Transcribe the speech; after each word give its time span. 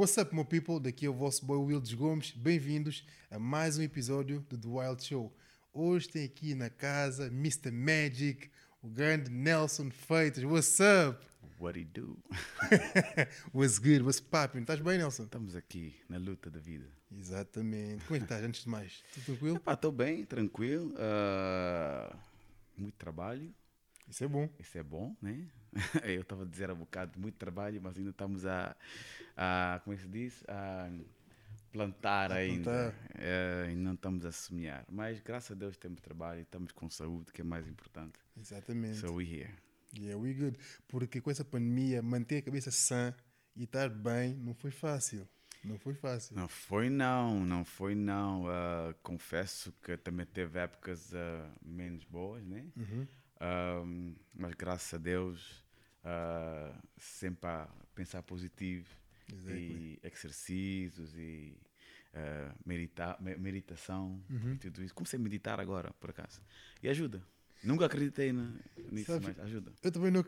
What's 0.00 0.16
up, 0.16 0.34
my 0.34 0.44
people? 0.44 0.80
Daqui 0.80 1.04
é 1.04 1.10
o 1.10 1.12
vosso 1.12 1.44
boy 1.44 1.58
Wildes 1.58 1.92
Gomes. 1.92 2.30
Bem-vindos 2.30 3.04
a 3.30 3.38
mais 3.38 3.76
um 3.76 3.82
episódio 3.82 4.40
do 4.48 4.56
The 4.56 4.66
Wild 4.66 5.04
Show. 5.04 5.30
Hoje 5.74 6.08
tem 6.08 6.24
aqui 6.24 6.54
na 6.54 6.70
casa 6.70 7.26
Mr. 7.26 7.70
Magic, 7.70 8.50
o 8.82 8.88
grande 8.88 9.30
Nelson 9.30 9.90
Feitas. 9.90 10.42
What's 10.42 10.78
up? 10.80 11.22
What 11.60 11.78
he 11.78 11.84
do? 11.84 12.18
What's 13.52 13.76
good? 13.76 14.00
What's 14.00 14.20
poppin'? 14.20 14.62
Estás 14.62 14.80
bem, 14.80 14.96
Nelson? 14.96 15.24
Estamos 15.24 15.54
aqui 15.54 15.94
na 16.08 16.16
luta 16.16 16.50
da 16.50 16.60
vida. 16.60 16.86
Exatamente. 17.14 18.02
Como 18.06 18.16
é 18.16 18.20
que 18.20 18.24
estás, 18.24 18.42
antes 18.42 18.64
de 18.64 18.70
mais? 18.70 19.04
Tudo 19.12 19.24
tranquilo? 19.26 19.56
Epá, 19.56 19.74
estou 19.74 19.92
bem, 19.92 20.24
tranquilo. 20.24 20.94
ah, 20.96 22.16
muito 22.74 22.94
trabalho, 22.94 23.54
Isso 24.08 24.24
é 24.24 24.28
bom. 24.28 24.48
isso 24.58 24.78
é 24.78 24.82
bom, 24.82 25.14
né? 25.20 25.46
Eu 26.04 26.22
estava 26.22 26.42
a 26.42 26.46
dizer 26.46 26.70
há 26.70 26.74
bocado 26.74 27.18
muito 27.20 27.36
trabalho, 27.36 27.80
mas 27.82 27.98
ainda 27.98 28.10
estamos 28.10 28.46
a, 28.46 28.74
a 29.40 29.80
como 29.82 29.94
é 29.94 29.96
que 29.96 30.02
se 30.02 30.08
diz? 30.08 30.44
A 30.46 30.90
plantar 31.72 32.30
A 32.30 32.36
ainda. 32.36 32.62
plantar. 32.62 32.94
Eh, 33.14 33.70
e 33.72 33.74
não 33.74 33.94
estamos 33.94 34.24
a 34.26 34.32
semear. 34.32 34.84
Mas 34.90 35.18
graças 35.20 35.52
a 35.52 35.54
Deus 35.54 35.76
temos 35.78 36.00
trabalho, 36.00 36.42
estamos 36.42 36.72
com 36.72 36.90
saúde, 36.90 37.32
que 37.32 37.40
é 37.40 37.44
mais 37.44 37.66
importante. 37.66 38.18
Exatamente. 38.38 38.98
So 38.98 39.14
we 39.14 39.24
here. 39.24 39.54
Yeah, 39.96 40.20
we 40.20 40.34
good. 40.34 40.58
Porque 40.86 41.20
com 41.20 41.30
essa 41.30 41.44
pandemia, 41.44 42.02
manter 42.02 42.38
a 42.38 42.42
cabeça 42.42 42.70
sã 42.70 43.14
e 43.56 43.64
estar 43.64 43.88
bem 43.88 44.36
não 44.36 44.54
foi 44.54 44.70
fácil. 44.70 45.26
Não 45.64 45.78
foi 45.78 45.94
fácil. 45.94 46.36
Não 46.36 46.48
foi 46.48 46.90
não, 46.90 47.44
não 47.44 47.64
foi 47.64 47.94
não. 47.94 48.46
Ah, 48.46 48.94
confesso 49.02 49.72
que 49.82 49.96
também 49.96 50.26
teve 50.26 50.58
épocas 50.58 51.14
ah, 51.14 51.50
menos 51.62 52.04
boas, 52.04 52.44
né? 52.44 52.66
Uhum. 52.76 54.14
Mas 54.34 54.54
graças 54.54 54.94
a 54.94 54.98
Deus, 54.98 55.64
ah, 56.04 56.78
sempre 56.98 57.48
a 57.48 57.68
pensar 57.94 58.22
positivo 58.22 58.99
Exactly. 59.34 59.98
e 60.02 60.06
exercícios 60.06 61.14
e 61.16 61.56
ah, 62.14 62.54
medita 62.66 63.16
me- 63.20 63.36
meditação 63.36 64.22
Uhum. 64.30 64.54
e 64.54 64.58
tudo 64.58 64.82
isso. 64.84 64.94
Comecei 64.94 65.18
a 65.18 65.22
meditar 65.22 65.60
agora, 65.60 65.92
por 65.94 66.10
acaso. 66.10 66.40
E 66.82 66.88
ajuda. 66.88 67.22
Nunca 67.62 67.84
acreditei 67.86 68.32
na- 68.32 68.54
nisso, 68.90 69.12
Sabes- 69.12 69.28
mas 69.28 69.38
ajuda. 69.38 69.70
Eu 69.82 69.92
também 69.92 70.10
não, 70.10 70.24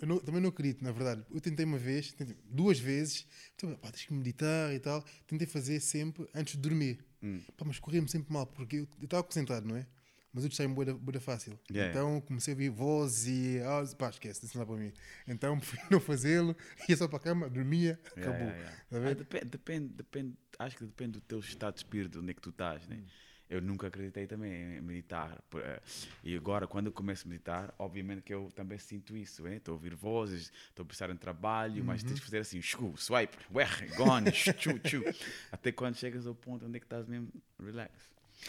eu 0.00 0.06
não- 0.08 0.18
também 0.20 0.40
não 0.40 0.48
acredito, 0.48 0.82
na 0.82 0.90
verdade. 0.90 1.22
Eu 1.30 1.38
tentei 1.40 1.66
uma 1.66 1.76
vez, 1.76 2.12
tentei 2.12 2.34
duas 2.44 2.78
vezes, 2.78 3.26
então, 3.54 3.74
pá, 3.76 3.90
tens 3.92 4.06
que 4.06 4.14
meditar 4.14 4.72
e 4.74 4.80
tal. 4.80 5.04
Tentei 5.26 5.46
fazer 5.46 5.80
sempre 5.80 6.26
antes 6.34 6.54
de 6.54 6.60
dormir. 6.60 7.04
Hum. 7.22 7.40
Pá, 7.58 7.64
mas 7.66 7.78
corria-me 7.78 8.08
sempre 8.08 8.32
mal, 8.32 8.46
porque 8.46 8.76
eu 8.76 8.88
eu 8.98 9.04
estava 9.04 9.22
concentrado, 9.22 9.68
não 9.68 9.76
é? 9.76 9.86
Mas 10.32 10.44
eu 10.44 10.48
boa 10.68 10.84
fácil. 11.20 11.58
Yeah. 11.70 11.90
Então 11.90 12.20
comecei 12.22 12.52
a 12.52 12.54
ouvir 12.54 12.70
vozes 12.70 13.26
e. 13.26 13.60
Ah, 13.60 13.82
pá, 13.98 14.08
esquece, 14.08 14.46
isso 14.46 14.56
não 14.56 14.64
dá 14.64 14.72
para 14.72 14.80
mim. 14.82 14.92
Então 15.28 15.58
preferi 15.60 15.82
não 15.90 16.00
fazê-lo, 16.00 16.56
ia 16.88 16.96
só 16.96 17.06
para 17.06 17.18
a 17.18 17.20
cama, 17.20 17.50
dormia, 17.50 18.00
Yeah, 18.16 18.20
acabou. 18.32 18.48
yeah. 18.54 18.76
Tá? 18.90 18.96
Ah, 19.10 19.14
depende, 19.14 19.44
depende, 19.44 19.88
depende, 19.94 20.34
acho 20.58 20.76
que 20.76 20.84
depende 20.84 21.12
do 21.12 21.20
teu 21.20 21.38
estado 21.40 21.74
de 21.74 21.80
espírito, 21.80 22.20
onde 22.20 22.30
é 22.30 22.34
que 22.34 22.40
tu 22.40 22.50
estás, 22.50 22.86
né? 22.88 23.02
Eu 23.50 23.60
nunca 23.60 23.86
acreditei 23.88 24.26
também 24.26 24.78
em 24.78 24.80
meditar. 24.80 25.38
eh, 25.56 25.82
E 26.24 26.34
agora, 26.34 26.66
quando 26.66 26.86
eu 26.86 26.92
começo 26.92 27.26
a 27.26 27.28
meditar, 27.28 27.74
obviamente 27.78 28.22
que 28.22 28.32
eu 28.32 28.50
também 28.54 28.78
sinto 28.78 29.14
isso. 29.14 29.42
né? 29.42 29.56
Estou 29.56 29.72
a 29.72 29.74
ouvir 29.74 29.94
vozes, 29.94 30.50
estou 30.70 30.84
a 30.84 30.86
pensar 30.86 31.10
em 31.10 31.16
trabalho, 31.18 31.84
mas 31.84 32.02
tens 32.02 32.14
de 32.14 32.22
fazer 32.22 32.38
assim, 32.38 32.62
shu, 32.62 32.94
swipe, 32.96 33.36
uer, 33.52 33.94
gone, 33.94 34.32
chu, 34.32 34.50
chu. 34.88 35.02
Até 35.52 35.70
quando 35.70 35.96
chegas 35.96 36.26
ao 36.26 36.34
ponto 36.34 36.64
onde 36.64 36.78
é 36.78 36.80
que 36.80 36.86
estás 36.86 37.06
mesmo 37.06 37.28
relax. 37.62 37.92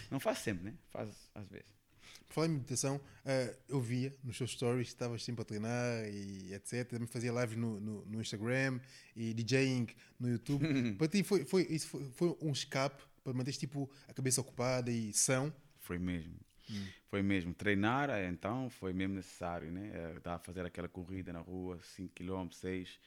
Não 0.10 0.20
faz 0.20 0.40
sempre, 0.40 0.66
né? 0.66 0.74
Faz 0.90 1.30
às 1.34 1.48
vezes. 1.48 1.74
Por 2.28 2.34
falar 2.34 2.48
em 2.48 2.52
meditação, 2.52 3.00
ah, 3.26 3.54
eu 3.70 3.80
via 3.80 4.14
nos 4.24 4.38
seus 4.38 4.52
stories 4.52 4.88
que 4.88 4.94
estavas 4.94 5.24
sempre 5.24 5.42
a 5.42 5.46
treinar 5.46 6.06
e 6.08 6.54
etc. 6.54 6.88
Também 6.90 7.08
fazia 7.08 7.32
lives 7.32 7.58
no, 7.58 7.80
no, 7.80 8.06
no 8.06 8.22
Instagram 8.22 8.80
e 9.16 9.34
DJing 9.34 9.88
no 10.20 10.30
YouTube. 10.30 10.66
para 10.98 11.08
ti 11.08 11.24
foi, 11.24 11.46
foi, 11.46 11.68
isso 11.70 11.88
foi, 11.88 12.04
foi 12.12 12.38
um 12.42 12.52
escape 12.52 13.04
para 13.24 13.34
manteres 13.34 13.58
tipo, 13.58 13.90
a 14.08 14.14
cabeça 14.14 14.42
ocupada 14.42 14.92
e 14.92 15.14
são. 15.14 15.54
Foi 15.80 15.98
mesmo. 15.98 16.36
Foi 17.10 17.22
mesmo. 17.22 17.54
Treinar, 17.54 18.10
eh, 18.10 18.28
então, 18.28 18.70
foi 18.70 18.94
mesmo 18.94 19.16
necessário, 19.16 19.72
né? 19.72 19.92
Eh, 19.94 20.18
Estava 20.18 20.38
a 20.38 20.40
fazer 20.40 20.66
aquela 20.66 20.88
corrida 20.88 21.32
na 21.32 21.40
rua, 21.40 21.80
5 21.84 22.14
km, 22.14 22.50
6 22.52 23.00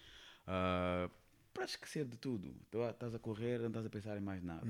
para 1.57 1.65
esquecer 1.65 2.05
de 2.05 2.17
tudo. 2.19 2.55
Tu 2.71 2.83
Estás 2.83 3.15
a 3.15 3.19
correr, 3.19 3.59
não 3.61 3.69
estás 3.69 3.87
a 3.87 3.91
pensar 3.91 4.17
em 4.17 4.21
mais 4.21 4.43
nada. 4.43 4.67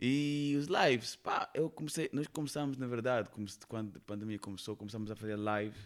E 0.00 0.56
os 0.58 0.66
lives, 0.66 1.16
pá, 1.16 1.48
eu 1.54 1.68
comecei, 1.70 2.08
nós 2.12 2.26
começamos, 2.26 2.76
na 2.78 2.86
verdade, 2.86 3.28
quando 3.68 3.96
a 3.96 4.00
pandemia 4.00 4.38
começou, 4.38 4.74
começamos 4.76 5.10
a 5.10 5.16
fazer 5.16 5.36
live, 5.36 5.76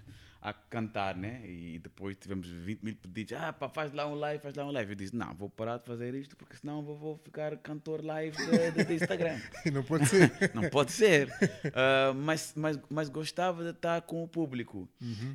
a 0.41 0.53
cantar, 0.53 1.17
né? 1.17 1.43
E 1.45 1.79
depois 1.79 2.17
tivemos 2.17 2.49
20 2.49 2.83
mil 2.83 2.97
pedidos, 2.97 3.35
ah, 3.35 3.53
pá, 3.53 3.69
faz 3.69 3.93
lá 3.93 4.07
um 4.07 4.15
live, 4.15 4.43
faz 4.43 4.55
lá 4.55 4.65
um 4.65 4.71
live. 4.71 4.93
Eu 4.93 4.97
disse, 4.97 5.15
não, 5.15 5.35
vou 5.35 5.51
parar 5.51 5.79
de 5.79 5.85
fazer 5.85 6.15
isto, 6.15 6.37
porque 6.37 6.57
senão 6.57 6.83
vou, 6.83 6.97
vou 6.97 7.17
ficar 7.19 7.57
cantor 7.59 8.05
live 8.05 8.37
de 8.85 8.95
Instagram. 8.95 9.39
não 9.73 9.83
pode 9.83 10.07
ser. 10.07 10.31
Não 10.55 10.71
pode 10.71 10.93
ser. 10.93 11.29
Ah, 11.75 12.13
mas, 12.15 12.55
mas, 12.57 12.79
mas 12.89 13.09
gostava 13.09 13.63
de 13.63 13.71
estar 13.71 14.01
com 14.03 14.23
o 14.23 14.29
público. 14.29 14.89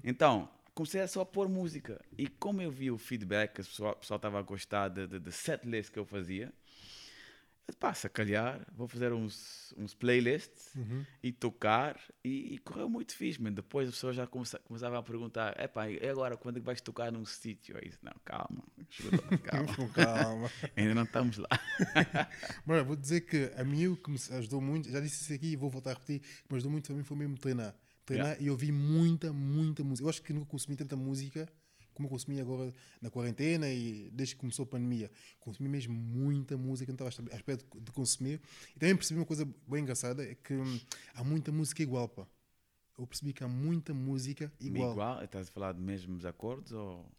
Então, 0.04 0.50
comecei 0.76 1.02
a 1.02 1.08
só 1.08 1.26
pôr 1.26 1.48
música. 1.48 2.00
E 2.18 2.28
como 2.28 2.62
eu 2.62 2.70
vi 2.70 2.92
o 2.92 2.98
feedback, 2.98 3.62
o 3.62 3.64
pessoal 3.64 3.98
estava 4.02 4.38
a 4.38 4.42
gostar 4.42 4.90
de, 4.90 5.08
de, 5.08 5.20
de 5.20 5.32
setlist 5.32 5.90
que 5.90 5.98
eu 5.98 6.06
fazia, 6.06 6.54
eu 7.68 7.92
disse, 7.92 8.08
calhar, 8.10 8.62
vou 8.76 8.88
fazer 8.88 9.12
uns, 9.12 9.74
uns 9.76 9.96
playlists 9.96 10.72
e 11.24 11.32
tocar. 11.32 12.00
E, 12.24 12.54
e 12.54 12.58
correu 12.60 12.88
muito 12.88 13.16
fixe, 13.16 13.42
man. 13.42 13.52
Depois 13.52 13.88
as 13.88 13.96
pessoas 13.96 14.16
já 14.16 14.28
começa, 14.28 14.60
começavam 14.60 15.00
a 15.00 15.04
perguntar, 15.04 15.56
é 15.58 15.68
pá, 15.68 15.90
e 15.90 15.98
agora 16.08 16.38
quando 16.38 16.58
é 16.58 16.60
que 16.60 16.66
vais 16.66 16.80
tocar 16.80 17.12
num 17.12 17.26
sítio? 17.26 17.76
Aí 17.78 17.90
disse, 17.90 17.98
não, 18.04 18.14
calma, 18.24 18.64
calma. 19.44 19.76
Com 19.76 19.90
calma. 19.90 20.52
Ainda 20.78 20.94
não 20.94 21.04
estamos 21.04 21.38
lá. 21.38 21.50
Mano, 22.66 22.86
vou 22.86 22.96
dizer 22.96 23.22
que 23.22 23.52
a 23.58 23.64
mim 23.64 23.88
o 23.88 23.98
que 23.98 24.12
me 24.12 24.20
ajudou 24.38 24.62
muito, 24.62 24.90
já 24.90 25.00
disse 25.00 25.24
isso 25.24 25.34
aqui 25.34 25.54
e 25.54 25.56
vou 25.56 25.70
voltar 25.70 25.92
a 25.92 25.94
repetir, 25.94 26.20
que 26.20 26.52
me 26.52 26.58
ajudou 26.58 26.72
muito 26.72 26.88
também 26.88 27.04
foi 27.04 27.18
mesmo 27.18 27.36
treinar. 27.38 27.74
Treinar 28.06 28.38
e 28.42 28.50
ouvir 28.50 28.72
muita, 28.72 29.34
muita 29.34 29.84
música. 29.84 30.06
Eu 30.06 30.10
acho 30.10 30.22
que 30.22 30.32
nunca 30.34 30.46
consumi 30.46 30.76
tanta 30.76 30.96
música 30.96 31.48
como 31.94 32.08
eu 32.08 32.12
consumi 32.12 32.42
agora 32.42 32.74
na 33.02 33.10
quarentena 33.10 33.70
e 33.70 34.10
desde 34.12 34.36
que 34.36 34.42
começou 34.42 34.64
a 34.64 34.66
pandemia. 34.68 35.10
Consumi 35.40 35.70
mesmo 35.70 35.94
muita 35.94 36.58
música, 36.58 36.92
não 36.92 37.08
estava 37.08 37.32
à 37.34 37.38
espera 37.38 37.58
de- 37.58 37.80
de 37.80 37.92
consumir. 37.94 38.42
E 38.76 38.80
também 38.80 38.94
percebi 38.98 39.18
uma 39.18 39.26
coisa 39.26 39.46
bem 39.66 39.82
engraçada, 39.82 40.22
é 40.22 40.36
que 40.36 40.54
hum, 40.54 40.80
há 41.14 41.24
muita 41.24 41.54
música 41.54 41.82
igual, 41.82 42.10
pá. 42.10 42.28
Eu 43.00 43.08
percebi 43.08 43.32
que 43.32 43.46
há 43.46 43.48
muita 43.48 43.94
música 43.94 44.52
igual. 44.60 44.92
Igual, 44.92 45.24
estás 45.24 45.48
a 45.48 45.52
falar 45.52 45.72
de 45.74 45.80
mesmos 45.80 46.26
acordes 46.26 46.74
ou... 46.74 47.10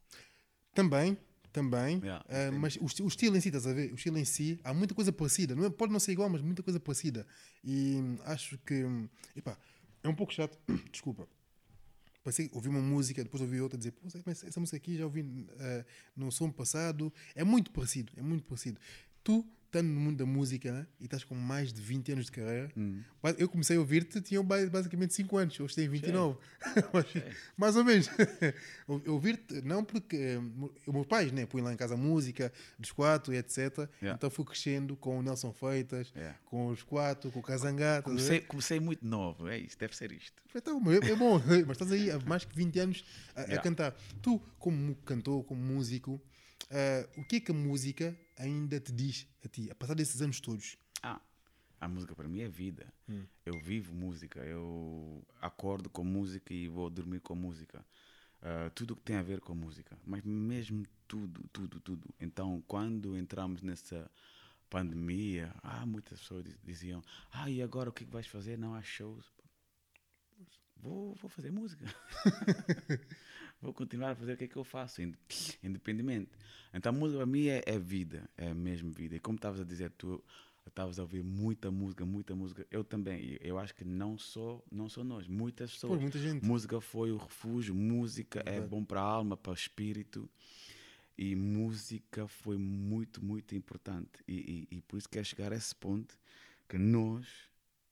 Também, 0.74 1.16
também. 1.52 1.98
Yeah, 2.00 2.22
Ah, 2.28 2.48
entendo. 2.48 2.60
mas 2.60 2.76
o, 2.76 2.84
o 3.04 3.08
estilo 3.08 3.34
em 3.36 3.40
si, 3.40 3.48
estás 3.48 3.66
a 3.66 3.72
ver? 3.72 3.92
O 3.92 3.94
estilo 3.94 4.18
em 4.18 4.24
si, 4.26 4.60
há 4.62 4.74
muita 4.74 4.94
coisa 4.94 5.10
parecida. 5.10 5.54
Não 5.54 5.64
é- 5.64 5.70
pode 5.70 5.90
não 5.90 5.98
ser 6.00 6.12
igual, 6.12 6.28
mas 6.28 6.42
muita 6.42 6.62
coisa 6.62 6.78
parecida. 6.78 7.26
E 7.64 7.96
hum, 7.96 8.18
acho 8.24 8.58
que. 8.58 8.84
hum, 8.84 9.08
Epá, 9.34 9.58
é 10.06 10.10
um 10.10 10.14
pouco 10.14 10.32
chato. 10.32 10.58
Desculpa. 10.90 11.28
Passei, 12.22 12.50
ouvi 12.52 12.68
uma 12.68 12.80
música, 12.80 13.22
depois 13.22 13.40
ouvi 13.40 13.60
outra, 13.60 13.78
dizer, 13.78 13.92
Pô, 13.92 14.08
mas 14.24 14.42
essa 14.42 14.58
música 14.58 14.76
aqui 14.76 14.96
já 14.96 15.04
ouvi 15.04 15.48
ah, 15.60 15.84
no 16.16 16.32
som 16.32 16.50
passado. 16.50 17.12
É 17.34 17.44
muito 17.44 17.70
parecido, 17.70 18.12
é 18.16 18.22
muito 18.22 18.44
parecido. 18.44 18.80
Tu, 19.22 19.46
estando 19.66 19.88
no 19.88 20.00
mundo 20.00 20.16
da 20.18 20.26
música 20.26 20.72
né, 20.72 20.86
e 21.00 21.04
estás 21.04 21.22
com 21.24 21.34
mais 21.34 21.72
de 21.72 21.80
20 21.82 22.12
anos 22.12 22.24
de 22.26 22.32
carreira, 22.32 22.70
ba- 23.22 23.34
eu 23.36 23.48
comecei 23.48 23.76
a 23.76 23.80
ouvir-te, 23.80 24.20
tinha 24.20 24.42
ba- 24.42 24.64
basicamente 24.66 25.12
5 25.14 25.36
anos, 25.36 25.58
hoje 25.60 25.74
tenho 25.74 25.90
29. 25.90 26.38
Mas, 26.92 27.06
mais 27.56 27.76
ou 27.76 27.84
menos. 27.84 28.08
Ouvir-te, 29.06 29.60
não 29.62 29.84
porque 29.84 30.16
eh, 30.16 30.38
os 30.86 30.92
meus 30.94 31.06
pais 31.06 31.32
né, 31.32 31.46
põem 31.46 31.62
lá 31.62 31.72
em 31.72 31.76
casa 31.76 31.96
música 31.96 32.52
dos 32.78 32.92
quatro 32.92 33.34
e 33.34 33.36
etc. 33.36 33.58
Yeah. 34.00 34.16
Então 34.16 34.30
fui 34.30 34.44
crescendo 34.44 34.96
com 34.96 35.18
o 35.18 35.22
Nelson 35.22 35.52
Feitas, 35.52 36.12
Yeah. 36.16 36.38
com 36.44 36.68
os 36.68 36.82
quatro, 36.82 37.30
com 37.30 37.40
o 37.40 37.42
a 37.52 37.56
ver? 37.56 38.02
Comecei, 38.02 38.40
comecei 38.40 38.80
muito 38.80 39.04
novo, 39.06 39.48
é 39.48 39.58
isso, 39.58 39.76
deve 39.78 39.96
ser 39.96 40.12
isto. 40.12 40.42
Então, 40.54 40.80
é, 40.90 41.10
é 41.10 41.16
bom, 41.16 41.38
mas 41.66 41.70
estás 41.76 41.90
aí 41.92 42.10
há 42.10 42.18
mais 42.20 42.44
que 42.44 42.54
20 42.56 42.78
anos 42.78 43.04
a, 43.34 43.40
a 43.40 43.44
Yeah. 43.44 43.62
cantar. 43.62 43.94
Tu, 44.22 44.38
como 44.58 44.94
cantor, 45.04 45.44
como 45.44 45.60
músico, 45.60 46.20
eh, 46.70 47.08
o 47.16 47.24
que 47.24 47.36
é 47.36 47.40
que 47.40 47.50
a 47.50 47.54
música 47.54 48.16
ainda 48.38 48.78
te 48.80 48.92
diz 48.92 49.26
a 49.44 49.48
ti, 49.48 49.70
a 49.70 49.74
passar 49.74 49.94
desses 49.94 50.20
anos 50.22 50.40
todos? 50.40 50.76
Ah, 51.02 51.20
a 51.80 51.88
música 51.88 52.14
para 52.14 52.28
mim 52.28 52.40
é 52.40 52.48
vida. 52.48 52.92
Eu 53.44 53.58
vivo 53.60 53.94
música, 53.94 54.40
eu 54.40 55.24
acordo 55.40 55.88
com 55.88 56.02
música 56.02 56.52
e 56.52 56.68
vou 56.68 56.90
dormir 56.90 57.20
com 57.20 57.34
música. 57.34 57.84
Ah, 58.42 58.70
tudo 58.74 58.94
que 58.96 59.02
tem 59.02 59.16
a 59.16 59.22
ver 59.22 59.40
com 59.40 59.54
música, 59.54 59.98
mas 60.04 60.22
mesmo 60.24 60.84
tudo, 61.08 61.42
tudo, 61.52 61.80
tudo. 61.80 62.14
Então, 62.20 62.62
quando 62.66 63.16
entramos 63.16 63.62
nessa 63.62 64.10
pandemia, 64.68 65.54
ah, 65.62 65.86
muitas 65.86 66.20
pessoas 66.20 66.44
diz- 66.44 66.58
diziam: 66.64 67.02
Ah, 67.32 67.48
e 67.50 67.62
agora 67.62 67.88
o 67.90 67.92
é 67.92 67.94
que 67.94 68.04
vais 68.04 68.26
fazer? 68.26 68.58
Não 68.58 68.74
há 68.74 68.82
shows. 68.82 69.24
Vou, 70.76 71.14
vou 71.14 71.30
fazer 71.30 71.50
música. 71.50 71.84
vou 73.60 73.72
continuar 73.72 74.10
a 74.10 74.14
fazer 74.14 74.34
o 74.34 74.36
que 74.36 74.44
é 74.44 74.48
que 74.48 74.56
eu 74.56 74.64
faço, 74.64 75.02
ind- 75.02 75.16
independente. 75.62 76.30
Então, 76.72 76.90
a 76.90 76.92
música 76.92 77.18
para 77.18 77.26
mim 77.26 77.46
é, 77.46 77.62
é 77.66 77.78
vida, 77.78 78.28
é 78.36 78.52
mesmo 78.52 78.90
vida. 78.92 79.16
E 79.16 79.20
como 79.20 79.36
estavas 79.36 79.60
a 79.60 79.64
dizer, 79.64 79.90
tu 79.92 80.22
estavas 80.66 80.98
a 80.98 81.02
ouvir 81.02 81.22
muita 81.22 81.70
música, 81.70 82.04
muita 82.04 82.34
música. 82.34 82.66
Eu 82.70 82.84
também. 82.84 83.38
Eu 83.40 83.58
acho 83.58 83.74
que 83.74 83.84
não 83.84 84.18
só, 84.18 84.62
não 84.70 84.88
só 84.88 85.02
nós, 85.02 85.26
muitas 85.26 85.72
pessoas. 85.72 85.94
Pô, 85.94 86.00
muita 86.00 86.18
gente. 86.18 86.44
Música 86.44 86.80
foi 86.80 87.12
o 87.12 87.16
refúgio, 87.16 87.74
música 87.74 88.40
é 88.40 88.52
Verdade. 88.52 88.68
bom 88.68 88.84
para 88.84 89.00
a 89.00 89.04
alma, 89.04 89.36
para 89.36 89.52
o 89.52 89.54
espírito. 89.54 90.28
E 91.16 91.34
música 91.34 92.28
foi 92.28 92.58
muito, 92.58 93.24
muito 93.24 93.54
importante. 93.54 94.22
E, 94.28 94.66
e, 94.70 94.76
e 94.76 94.82
por 94.82 94.98
isso 94.98 95.08
quero 95.08 95.24
chegar 95.24 95.50
a 95.52 95.56
esse 95.56 95.74
ponto 95.74 96.18
que 96.68 96.76
nós 96.76 97.26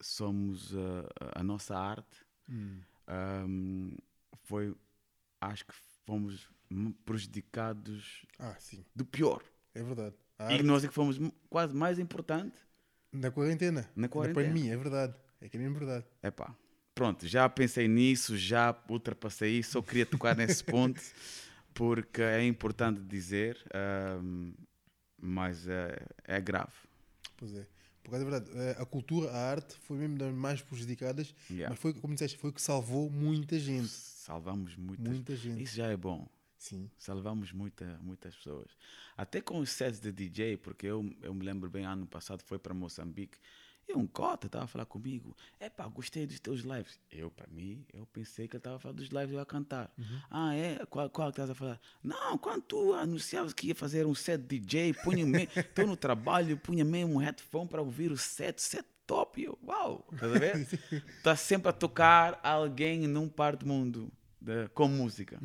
somos 0.01 0.73
uh, 0.75 1.09
a 1.35 1.43
nossa 1.43 1.75
arte. 1.75 2.19
Hum. 2.51 2.81
Um, 3.09 3.97
foi, 4.43 4.75
acho 5.47 5.65
que 5.67 5.75
fomos 6.07 6.49
prejudicados 7.05 8.25
Ah, 8.39 8.57
do 8.95 9.05
pior. 9.05 9.43
é 9.75 9.83
verdade. 9.83 10.15
A 10.39 10.51
E 10.51 10.55
arte 10.55 10.63
nós 10.65 10.85
é 10.85 10.89
que 10.89 10.95
fomos 10.95 11.19
quase 11.49 11.75
mais 11.75 11.99
importante. 11.99 12.57
na 13.13 13.31
quarentena, 13.31 13.89
Na 13.95 14.09
quarentena. 14.09 14.49
pandemia, 14.49 14.73
é 14.73 14.77
verdade. 14.77 15.15
É 15.41 15.49
que 15.49 15.57
é 15.57 15.61
mesmo 15.61 15.79
verdade. 15.79 16.05
Epá, 16.23 16.55
pronto, 16.95 17.27
já 17.27 17.49
pensei 17.49 17.87
nisso, 17.87 18.37
já 18.37 18.77
ultrapassei 18.89 19.59
isso, 19.59 19.73
só 19.73 19.83
queria 19.83 20.07
tocar 20.07 20.37
nesse 20.37 20.65
ponto 20.65 21.01
porque 21.73 22.23
é 22.23 22.45
importante 22.47 23.01
dizer, 23.01 23.63
ahm, 23.75 24.53
mas 25.19 25.67
é, 25.69 25.97
é 26.25 26.41
grave. 26.41 26.73
Pois 27.37 27.55
é. 27.55 27.67
Por 28.05 28.11
causa 28.11 28.25
da 28.25 28.31
verdade, 28.31 28.59
eh, 28.59 28.77
a 28.79 28.85
cultura, 28.87 29.31
a 29.33 29.51
arte 29.51 29.75
foi 29.81 29.97
mesmo 29.97 30.19
das 30.19 30.33
mais 30.33 30.61
prejudicadas, 30.63 31.35
Yeah. 31.51 31.71
mas 31.71 31.79
foi, 31.81 31.93
como 31.95 32.13
disseste, 32.15 32.37
foi 32.39 32.51
o 32.51 32.53
que 32.53 32.61
salvou 32.63 33.11
muita 33.11 33.59
gente. 33.59 33.89
Salvamos 33.89 34.77
muitas 34.77 35.07
Muita 35.09 35.35
gente. 35.35 35.63
Isso 35.63 35.75
já 35.77 35.87
é 35.87 35.97
bom. 35.97 36.29
Sim. 36.59 36.91
Salvamos 36.97 37.53
muita, 37.53 37.99
muitas 38.03 38.35
pessoas. 38.37 38.69
Até 39.17 39.41
com 39.41 39.59
os 39.59 39.71
sets 39.71 40.01
de 40.01 40.13
DJ, 40.13 40.57
porque 40.59 40.87
eu, 40.87 41.15
eu 41.23 41.35
me 41.35 41.45
lembro 41.45 41.69
bem, 41.69 41.85
ano 41.85 42.07
passado 42.07 42.43
foi 42.43 42.59
para 42.59 42.73
Moçambique 42.73 43.39
e 43.89 43.95
um 43.95 44.07
cota 44.07 44.47
estava 44.47 44.65
a 44.65 44.69
falar 44.69 44.87
comigo. 44.87 45.37
Epá, 45.61 45.87
gostei 45.89 46.27
dos 46.27 46.41
teus 46.41 46.61
lives. 46.61 46.99
Eu, 47.11 47.31
para 47.31 47.47
mim, 47.49 47.85
eu 47.93 48.07
pensei 48.07 48.49
que 48.49 48.57
ele 48.57 48.61
estava 48.61 48.77
a 48.77 48.79
falar 48.79 48.95
dos 48.95 49.09
lives 49.09 49.33
eu 49.33 49.41
a 49.41 49.47
cantar. 49.47 49.93
Ah, 50.31 50.55
é? 50.55 50.85
Qual, 50.87 51.09
qual 51.11 51.29
que 51.29 51.33
estás 51.33 51.51
a 51.51 51.55
falar? 51.55 51.81
Não, 52.03 52.39
quando 52.39 52.63
tu 52.63 52.93
anunciavas 52.95 53.53
que 53.53 53.69
ia 53.69 53.75
fazer 53.75 54.07
um 54.07 54.15
set 54.15 54.41
DJ, 54.43 54.95
punha 54.95 55.25
estou 55.57 55.87
no 55.87 55.97
trabalho, 55.97 56.57
punha 56.57 56.85
mesmo 56.85 57.15
um 57.15 57.19
headphone 57.19 57.69
para 57.69 57.83
ouvir 57.83 58.11
o 58.11 58.17
set, 58.17 58.61
set 58.61 58.87
top. 59.07 59.43
Eu, 59.43 59.59
uau, 59.67 60.07
estás 60.13 60.33
a 60.35 60.39
ver? 60.39 60.57
Está 61.19 61.37
sempre 61.37 61.69
a 61.69 61.73
tocar 61.73 62.41
alguém 62.43 63.07
num 63.07 63.29
par 63.29 63.55
do 63.57 63.67
mundo 63.67 64.11
de- 64.41 64.69
com 64.71 64.89
música. 64.89 65.39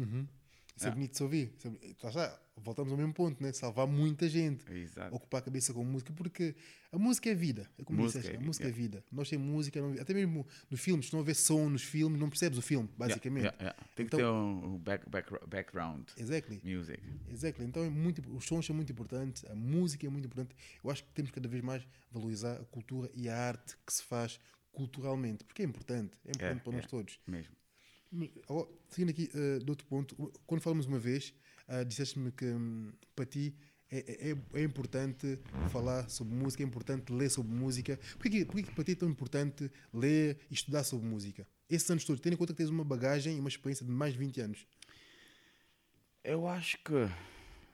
Isso 0.80 0.88
é 0.88 0.92
bonito 0.92 1.12
de 1.12 1.18
se 1.18 1.24
ouvir. 1.24 1.54
É. 1.66 1.70
Lá 2.04 2.10
está, 2.10 2.40
voltamos 2.58 2.92
ao 2.92 2.98
mesmo 2.98 3.14
ponto, 3.14 3.42
né? 3.44 3.52
Salvar 3.54 3.86
muita 3.88 4.28
gente. 4.30 4.70
Exato. 4.72 5.16
Ocupar 5.16 5.42
a 5.42 5.44
cabeça 5.44 5.74
com 5.74 5.84
música, 5.84 6.12
porque 6.14 6.56
a 6.92 6.98
música 6.98 7.30
é 7.30 7.36
vida. 7.36 7.70
É 7.78 7.84
como 7.84 8.00
Música 8.02 8.20
disseste, 8.20 8.38
é 8.38 8.42
a 8.42 8.46
música 8.46 8.68
é 8.68 8.72
vida. 8.72 8.98
vida. 9.00 9.06
Nós 9.12 9.30
temos 9.30 9.48
música, 9.48 9.82
não- 9.82 9.94
até 10.02 10.14
mesmo 10.14 10.46
nos 10.70 10.80
filmes, 10.80 11.08
se 11.08 11.14
não 11.14 11.20
houver 11.20 11.36
som 11.36 11.70
nos 11.70 11.84
filmes, 11.84 12.20
não 12.20 12.30
percebes 12.30 12.58
o 12.58 12.62
filme, 12.62 12.90
basicamente. 12.98 13.44
Yeah, 13.44 13.58
yeah, 13.62 13.78
yeah. 13.78 13.94
Tem 13.96 14.06
que 14.08 14.16
Então- 14.16 14.62
ter 14.62 14.68
um, 14.68 14.78
back, 14.80 15.10
back, 15.10 15.30
background 15.48 16.08
Exactly. 16.18 16.62
music. 16.64 17.02
Exactly. 17.30 17.66
Então 17.66 17.84
é 17.84 17.90
muito, 17.90 18.22
os 18.36 18.46
sons 18.46 18.66
são 18.66 18.76
muito 18.76 18.92
importantes, 18.92 19.44
a 19.46 19.56
música 19.56 20.08
é 20.08 20.10
muito 20.10 20.26
importante. 20.26 20.56
Eu 20.84 20.90
acho 20.90 21.04
que 21.04 21.12
temos 21.12 21.32
cada 21.32 21.48
vez 21.48 21.64
mais 21.64 21.86
valorizar 22.12 22.54
a 22.54 22.66
cultura 22.66 23.10
e 23.14 23.28
a 23.30 23.38
arte 23.38 23.76
que 23.86 23.94
se 23.94 24.04
faz 24.04 24.40
culturalmente, 24.72 25.44
porque 25.44 25.62
é 25.62 25.66
importante, 25.66 26.16
é 26.26 26.30
importante 26.30 26.60
É, 26.60 26.64
para 26.64 26.74
nós 26.74 26.86
é. 26.86 26.88
todos. 26.88 27.20
Mesmo. 27.28 27.54
Agora, 28.48 28.68
seguindo 28.90 29.10
aqui 29.10 29.30
uh, 29.36 29.64
de 29.64 29.70
outro 29.70 29.86
ponto, 29.88 30.16
quando 30.48 30.62
falamos 30.62 30.86
uma 30.88 30.98
vez, 31.00 31.34
uh, 31.68 31.86
disseste-me 31.86 32.32
que 32.32 32.46
hum, 32.46 32.92
para 33.16 33.26
ti 33.26 33.56
é, 33.92 34.30
é, 34.32 34.60
é 34.60 34.64
importante 34.64 35.40
falar 35.70 36.10
sobre 36.10 36.34
música, 36.34 36.64
é 36.64 36.66
importante 36.66 37.12
ler 37.14 37.30
sobre 37.30 37.52
música. 37.54 38.00
Porquê 38.18 38.46
que, 38.46 38.64
para 38.72 38.84
ti 38.84 38.92
é 38.94 38.96
tão 38.96 39.10
importante 39.10 39.70
ler 39.94 40.38
e 40.50 40.54
estudar 40.54 40.84
sobre 40.84 41.08
música? 41.08 41.48
Esses 41.70 41.90
anos 41.92 42.04
todos, 42.04 42.20
tendo 42.20 42.34
em 42.34 42.38
conta 42.38 42.54
que 42.54 42.58
tens 42.58 42.70
uma 42.70 42.84
bagagem 42.84 43.38
e 43.38 43.40
uma 43.40 43.50
experiência 43.50 43.86
de 43.86 43.92
mais 43.92 44.14
de 44.14 44.20
20 44.20 44.42
anos. 44.42 44.68
Eu 46.24 46.48
acho 46.48 46.78
que. 46.84 46.94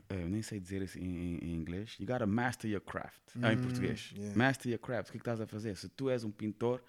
eh, 0.10 0.22
Eu 0.24 0.30
nem 0.30 0.42
sei 0.42 0.60
dizer 0.60 0.82
isso 0.82 1.00
em, 1.00 1.38
em- 1.38 1.54
inglês. 1.56 1.96
You 2.00 2.06
gotta 2.06 2.26
master 2.28 2.70
your 2.70 2.82
craft. 2.82 3.22
ah, 3.42 3.54
em 3.54 3.58
português. 3.58 4.12
yeah. 4.16 4.36
Master 4.38 4.70
your 4.72 4.80
craft. 4.80 5.10
O 5.10 5.12
que, 5.12 5.18
é 5.18 5.20
que 5.20 5.22
estás 5.24 5.40
a 5.42 5.48
fazer? 5.48 5.76
Se 5.78 5.88
tu 5.90 6.10
és 6.10 6.24
um 6.26 6.32
pintor, 6.32 6.84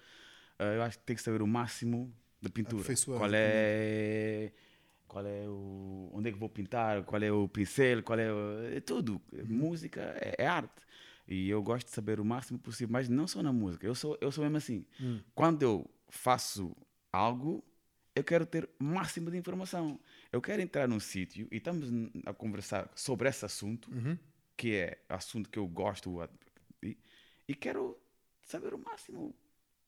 eh, 0.59 0.75
eu 0.77 0.81
acho 0.83 0.99
que 0.99 1.05
tens 1.05 1.15
que 1.17 1.23
saber 1.23 1.41
o 1.41 1.47
máximo 1.47 2.13
pintura. 2.49 2.83
Qual 3.17 3.29
é. 3.33 4.51
Qual 5.07 5.25
é 5.25 5.47
o. 5.47 6.09
Onde 6.13 6.29
é 6.29 6.31
que 6.31 6.37
vou 6.37 6.49
pintar? 6.49 7.03
Qual 7.03 7.21
é 7.21 7.31
o 7.31 7.47
pincel? 7.47 8.03
Qual 8.03 8.19
é. 8.19 8.31
O, 8.31 8.63
é 8.75 8.79
tudo. 8.79 9.21
Música 9.45 10.01
é, 10.21 10.35
é 10.37 10.47
arte. 10.47 10.81
E 11.27 11.49
eu 11.49 11.61
gosto 11.61 11.87
de 11.87 11.93
saber 11.93 12.19
o 12.19 12.25
máximo 12.25 12.57
possível, 12.57 12.91
mas 12.91 13.09
não 13.09 13.27
só 13.27 13.43
na 13.43 13.51
música. 13.51 13.85
Eu 13.85 13.93
sou, 13.93 14.17
eu 14.21 14.31
sou 14.31 14.43
mesmo 14.43 14.57
assim. 14.57 14.85
Quando 15.35 15.61
eu 15.61 15.89
faço 16.09 16.75
algo, 17.11 17.63
eu 18.15 18.23
quero 18.23 18.45
ter 18.45 18.69
o 18.79 18.83
máximo 18.83 19.29
de 19.29 19.37
informação. 19.37 19.99
Eu 20.31 20.41
quero 20.41 20.61
entrar 20.61 20.87
num 20.87 20.99
sítio 20.99 21.47
e 21.51 21.57
estamos 21.57 21.89
a 22.25 22.33
conversar 22.33 22.89
sobre 22.95 23.27
esse 23.27 23.43
assunto, 23.45 23.89
que 24.55 24.75
é 24.75 25.03
assunto 25.09 25.49
que 25.49 25.59
eu 25.59 25.67
gosto 25.67 26.17
e, 26.81 26.97
e 27.47 27.53
quero 27.53 27.97
saber 28.41 28.73
o 28.73 28.79
máximo 28.79 29.35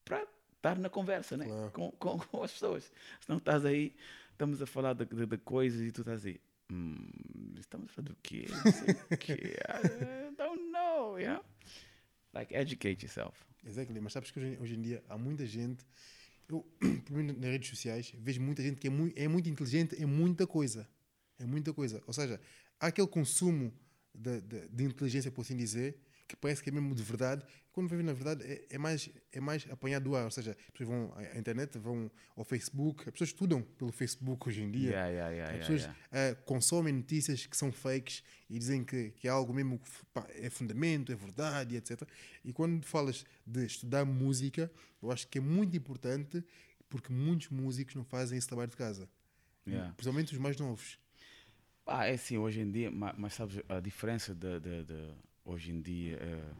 para 0.04 0.28
estar 0.60 0.78
na 0.78 0.90
conversa 0.90 1.38
né? 1.38 1.46
Claro. 1.46 1.72
com, 1.72 1.92
com, 1.92 2.20
com 2.28 2.44
as 2.44 2.52
pessoas. 2.52 2.92
Senão 3.22 3.38
estás 3.38 3.66
aí, 3.66 3.96
estamos 4.32 4.62
a 4.62 4.66
falar 4.66 4.94
de, 4.94 5.06
de, 5.06 5.26
de 5.26 5.38
coisas 5.38 5.82
e 5.82 5.92
tu 5.92 6.02
estás 6.02 6.26
aí. 6.26 6.40
"Hum, 6.72 6.96
estamos 7.60 7.90
a 7.90 7.94
falar 7.94 8.08
do 8.10 8.16
quê? 8.22 8.46
Não 8.50 8.72
sei 8.72 8.94
o 9.12 9.18
quê. 9.18 9.34
I 9.68 10.36
don't 10.36 10.72
know, 10.72 11.20
you 11.20 11.28
know? 11.28 11.44
Like, 12.34 12.54
educate 12.54 13.04
yourself. 13.06 13.36
Exactly. 13.66 14.00
Mas 14.00 14.14
sabes 14.14 14.32
que 14.32 14.40
hoje, 14.40 14.58
hoje 14.62 14.76
em 14.76 14.82
dia 14.82 15.04
há 15.10 15.18
muita 15.18 15.46
gente, 15.46 15.84
eu, 16.48 16.62
pelo 17.06 17.18
menos 17.18 17.38
nas 17.38 17.50
redes 17.52 17.70
sociais, 17.70 18.14
vejo 18.18 18.42
muita 18.42 18.62
gente 18.62 18.80
que 18.80 18.88
é 18.88 18.90
muito, 18.90 19.18
é 19.18 19.28
muito 19.28 19.50
inteligente 19.50 19.96
em 19.96 20.06
muita 20.06 20.46
coisa. 20.46 20.88
É 21.40 21.46
muita 21.46 21.74
coisa. 21.74 22.04
Ou 22.06 22.14
seja, 22.14 22.40
há 22.80 22.88
aquele 22.88 23.08
consumo 23.08 23.74
de, 24.14 24.42
de, 24.42 24.68
de 24.68 24.84
inteligência, 24.84 25.32
por 25.32 25.42
assim 25.42 25.56
dizer, 25.56 25.98
que 26.30 26.36
parece 26.36 26.62
que 26.62 26.70
é 26.70 26.72
mesmo 26.72 26.94
de 26.94 27.02
verdade. 27.02 27.44
Quando 27.74 27.90
ver, 27.90 28.04
na 28.04 28.14
verdade, 28.14 28.44
é, 28.46 28.66
é 28.70 28.78
mais, 28.78 29.10
é 29.32 29.40
mais 29.42 29.66
apanhado 29.72 30.04
do 30.04 30.16
ar. 30.16 30.26
Ou 30.26 30.32
seja, 30.32 30.52
as 30.52 30.70
pessoas 30.72 30.90
vão 30.90 31.12
à 31.16 31.38
internet, 31.38 31.78
vão 31.80 32.10
ao 32.38 32.44
Facebook, 32.44 33.02
as 33.02 33.12
pessoas 33.12 33.30
estudam 33.32 33.62
pelo 33.64 33.92
Facebook 33.92 34.48
hoje 34.48 34.62
em 34.62 34.70
dia. 34.70 34.92
Yeah, 34.92 35.08
yeah, 35.10 35.30
yeah, 35.32 35.52
As 35.54 35.68
pessoas 35.68 35.96
eh, 36.12 36.36
consomem 36.46 36.94
notícias 36.94 37.46
que 37.48 37.58
são 37.58 37.72
fakes 37.72 38.24
e 38.50 38.60
dizem 38.60 38.84
que, 38.84 39.10
que 39.12 39.28
é 39.28 39.32
algo 39.32 39.52
mesmo 39.54 39.80
que 39.80 39.90
pá, 40.14 40.26
é 40.30 40.50
fundamento, 40.52 41.12
é 41.12 41.16
verdade, 41.16 41.76
etc. 41.76 42.04
E 42.46 42.54
quando 42.54 42.86
falas 42.86 43.26
de 43.46 43.66
estudar 43.66 44.06
música, 44.06 44.72
eu 45.02 45.12
acho 45.12 45.28
que 45.28 45.40
é 45.40 45.42
muito 45.42 45.76
importante 45.76 46.44
porque 46.88 47.12
muitos 47.12 47.50
músicos 47.50 47.96
não 47.96 48.04
fazem 48.04 48.38
esse 48.38 48.48
trabalho 48.48 48.70
de 48.70 48.78
casa. 48.78 49.10
Principalmente 49.96 50.34
os 50.34 50.40
mais 50.40 50.58
novos. 50.58 51.00
Ah, 51.86 52.06
é 52.08 52.14
assim, 52.14 52.38
hoje 52.38 52.60
em 52.62 52.70
dia, 52.72 52.92
ma- 52.92 53.16
mas, 53.18 53.34
sabes, 53.34 53.60
a 53.68 53.80
diferença 53.80 54.34
de, 54.36 54.60
de- 54.60 54.84
de 54.84 55.12
hoje 55.50 55.72
em 55.72 55.82
dia, 55.82 56.18
eh, 56.22 56.54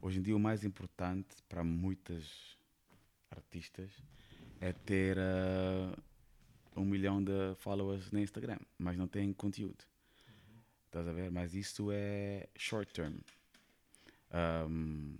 hoje 0.00 0.18
em 0.18 0.22
dia 0.22 0.36
o 0.36 0.38
mais 0.38 0.64
importante 0.64 1.34
para 1.48 1.64
muitas 1.64 2.58
artistas 3.30 3.90
é 4.60 4.72
ter 4.72 5.16
eh, 5.18 5.96
um 6.76 6.84
milhão 6.84 7.22
de 7.22 7.54
followers 7.56 8.10
no 8.10 8.18
Instagram, 8.18 8.58
mas 8.78 8.96
não 8.96 9.08
tem 9.08 9.32
conteúdo. 9.32 9.84
Estás 10.86 11.08
a 11.08 11.12
ver? 11.12 11.30
Mas 11.30 11.54
isso 11.54 11.90
é 11.90 12.48
short 12.56 12.92
term. 12.92 13.14
Um, 14.68 15.16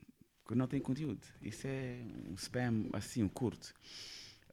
não 0.50 0.68
tem 0.68 0.80
conteúdo. 0.80 1.26
Isso 1.42 1.66
é 1.66 2.00
um 2.28 2.34
spam 2.34 2.88
assim, 2.92 3.22
um 3.24 3.28
curto. 3.28 3.74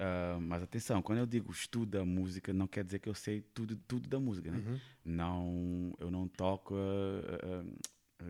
Ah, 0.01 0.39
mas 0.41 0.63
atenção, 0.63 0.99
quando 0.99 1.19
eu 1.19 1.27
digo 1.27 1.51
estuda 1.51 2.03
música, 2.03 2.51
não 2.51 2.65
quer 2.67 2.83
dizer 2.83 2.97
que 2.97 3.07
eu 3.07 3.13
sei 3.13 3.41
tudo, 3.53 3.75
tudo 3.87 4.09
da 4.09 4.19
música, 4.19 4.49
né? 4.49 4.57
Não, 5.05 5.93
eu 5.99 6.09
não 6.09 6.27
toco 6.27 6.73
ah, 6.75 7.39
ah, 7.43 7.63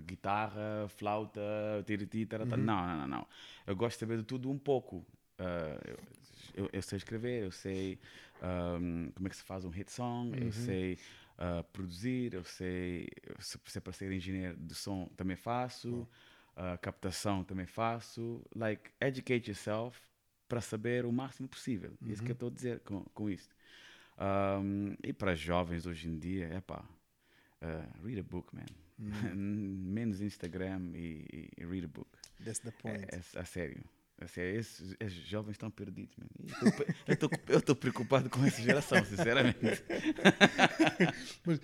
guitarra, 0.06 0.88
flauta, 0.90 1.42
tiriti, 1.86 2.26
tarata. 2.26 2.56
Não, 2.56 2.88
não, 2.88 2.98
não, 2.98 3.08
não. 3.08 3.28
Eu 3.66 3.76
gosto 3.76 3.96
de 3.96 4.00
saber 4.00 4.18
de 4.18 4.24
tudo 4.24 4.50
um 4.50 4.58
pouco. 4.58 5.06
Ah, 5.38 5.80
eu, 6.54 6.70
eu, 6.72 6.82
sei 6.82 6.98
escrever, 6.98 7.44
eu 7.44 7.52
sei 7.52 8.00
ahm, 8.42 9.10
como 9.16 9.28
é 9.28 9.30
que 9.30 9.36
se 9.36 9.44
faz 9.44 9.66
um 9.66 9.70
hit 9.70 9.92
song, 9.92 10.38
eu 10.40 10.52
sei 10.52 10.98
ah, 11.38 11.64
produzir, 11.72 12.34
eu 12.34 12.44
sei, 12.44 13.08
se, 13.40 13.60
se 13.66 13.78
é 13.78 13.82
para 13.82 13.94
ser 13.94 14.12
engenheiro 14.12 14.58
de 14.58 14.76
som 14.76 15.08
também 15.18 15.36
faço, 15.36 16.08
ah, 16.56 16.78
captação 16.78 17.44
também 17.44 17.66
faço. 17.66 18.46
Like, 18.56 18.92
educate 19.00 19.50
yourself 19.50 20.00
para 20.48 20.62
saber 20.62 21.06
o 21.06 21.12
máximo 21.12 21.48
possível. 21.48 21.98
Isso 22.06 22.22
que 22.24 22.32
eu 22.32 22.34
estou 22.34 22.50
a 22.50 22.52
dizer 22.52 22.80
com, 22.82 23.04
com 23.14 23.30
isto. 23.30 23.56
Um, 24.20 24.96
e 25.04 25.14
para 25.14 25.34
jovens 25.34 25.86
hoje 25.88 26.08
em 26.08 26.20
dia, 26.20 26.46
é 26.48 26.62
pá, 26.62 26.84
read 28.04 28.20
a 28.20 28.24
book, 28.24 28.54
man. 28.54 28.66
Menos 29.36 30.22
Instagram 30.22 30.92
e, 30.96 31.50
e 31.58 31.66
read 31.66 31.86
a 31.86 31.88
book. 31.88 32.10
That's 32.44 32.60
the 32.60 32.72
point. 32.72 33.06
É, 33.12 33.18
é, 33.18 33.40
a 33.40 33.46
sério. 33.46 33.84
A 34.20 34.28
sério, 34.28 34.60
esses, 34.60 34.96
esses 35.00 35.28
jovens 35.28 35.54
estão 35.54 35.72
perdidos, 35.72 36.16
man. 36.16 36.28
Eu 37.50 37.58
estou 37.58 37.76
preocupado 37.76 38.30
com 38.30 38.46
essa 38.46 38.62
geração, 38.62 39.04
sinceramente. 39.04 39.58
Mas 41.44 41.60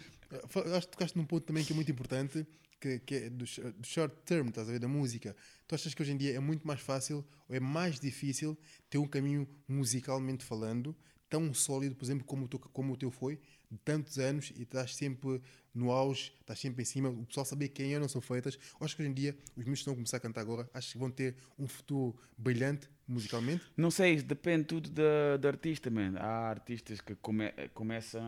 acho 0.73 0.87
que 0.87 0.91
tocaste 0.91 1.15
num 1.15 1.25
ponto 1.25 1.45
também 1.45 1.63
que 1.63 1.71
é 1.71 1.75
muito 1.75 1.91
importante, 1.91 2.47
que, 2.79 2.97
que 2.99 3.15
é 3.15 3.29
do, 3.29 3.45
do 3.45 3.85
short 3.85 4.15
term, 4.25 4.47
estás 4.47 4.67
a 4.69 4.71
ver, 4.71 4.79
da 4.79 4.87
música. 4.87 5.35
Tu 5.67 5.75
achas 5.75 5.93
que 5.93 6.01
hoje 6.01 6.13
em 6.13 6.17
dia 6.17 6.35
é 6.35 6.39
muito 6.39 6.65
mais 6.65 6.79
fácil 6.79 7.23
ou 7.47 7.55
é 7.55 7.59
mais 7.59 7.99
difícil 7.99 8.57
ter 8.89 8.97
um 8.97 9.07
caminho 9.07 9.47
musicalmente 9.67 10.43
falando 10.43 10.95
tão 11.29 11.53
sólido, 11.53 11.95
por 11.95 12.05
exemplo, 12.05 12.25
como 12.25 12.45
o 12.45 12.47
teu, 12.47 12.59
como 12.59 12.93
o 12.93 12.97
teu 12.97 13.11
foi, 13.11 13.39
tantos 13.83 14.17
anos 14.19 14.51
e 14.55 14.63
estás 14.63 14.95
sempre 14.95 15.41
no 15.73 15.91
auge, 15.91 16.33
estás 16.39 16.59
sempre 16.59 16.81
em 16.81 16.85
cima, 16.85 17.09
o 17.09 17.25
pessoal 17.25 17.45
saber 17.45 17.69
quem 17.69 17.93
é 17.93 17.99
não 17.99 18.07
são 18.07 18.21
feitas. 18.21 18.57
Eu 18.79 18.85
acho 18.85 18.95
que 18.95 19.01
hoje 19.03 19.11
em 19.11 19.13
dia 19.13 19.37
os 19.55 19.63
miúdos 19.63 19.79
estão 19.79 19.93
a 19.93 19.95
começar 19.95 20.17
a 20.17 20.19
cantar 20.19 20.41
agora, 20.41 20.69
acho 20.73 20.93
que 20.93 20.97
vão 20.97 21.11
ter 21.11 21.35
um 21.59 21.67
futuro 21.67 22.15
brilhante 22.37 22.89
musicalmente. 23.07 23.63
Não 23.75 23.91
sei, 23.91 24.21
depende 24.21 24.65
tudo 24.65 24.89
da, 24.89 25.37
da 25.37 25.49
artista, 25.49 25.89
man. 25.89 26.15
Há 26.17 26.49
artistas 26.49 26.99
que 27.01 27.15
come, 27.15 27.51
começam 27.73 28.21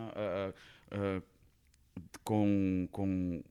com, 2.24 2.88
com 2.92 3.44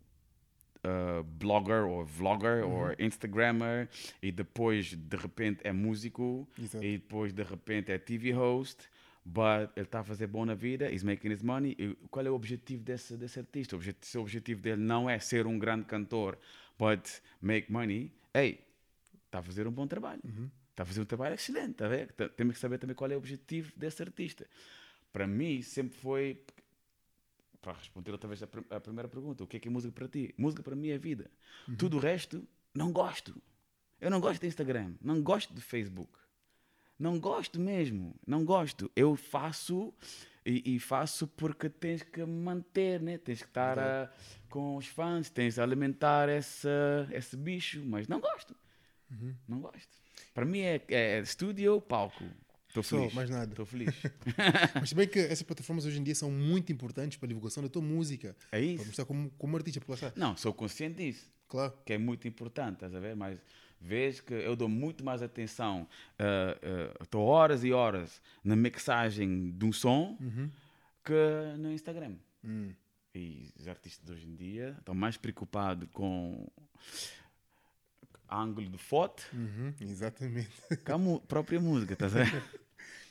uh, 0.78 1.22
blogger 1.24 1.84
ou 1.86 2.04
vlogger 2.04 2.64
Uhum. 2.64 2.72
ou 2.88 2.94
instagrammer 2.98 3.88
e 4.22 4.30
depois 4.32 4.94
de 4.94 5.16
repente 5.16 5.60
é 5.64 5.72
músico 5.72 6.48
Exato. 6.58 6.84
e 6.84 6.98
depois 6.98 7.32
de 7.32 7.42
repente 7.42 7.90
é 7.92 7.98
TV 7.98 8.32
host 8.32 8.88
but 9.24 9.70
ele 9.76 9.84
está 9.86 10.00
a 10.00 10.04
fazer 10.04 10.26
bom 10.26 10.44
na 10.44 10.54
vida 10.54 10.90
he's 10.90 11.02
making 11.02 11.30
his 11.30 11.42
money 11.42 11.74
e 11.78 11.94
qual 12.10 12.24
é 12.26 12.30
o 12.30 12.34
objetivo 12.34 12.82
desse, 12.82 13.16
desse 13.16 13.38
artista 13.38 13.76
o 13.76 13.78
objetivo, 13.78 14.06
se 14.06 14.18
o 14.18 14.22
objetivo 14.22 14.60
dele 14.60 14.82
não 14.82 15.08
é 15.08 15.18
ser 15.18 15.46
um 15.46 15.58
grande 15.58 15.84
cantor 15.84 16.38
but 16.78 17.06
make 17.42 17.70
money 17.70 18.10
ei 18.34 18.64
está 19.26 19.40
a 19.40 19.42
fazer 19.42 19.66
um 19.66 19.72
bom 19.72 19.86
trabalho 19.86 20.20
Uhum. 20.24 20.50
está 20.70 20.82
a 20.82 20.86
fazer 20.86 21.00
um 21.00 21.04
trabalho 21.04 21.34
excelente 21.34 21.74
tá 21.74 21.86
a 21.86 21.88
ver? 21.88 22.12
Temos 22.36 22.54
que 22.54 22.60
saber 22.60 22.78
também 22.78 22.94
qual 22.96 23.10
é 23.10 23.14
o 23.14 23.18
objetivo 23.18 23.72
desse 23.76 24.02
artista 24.02 24.46
para 25.12 25.26
mim 25.26 25.60
sempre 25.62 25.96
foi 25.98 26.40
para 27.60 27.72
responder 27.72 28.12
outra 28.12 28.28
vez 28.28 28.42
a, 28.42 28.46
pr- 28.46 28.60
a 28.70 28.80
primeira 28.80 29.08
pergunta, 29.08 29.42
o 29.42 29.46
que 29.46 29.56
é 29.56 29.60
que 29.60 29.68
é 29.68 29.70
música 29.70 29.92
para 29.92 30.08
ti? 30.08 30.32
Música 30.38 30.62
para 30.62 30.76
mim 30.76 30.88
é 30.90 30.96
vida. 30.98 31.28
Tudo 31.76 31.96
o 31.96 32.00
resto, 32.00 32.46
não 32.72 32.92
gosto. 32.92 33.34
Eu 34.00 34.10
não 34.10 34.20
gosto 34.20 34.40
de 34.40 34.46
Instagram, 34.46 34.94
não 35.02 35.20
gosto 35.20 35.52
de 35.52 35.60
Facebook. 35.60 36.10
Não 36.98 37.18
gosto 37.20 37.60
mesmo, 37.60 38.14
não 38.26 38.44
gosto. 38.44 38.90
Eu 38.96 39.14
faço 39.14 39.92
e, 40.44 40.74
e 40.74 40.78
faço 40.80 41.26
porque 41.28 41.68
tens 41.68 42.02
que 42.02 42.24
manter, 42.24 43.00
né? 43.00 43.18
tens 43.18 43.42
que 43.42 43.48
estar 43.48 43.78
a- 43.78 44.10
com 44.50 44.76
os 44.76 44.86
fãs, 44.86 45.30
tens 45.30 45.54
de 45.54 45.60
alimentar 45.60 46.28
essa, 46.28 47.08
esse 47.12 47.36
bicho, 47.36 47.82
mas 47.84 48.08
não 48.08 48.20
gosto. 48.20 48.54
Não 49.46 49.60
gosto. 49.60 49.88
Para 50.34 50.44
mim 50.44 50.60
é, 50.60 50.82
é 50.88 51.20
estúdio, 51.20 51.80
palco. 51.80 52.24
Estou 52.68 52.82
Só, 52.82 52.98
feliz. 52.98 53.14
mais 53.14 53.30
nada. 53.30 53.50
Estou 53.50 53.64
feliz. 53.64 53.94
Mas 54.78 54.92
bem 54.92 55.08
que 55.08 55.18
essas 55.18 55.42
plataformas 55.42 55.86
hoje 55.86 55.98
em 55.98 56.02
dia 56.02 56.14
são 56.14 56.30
muito 56.30 56.70
importantes 56.70 57.16
para 57.16 57.26
a 57.26 57.28
divulgação 57.28 57.62
da 57.62 57.68
tua 57.70 57.80
música, 57.80 58.36
É 58.48 58.50
para 58.50 58.60
isso. 58.60 58.86
mostrar 58.86 59.06
como, 59.06 59.30
como 59.38 59.56
artista, 59.56 59.80
porque. 59.80 60.12
Não, 60.14 60.36
sou 60.36 60.52
consciente 60.52 60.96
disso. 61.02 61.32
Claro. 61.48 61.72
que 61.86 61.94
é 61.94 61.98
muito 61.98 62.28
importante, 62.28 62.74
estás 62.74 62.94
a 62.94 63.00
ver? 63.00 63.16
Mas 63.16 63.38
vês 63.80 64.20
que 64.20 64.34
eu 64.34 64.54
dou 64.56 64.68
muito 64.68 65.04
mais 65.04 65.22
atenção, 65.22 65.86
estou 67.00 67.24
horas 67.26 67.64
e 67.64 67.72
horas 67.72 68.20
na 68.42 68.56
mixagem 68.56 69.50
de 69.52 69.64
um 69.64 69.72
som 69.72 70.16
que 71.04 71.56
no 71.58 71.72
Instagram. 71.72 72.16
Hum. 72.44 72.70
E 73.14 73.50
os 73.58 73.66
artistas 73.66 74.04
de 74.06 74.12
hoje 74.12 74.26
em 74.28 74.34
dia 74.36 74.76
estão 74.78 74.94
mais 74.94 75.16
preocupados 75.16 75.88
com 75.92 76.46
ângulo 78.30 78.68
de 78.68 78.78
foto 78.78 79.26
Uhum, 79.32 79.72
exatamente. 79.80 80.50
que 80.84 80.92
a 80.92 80.98
própria 81.26 81.60
música, 81.60 81.94
estás 81.94 82.14
a 82.14 82.24
ver? 82.24 82.44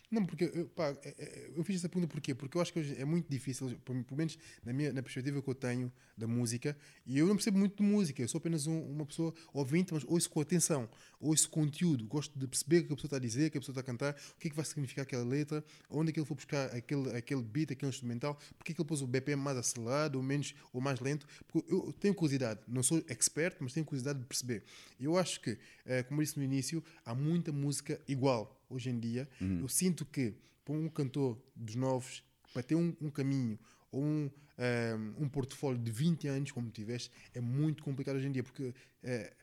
Não, 0.09 0.25
porque 0.25 0.45
eu, 0.53 0.69
pá, 0.69 0.95
é- 1.03 1.15
é- 1.17 1.51
eu 1.53 1.63
fiz 1.65 1.75
essa 1.77 1.89
pergunta 1.89 2.09
porquê? 2.09 2.33
Porque 2.33 2.57
eu 2.57 2.61
acho 2.61 2.71
que 2.71 2.79
hoje 2.79 2.95
é 2.97 3.03
muito 3.03 3.29
difícil, 3.29 3.77
pelo 3.83 4.05
menos 4.15 4.37
na, 4.63 4.71
minha, 4.71 4.93
na 4.93 5.03
perspectiva 5.03 5.41
que 5.41 5.49
eu 5.49 5.53
tenho 5.53 5.91
da 6.17 6.25
música, 6.25 6.77
e 7.05 7.17
eu 7.17 7.27
não 7.27 7.35
percebo 7.35 7.57
muito 7.57 7.75
de 7.75 7.83
música, 7.83 8.21
eu 8.21 8.27
sou 8.29 8.39
apenas 8.39 8.67
um- 8.67 8.81
uma 8.89 9.05
pessoa 9.05 9.33
ouvinte, 9.53 9.93
mas 9.93 10.05
ouço 10.07 10.29
com 10.29 10.39
atenção, 10.39 10.89
ouço 11.19 11.49
conteúdo, 11.49 12.05
gosto 12.07 12.39
de 12.39 12.47
perceber 12.47 12.79
o 12.79 12.85
que 12.87 12.93
a 12.93 12.95
pessoa 12.95 13.07
está 13.09 13.17
a 13.17 13.19
dizer, 13.19 13.47
o 13.47 13.51
que 13.51 13.57
a 13.57 13.61
pessoa 13.61 13.73
está 13.73 13.81
a 13.81 13.83
cantar, 13.83 14.13
o 14.35 14.39
que 14.39 14.47
é 14.47 14.49
que 14.49 14.55
vai 14.55 14.63
significar 14.63 15.01
aquela 15.03 15.25
letra, 15.25 15.61
onde 15.89 16.09
é 16.11 16.13
que 16.13 16.19
ele 16.21 16.25
foi 16.25 16.35
buscar 16.37 16.73
aquele, 16.73 17.09
aquele 17.15 17.41
beat, 17.43 17.71
aquele 17.71 17.89
instrumental, 17.89 18.39
porque 18.57 18.71
é 18.71 18.75
que 18.75 18.81
ele 18.81 18.87
pôs 18.87 19.01
o 19.01 19.07
BPM 19.07 19.41
mais 19.41 19.57
acelerado 19.57 20.15
ou 20.15 20.23
menos 20.23 20.55
ou 20.71 20.79
mais 20.79 21.01
lento, 21.01 21.27
porque 21.49 21.69
eu 21.73 21.91
tenho 21.99 22.15
curiosidade, 22.15 22.61
não 22.65 22.81
sou 22.81 23.03
expert, 23.09 23.57
mas 23.59 23.73
tenho 23.73 23.85
curiosidade 23.85 24.19
de 24.19 24.25
perceber. 24.25 24.63
Eu 24.97 25.17
acho 25.17 25.41
que, 25.41 25.57
eh, 25.85 26.01
como 26.03 26.21
eu 26.21 26.23
disse 26.23 26.37
no 26.37 26.43
início, 26.45 26.81
há 27.05 27.13
muita 27.13 27.51
música 27.51 27.99
igual 28.07 28.56
hoje 28.69 28.89
em 28.89 28.99
dia. 28.99 29.27
Eu 29.61 29.67
sinto 29.67 30.05
que 30.05 30.35
para 30.63 30.73
um 30.73 30.89
cantor 30.89 31.41
dos 31.55 31.75
novos, 31.75 32.23
para 32.53 32.63
ter 32.63 32.75
um, 32.75 32.95
um 33.01 33.09
caminho 33.09 33.57
ou 33.91 34.03
um, 34.03 34.29
eh, 34.57 34.95
um 35.17 35.29
portfólio 35.29 35.79
de 35.79 35.91
20 35.91 36.27
anos, 36.27 36.51
como 36.51 36.69
tiveste, 36.69 37.11
é 37.33 37.39
muito 37.39 37.83
complicado 37.83 38.17
hoje 38.17 38.27
em 38.27 38.31
dia, 38.31 38.43
porque 38.43 38.73
eh, 39.03 39.33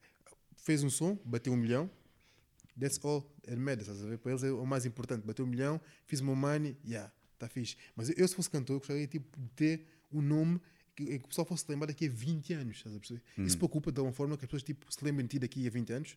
fez 0.57 0.83
um 0.83 0.91
som, 0.91 1.19
bateu 1.25 1.53
um 1.53 1.57
milhão, 1.57 1.91
that's 2.79 3.01
all 3.03 3.25
it 3.49 3.57
matters, 3.57 3.89
estás 3.89 4.05
a 4.05 4.09
ver? 4.09 4.19
Para 4.19 4.33
eles 4.33 4.43
é 4.43 4.53
o 4.53 4.67
mais 4.67 4.85
importante, 4.85 5.25
bateu 5.27 5.45
um 5.45 5.49
milhão, 5.49 5.81
fiz 6.07 6.21
meu 6.21 6.35
money, 6.35 6.77
yeah, 6.85 7.13
está 7.33 7.49
fixe. 7.49 7.77
Mas 7.97 8.11
eu, 8.11 8.27
se 8.29 8.35
fosse 8.35 8.51
cantor, 8.51 8.77
eu 8.77 8.79
gostaria 8.81 9.07
tipo, 9.07 9.41
de 9.41 9.49
ter 9.51 9.87
um 10.13 10.21
nome 10.21 10.61
que, 10.95 11.19
que 11.19 11.25
o 11.25 11.29
pessoal 11.29 11.47
fosse 11.47 11.65
lembrar 11.69 11.87
daqui 11.87 12.07
a 12.07 12.11
20 12.11 12.53
anos, 12.53 12.77
estás 12.77 12.95
a 12.95 12.99
perceber? 12.99 13.23
Isso 13.39 13.57
preocupa 13.57 13.91
de 13.91 14.01
uma 14.01 14.13
forma 14.13 14.37
que 14.37 14.45
as 14.45 14.49
pessoas 14.49 14.63
tipo, 14.63 14.93
se 14.93 15.05
lembrem 15.05 15.27
de 15.27 15.31
ti 15.33 15.39
daqui 15.39 15.67
a 15.67 15.71
20 15.71 15.93
anos? 15.93 16.17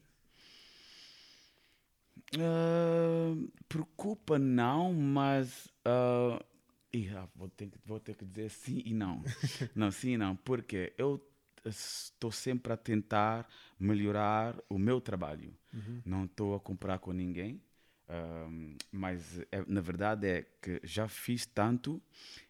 Ah, 2.35 3.33
preocupa 3.69 4.37
não, 4.37 4.93
mas 4.93 5.67
ah, 5.85 6.39
vou, 7.35 7.49
ter, 7.49 7.67
que- 7.69 7.79
vou 7.85 7.99
ter 7.99 8.15
que 8.15 8.25
dizer 8.25 8.49
sim 8.49 8.81
e 8.85 8.93
não. 8.93 9.23
não, 9.75 9.91
sim 9.91 10.11
e 10.11 10.17
não, 10.17 10.35
porque 10.35 10.93
eu 10.97 11.21
estou 11.65 12.31
sempre 12.31 12.73
a 12.73 12.77
tentar 12.77 13.47
melhorar 13.79 14.57
o 14.69 14.77
meu 14.77 14.99
trabalho. 15.01 15.53
Não 16.05 16.25
estou 16.25 16.55
a 16.55 16.59
comprar 16.59 16.99
com 16.99 17.11
ninguém. 17.11 17.61
mas 18.91 19.39
é- 19.51 19.63
na 19.67 19.81
verdade 19.81 20.27
é 20.27 20.41
que 20.61 20.79
já 20.83 21.07
fiz 21.07 21.45
tanto, 21.45 22.01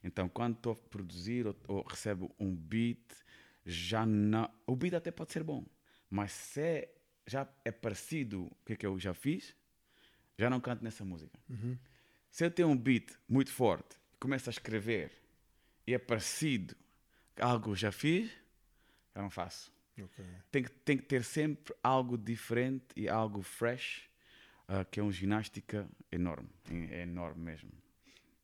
então 0.04 0.30
quando 0.30 0.56
estou 0.56 0.74
a 0.74 0.76
produzir 0.76 1.48
ou, 1.48 1.56
ou 1.68 1.82
recebo 1.84 2.34
um 2.40 2.56
beat, 2.56 3.00
já 3.66 4.06
não. 4.06 4.50
O 4.66 4.76
beat 4.76 4.94
até 4.94 5.12
pode 5.12 5.32
ser 5.34 5.44
bom, 5.44 5.66
mas 6.10 6.32
se 6.32 6.62
é- 6.62 6.94
já 7.26 7.48
é 7.66 7.72
parecido 7.72 8.44
o 8.46 8.56
que, 8.66 8.74
é 8.74 8.76
que 8.76 8.86
eu 8.86 8.98
já 9.00 9.14
fiz, 9.14 9.56
já 10.38 10.50
não 10.50 10.60
canto 10.60 10.84
nessa 10.84 11.04
música. 11.04 11.40
Se 12.30 12.46
eu 12.46 12.52
tenho 12.52 12.68
um 12.70 12.78
beat 12.78 13.12
muito 13.28 13.52
forte, 13.52 13.98
começo 14.20 14.50
a 14.50 14.52
escrever 14.52 15.12
e 15.86 15.94
é 15.94 15.98
parecido 15.98 16.76
algo 17.40 17.76
já 17.76 17.92
fiz, 17.92 18.30
eu 19.16 19.22
não 19.24 19.30
faço. 19.30 19.72
Tem 20.52 20.64
que, 20.64 20.70
tem 20.72 20.98
que 20.98 21.04
ter 21.04 21.24
sempre 21.24 21.74
algo 21.82 22.18
diferente 22.18 22.86
e 22.96 23.10
algo 23.10 23.42
fresh, 23.42 24.04
ah, 24.68 24.86
que 24.86 25.00
é 25.00 25.04
uma 25.04 25.12
ginástica 25.12 25.90
enorme. 26.12 26.50
É 26.92 27.02
enorme 27.02 27.42
mesmo. 27.44 27.72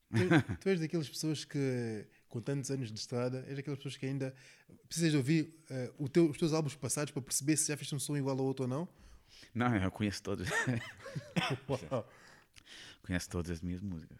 Tu, 0.10 0.18
tu 0.62 0.70
és 0.70 0.80
daquelas 0.80 1.10
pessoas 1.10 1.46
que, 1.46 2.08
com 2.28 2.42
tantos 2.42 2.72
anos 2.72 2.92
de 2.92 2.98
estrada, 3.00 3.44
és 3.48 3.56
daquelas 3.56 3.78
pessoas 3.78 3.98
que 3.98 4.06
ainda 4.08 4.34
precisas 4.88 5.12
de 5.12 5.18
ouvir 5.18 5.54
o 6.00 6.08
teu- 6.10 6.30
os 6.30 6.38
teus 6.38 6.54
álbuns 6.54 6.76
passados 6.76 7.12
para 7.12 7.22
perceber 7.22 7.56
se 7.58 7.68
já 7.68 7.76
fizeste 7.78 7.94
um 7.96 8.00
som 8.00 8.16
igual 8.18 8.38
ao 8.40 8.46
outro 8.46 8.64
ou 8.64 8.70
não? 8.70 8.88
Não, 9.54 9.76
eu 9.76 9.92
conheço 9.92 10.22
todos. 10.24 10.48
Uau. 11.92 12.10
conheço 13.04 13.30
todas 13.30 13.52
as 13.52 13.62
minhas 13.62 13.82
músicas. 13.82 14.18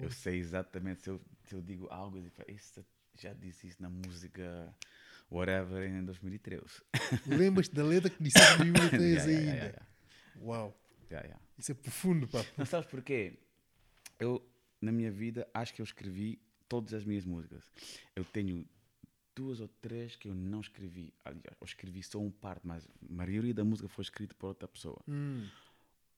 Eu 0.00 0.10
sei 0.10 0.38
exatamente 0.38 1.02
se 1.02 1.10
eu, 1.10 1.20
se 1.46 1.54
eu 1.54 1.60
digo 1.62 1.88
algo 1.90 2.16
e 2.18 2.22
digo, 2.22 2.34
"Isso, 2.48 2.84
já 3.18 3.32
disse 3.32 3.66
isso 3.68 3.82
na 3.82 3.90
música 3.90 4.72
whatever 5.30 5.88
em 5.88 6.04
2013. 6.04 6.64
Lembras-te 7.26 7.74
da 7.74 7.84
letra 7.84 8.10
que 8.10 8.22
disseste 8.22 8.62
em 8.62 8.72
2003 8.72 9.00
Yeah, 9.26 9.30
yeah, 9.30 9.40
ainda? 9.40 9.50
yeah, 9.56 9.64
yeah, 9.66 9.86
Uau, 10.40 10.80
yeah, 11.10 11.26
yeah. 11.26 11.44
isso 11.58 11.72
é 11.72 11.74
profundo, 11.74 12.26
pá. 12.28 12.44
Não 12.56 12.64
sabes 12.66 12.88
porquê? 12.88 13.38
Eu, 14.18 14.44
na 14.80 14.92
minha 14.92 15.10
vida, 15.10 15.46
acho 15.52 15.74
que 15.74 15.80
eu 15.82 15.84
escrevi 15.84 16.40
todas 16.68 16.94
as 16.94 17.04
minhas 17.04 17.24
músicas. 17.24 17.64
Eu 18.14 18.24
tenho 18.24 18.64
duas 19.34 19.60
ou 19.60 19.68
três 19.68 20.16
que 20.16 20.28
eu 20.28 20.34
não 20.34 20.60
escrevi. 20.60 21.12
Aliás, 21.24 21.56
eu 21.60 21.64
escrevi 21.64 22.02
só 22.02 22.18
um 22.18 22.30
parte, 22.30 22.66
mas 22.66 22.84
a 22.86 22.90
maioria 23.08 23.54
da 23.54 23.64
música 23.64 23.88
foi 23.88 24.02
escrita 24.02 24.34
por 24.34 24.48
outra 24.48 24.68
pessoa. 24.68 25.00
Hum, 25.08 25.48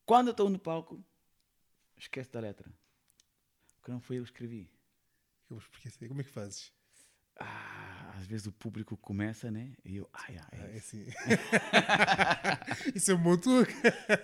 Quando 0.04 0.28
eu 0.28 0.33
estou 0.33 0.49
no 0.50 0.59
palco, 0.59 1.02
esquece 1.97 2.31
da 2.31 2.40
letra. 2.40 2.71
Porque 3.76 3.90
não 3.92 4.00
foi 4.00 4.19
eu 4.19 4.23
que 4.25 4.31
escrevi. 4.31 4.71
eu. 5.50 5.61
Como 6.09 6.21
é 6.21 6.25
que 6.25 6.31
fazes? 6.31 6.73
Ah, 7.44 8.14
às 8.18 8.26
vezes 8.26 8.46
o 8.46 8.52
público 8.52 8.96
começa, 8.96 9.50
né? 9.50 9.72
E 9.84 9.96
eu, 9.96 10.08
ai, 10.12 10.37
ai, 10.38 10.58
Ah, 10.61 10.66
é 10.72 10.76
assim. 10.76 11.06
isso 12.94 13.11
é 13.11 13.14
um 13.14 13.22
bom 13.22 13.37
truque. 13.37 13.72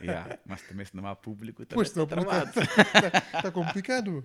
Yeah, 0.03 0.39
Mas 0.47 0.63
também 0.63 0.85
se 0.87 0.95
não 0.97 1.07
há 1.07 1.17
público, 1.17 1.65
também 1.67 1.77
Pois, 1.77 1.89
está 1.89 2.03
está 2.03 2.17
travado. 2.17 2.53
tá 3.43 3.51
complicado. 3.51 4.25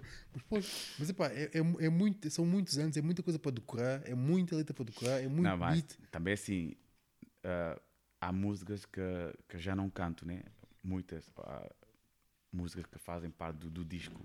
Mas, 0.49 0.95
mas 0.99 1.09
epá, 1.09 1.27
é, 1.27 1.45
é, 1.53 1.85
é 1.85 1.89
muito, 1.89 2.29
são 2.29 2.45
muitos 2.45 2.77
anos, 2.77 2.95
é 2.97 3.01
muita 3.01 3.23
coisa 3.23 3.39
para 3.39 3.51
decorar, 3.51 4.01
é 4.07 4.13
muita 4.15 4.55
letra 4.55 4.73
para 4.73 4.85
decorar, 4.85 5.19
é 5.21 5.27
muito 5.27 5.41
Não, 5.43 5.57
beat. 5.57 5.97
também 6.11 6.33
assim, 6.33 6.75
ah, 7.43 7.79
há 8.21 8.31
músicas 8.31 8.85
que, 8.85 9.01
que 9.49 9.57
já 9.59 9.75
não 9.75 9.89
canto, 9.89 10.25
né? 10.25 10.43
Muitas 10.83 11.29
músicas 12.51 12.85
que 12.85 12.99
fazem 12.99 13.31
parte 13.31 13.57
do, 13.57 13.69
do 13.69 13.85
disco. 13.85 14.19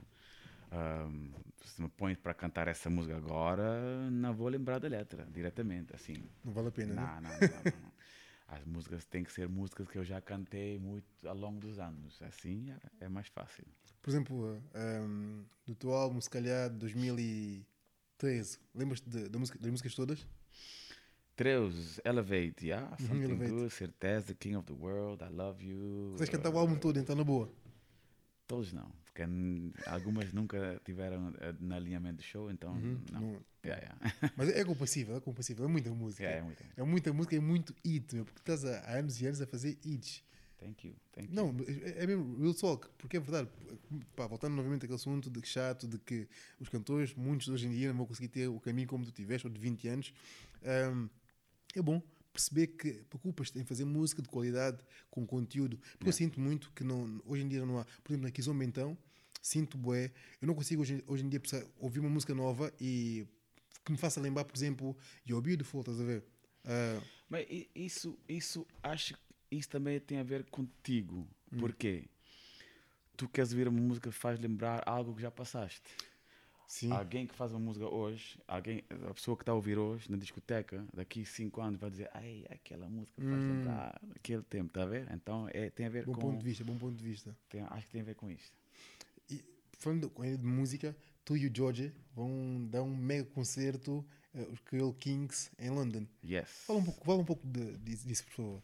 Ahm, 0.71 1.31
se 1.65 1.81
me 1.83 1.89
pões 1.89 2.17
para 2.19 2.35
cantar 2.35 2.69
essa 2.69 2.91
música 2.91 3.17
agora, 3.17 4.11
não 4.11 4.35
vou 4.35 4.49
lembrar 4.49 4.79
da 4.79 4.89
letra 4.89 5.27
diretamente, 5.33 5.95
assim. 5.95 6.15
Não 6.45 6.53
vale 6.53 6.69
a 6.69 6.71
pena, 6.73 6.95
né? 6.95 7.03
Não, 7.03 7.21
não, 7.23 7.31
não, 7.31 7.41
não, 7.41 7.81
não. 7.83 7.93
As 8.49 8.65
músicas 8.65 9.05
têm 9.05 9.23
que 9.25 9.31
ser 9.33 9.47
músicas 9.49 9.87
que 9.89 9.99
eu 9.99 10.05
já 10.05 10.21
cantei 10.23 10.79
muito 10.79 11.07
ao 11.27 11.37
longo 11.37 11.61
dos 11.61 11.79
anos. 11.79 12.21
Assim 12.23 12.71
é, 13.01 13.05
é 13.05 13.09
mais 13.09 13.29
fácil. 13.29 13.65
Por 14.01 14.09
exemplo, 14.11 14.63
um, 14.75 15.45
do 15.67 15.75
teu 15.75 15.93
álbum, 15.93 16.19
se 16.21 16.31
calhar, 16.31 16.71
2000 16.71 17.19
e 17.19 17.67
13. 18.17 18.59
Lembras-te 18.75 19.09
de- 19.09 19.39
música- 19.39 19.59
das 19.59 19.71
músicas 19.71 19.95
todas? 19.95 20.27
Treus, 21.37 22.01
Elevate, 22.05 22.67
yeah, 22.67 22.97
Something 22.97 23.23
Elevate. 23.23 23.51
Good, 23.53 23.71
Certeza, 23.75 24.35
King 24.35 24.57
of 24.57 24.67
the 24.67 24.73
World, 24.73 25.23
I 25.23 25.29
Love 25.29 25.65
You. 25.65 26.15
Vocês 26.17 26.31
cantavam 26.31 26.59
o 26.59 26.61
álbum 26.63 26.77
todo, 26.77 26.99
então 26.99 27.15
na 27.15 27.23
boa. 27.23 27.53
Todos 28.47 28.73
não, 28.73 28.91
porque 29.27 29.89
algumas 29.89 30.33
nunca 30.33 30.81
tiveram 30.85 31.33
eh, 31.41 31.55
no 31.59 31.75
alinhamento 31.75 32.19
do 32.19 32.23
show, 32.23 32.51
então 32.51 32.75
não. 33.11 33.21
Não- 33.21 33.49
Yeah, 33.65 33.83
yeah. 33.83 34.33
Mas 34.37 34.49
é 34.51 34.65
compassível, 34.65 35.17
é 35.17 35.21
compassível. 35.21 35.65
É 35.65 35.69
muita 35.69 35.91
música. 35.91 36.23
yeah, 36.23 36.41
é 36.41 36.43
muito. 36.47 36.65
É 36.77 36.83
muita 36.85 37.13
música 37.13 37.35
e 37.37 37.41
muito 37.41 37.75
hit, 37.85 38.15
meu, 38.15 38.25
porque 38.25 38.39
estás 38.41 38.65
há 38.65 38.97
anos 38.99 39.21
e 39.21 39.27
anos 39.27 39.41
a 39.43 39.47
fazer 39.47 39.77
hits. 39.85 40.23
Thank 40.59 40.87
you, 40.89 40.95
thank 41.13 41.29
you. 41.29 41.35
Não, 41.35 41.55
é 41.67 42.05
é 42.05 42.07
mesmo 42.07 42.39
real 42.41 42.55
talk, 42.55 42.89
porque 42.97 43.17
é 43.17 43.21
verdade. 43.21 43.49
Pá, 44.15 44.27
voltando 44.29 44.55
novamente 44.55 44.85
àquele 44.85 44.95
assunto 44.95 45.29
de 45.29 45.45
chato, 45.47 45.87
de 45.89 45.99
que 45.99 46.29
os 46.61 46.69
cantores, 46.69 47.15
muitos 47.15 47.49
hoje 47.49 47.67
em 47.67 47.71
dia, 47.71 47.89
não 47.89 47.97
vão 47.97 48.07
conseguir 48.07 48.29
ter 48.29 48.47
o 48.49 48.61
caminho 48.61 48.87
como 48.89 49.05
tu 49.05 49.11
tiveste, 49.13 49.47
ou 49.47 49.53
de 49.53 49.61
20 49.61 49.89
anos. 49.89 50.15
Ahm, 50.65 51.09
é 51.75 51.83
bom 51.83 52.01
perceber 52.33 52.69
que 52.69 52.93
preocupas-te 53.11 53.59
em 53.59 53.65
fazer 53.65 53.85
música 53.85 54.23
de 54.23 54.29
qualidade, 54.29 54.79
com 55.11 55.27
conteúdo. 55.27 55.77
Porque 55.99 56.09
eu 56.09 56.13
sinto 56.13 56.41
muito 56.41 56.71
que 56.73 56.85
não, 56.85 57.21
hoje 57.27 57.43
em 57.43 57.49
dia 57.49 57.67
não 57.67 57.81
há. 57.81 57.85
Por 58.05 58.13
exemplo, 58.13 58.27
na 58.27 58.31
Kizomba 58.31 58.65
então, 58.65 58.97
sinto 59.41 59.77
bué. 59.79 60.13
Eu 60.41 60.47
não 60.47 60.55
consigo 60.55 60.83
hoje, 60.83 61.03
hoje 61.07 61.25
em 61.25 61.29
dia 61.29 61.41
ouvir 61.79 62.01
uma 62.01 62.11
música 62.11 62.35
nova 62.35 62.73
e 62.81 63.27
que 63.85 63.93
me 63.93 63.99
faça 63.99 64.21
lembrar, 64.21 64.45
por 64.45 64.57
exemplo, 64.57 64.97
You're 65.27 65.43
Beautiful, 65.45 65.81
estás 65.81 66.01
a 66.01 66.05
ver? 66.05 66.25
Ah, 66.65 67.01
Mas 67.29 67.47
isso, 67.75 68.19
isso 68.29 68.67
acho 68.83 69.15
que 69.15 69.21
isso 69.51 69.69
também 69.69 69.99
tem 70.01 70.19
a 70.19 70.23
ver 70.23 70.45
contigo. 70.51 71.27
Hum. 71.53 71.59
Porque 71.59 72.05
tu 73.17 73.29
queres 73.29 73.51
ouvir 73.53 73.69
uma 73.69 73.81
música 73.81 74.11
que 74.11 74.17
faz 74.17 74.39
lembrar 74.39 74.83
algo 74.87 75.15
que 75.15 75.23
já 75.23 75.31
passaste. 75.31 75.83
sim. 76.67 76.93
Alguém 76.93 77.27
que 77.27 77.35
faz 77.35 77.51
uma 77.51 77.59
música 77.61 77.87
hoje, 77.89 78.39
alguém, 78.47 78.85
a 79.09 79.15
pessoa 79.15 79.37
que 79.37 79.43
está 79.43 79.53
a 79.53 79.55
ouvir 79.55 79.79
hoje 79.79 80.11
na 80.11 80.17
discoteca, 80.19 80.87
daqui 80.93 81.25
cinco 81.25 81.61
anos 81.63 81.81
vai 81.81 81.91
dizer, 81.91 82.11
ai, 82.13 82.45
aquela 82.51 82.89
música 82.89 83.23
faz 83.23 83.43
lembrar 83.47 84.01
aquele 84.15 84.43
tempo, 84.43 84.69
está 84.69 84.83
a 84.83 84.87
ver? 84.87 85.09
Então 85.13 85.49
é, 85.53 85.71
tem 85.71 85.87
a 85.87 85.89
ver 85.89 86.03
Hum. 86.03 86.13
Bom 86.13 86.15
com. 86.15 86.21
ponto 86.21 86.39
de 86.39 86.45
vista, 86.45 86.65
bom 86.65 86.77
ponto 86.77 86.97
de 86.97 87.05
vista. 87.05 87.37
tem- 87.49 87.63
acho 87.63 87.87
que 87.87 87.93
tem 87.93 88.03
a 88.03 88.05
ver 88.05 88.15
com 88.15 88.31
isto. 88.31 88.53
Falando 89.79 90.11
ainda 90.19 90.39
de 90.39 90.45
música, 90.47 90.97
tu 91.25 91.37
e 91.37 91.47
o 91.47 91.55
George 91.55 91.93
vão 92.15 92.67
dar 92.69 92.83
um 92.83 92.95
mega 92.97 93.25
concerto, 93.31 94.05
eh, 94.35 94.47
os 94.51 94.59
Creole 94.61 94.93
Kings, 94.95 95.51
em 95.59 95.71
London. 95.71 96.05
Yes. 96.25 96.49
Fala 96.67 96.81
um 96.81 96.85
pouco, 96.85 97.05
fala 97.07 97.19
um 97.21 97.25
pouco 97.25 97.47
de- 97.47 97.77
disso, 97.79 98.07
disso, 98.07 98.25
por 98.25 98.33
favor. 98.33 98.63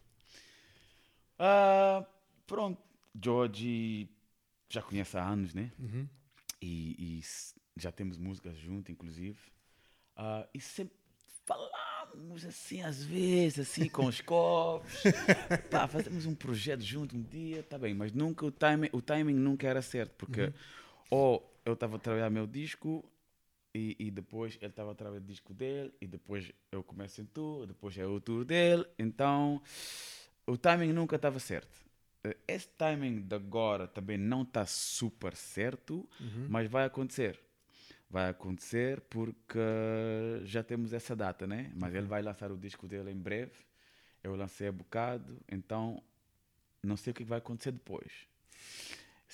Ah, 1.38 2.04
pronto, 2.47 2.80
George 3.23 4.09
já 4.68 4.83
conhece 4.83 5.16
há 5.16 5.25
anos, 5.25 5.54
né? 5.54 5.71
Uhum. 5.78 6.09
E, 6.61 7.18
e 7.21 7.23
já 7.76 7.92
temos 7.92 8.16
músicas 8.18 8.56
junto, 8.59 8.90
inclusive. 8.90 9.38
Ah, 10.16 10.49
e 10.54 10.61
sempre 10.61 10.97
falamos 11.44 12.44
assim, 12.44 12.83
às 12.83 13.02
vezes, 13.04 13.61
assim, 13.68 13.88
com 13.88 14.06
os 14.06 14.18
copos. 14.23 15.02
Pá, 15.71 15.87
fazemos 15.87 16.26
um 16.26 16.35
projeto 16.35 16.80
junto 16.83 17.16
um 17.16 17.23
dia, 17.23 17.62
tá 17.62 17.78
bem, 17.78 17.94
mas 17.94 18.12
nunca 18.12 18.47
o 18.47 18.50
timing, 18.50 18.88
o 18.92 19.02
timing 19.02 19.35
nunca 19.35 19.66
era 19.68 19.83
certo, 19.83 20.14
porque 20.16 20.52
ou 21.11 21.58
eu 21.64 21.75
estava 21.75 21.96
a 21.96 21.99
trabalhar 21.99 22.30
meu 22.30 22.46
disco 22.46 23.04
e, 23.75 23.96
e 23.99 24.11
depois 24.11 24.56
ele 24.61 24.70
estava 24.70 24.92
a 24.92 24.94
trabalhar 24.94 25.20
o 25.23 25.25
disco 25.25 25.52
dele 25.54 25.92
e 26.00 26.06
depois 26.06 26.52
eu 26.70 26.82
começo 26.82 27.20
em 27.20 27.25
tour, 27.26 27.66
depois 27.66 27.96
é 27.99 28.06
o 28.06 28.20
tour 28.20 28.44
dele, 28.44 28.84
então 28.99 29.61
o 30.46 30.56
timing 30.56 30.92
nunca 30.92 31.16
estava 31.16 31.38
certo. 31.38 31.76
Eh, 32.23 32.37
Esse 32.49 32.68
timing 32.68 33.23
de 33.23 33.34
agora 33.34 33.87
também 33.88 34.19
não 34.19 34.43
está 34.43 34.67
super 34.67 35.34
certo, 35.36 36.08
mas 36.47 36.69
vai 36.71 36.84
acontecer. 36.84 37.40
Vai 38.10 38.28
acontecer 38.30 39.00
porque 39.02 39.58
já 40.45 40.62
temos 40.62 40.93
essa 40.93 41.17
data, 41.17 41.47
né? 41.47 41.73
Mas 41.75 41.95
ele 41.95 42.06
vai 42.06 42.23
lançar 42.23 42.52
o 42.52 42.56
disco 42.56 42.86
dele 42.86 43.10
em 43.10 43.17
breve. 43.17 43.52
Eu 44.23 44.36
lancei 44.36 44.69
há 44.69 44.73
bocado, 44.73 45.40
então 45.50 46.02
não 46.82 46.97
sei 46.97 47.10
o 47.12 47.14
que 47.14 47.25
vai 47.25 47.38
acontecer 47.38 47.73
depois. 47.73 48.12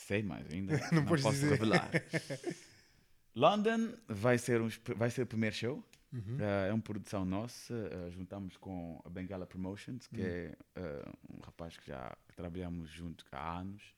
Sei, 0.06 0.22
mas 0.22 0.50
ainda 0.52 0.76
Não 0.92 1.02
não, 1.02 1.06
posso 1.06 1.30
dizer. 1.30 1.50
revelar. 1.52 1.90
London 3.34 3.94
vai 4.08 4.38
ser, 4.38 4.60
um, 4.60 4.68
vai 4.96 5.10
ser 5.10 5.22
o 5.22 5.26
primeiro 5.26 5.54
show. 5.54 5.84
Uhum. 6.12 6.36
Uh, 6.38 6.68
é 6.68 6.72
uma 6.72 6.82
produção 6.82 7.24
nossa. 7.24 7.72
uh, 7.74 8.10
juntamos 8.10 8.56
com 8.56 9.00
a 9.04 9.08
Bengala 9.08 9.46
Promotions, 9.46 10.06
que 10.08 10.20
é 10.20 10.56
uh, 10.76 11.36
um 11.36 11.40
rapaz 11.40 11.76
que 11.76 11.86
já 11.86 12.16
trabalhamos 12.34 12.90
junto 12.90 13.24
há 13.30 13.58
anos, 13.60 13.94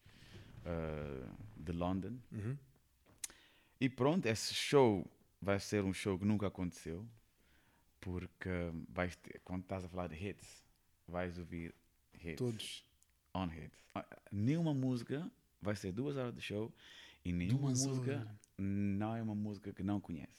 uh, 0.66 1.30
de 1.56 1.72
London. 1.72 2.18
Uhum. 2.30 2.56
E 3.80 3.88
pronto, 3.88 4.26
esse 4.26 4.52
show 4.54 5.06
vai 5.40 5.58
ser 5.58 5.82
um 5.82 5.92
show 5.94 6.18
que 6.18 6.24
nunca 6.26 6.46
aconteceu, 6.46 7.06
porque 8.00 8.50
vais 8.90 9.16
ter- 9.16 9.40
quando 9.44 9.62
estás 9.62 9.84
a 9.84 9.88
falar 9.88 10.08
de 10.08 10.14
hits, 10.16 10.62
vais 11.08 11.38
ouvir 11.38 11.74
hits 12.22 12.36
Todos. 12.36 12.84
on 13.34 13.46
hits. 13.46 13.78
Ah, 13.94 14.04
Nenhuma 14.30 14.74
música 14.74 15.28
vai 15.62 15.76
ser 15.76 15.92
duas 15.92 16.16
horas 16.16 16.34
de 16.34 16.40
show 16.42 16.74
e 17.24 17.32
nenhuma 17.32 17.68
Duas 17.72 17.86
música 17.86 18.16
horas. 18.18 18.38
não 18.58 19.16
é 19.16 19.22
uma 19.22 19.34
música 19.34 19.72
que 19.72 19.82
não 19.82 20.00
conhece. 20.00 20.36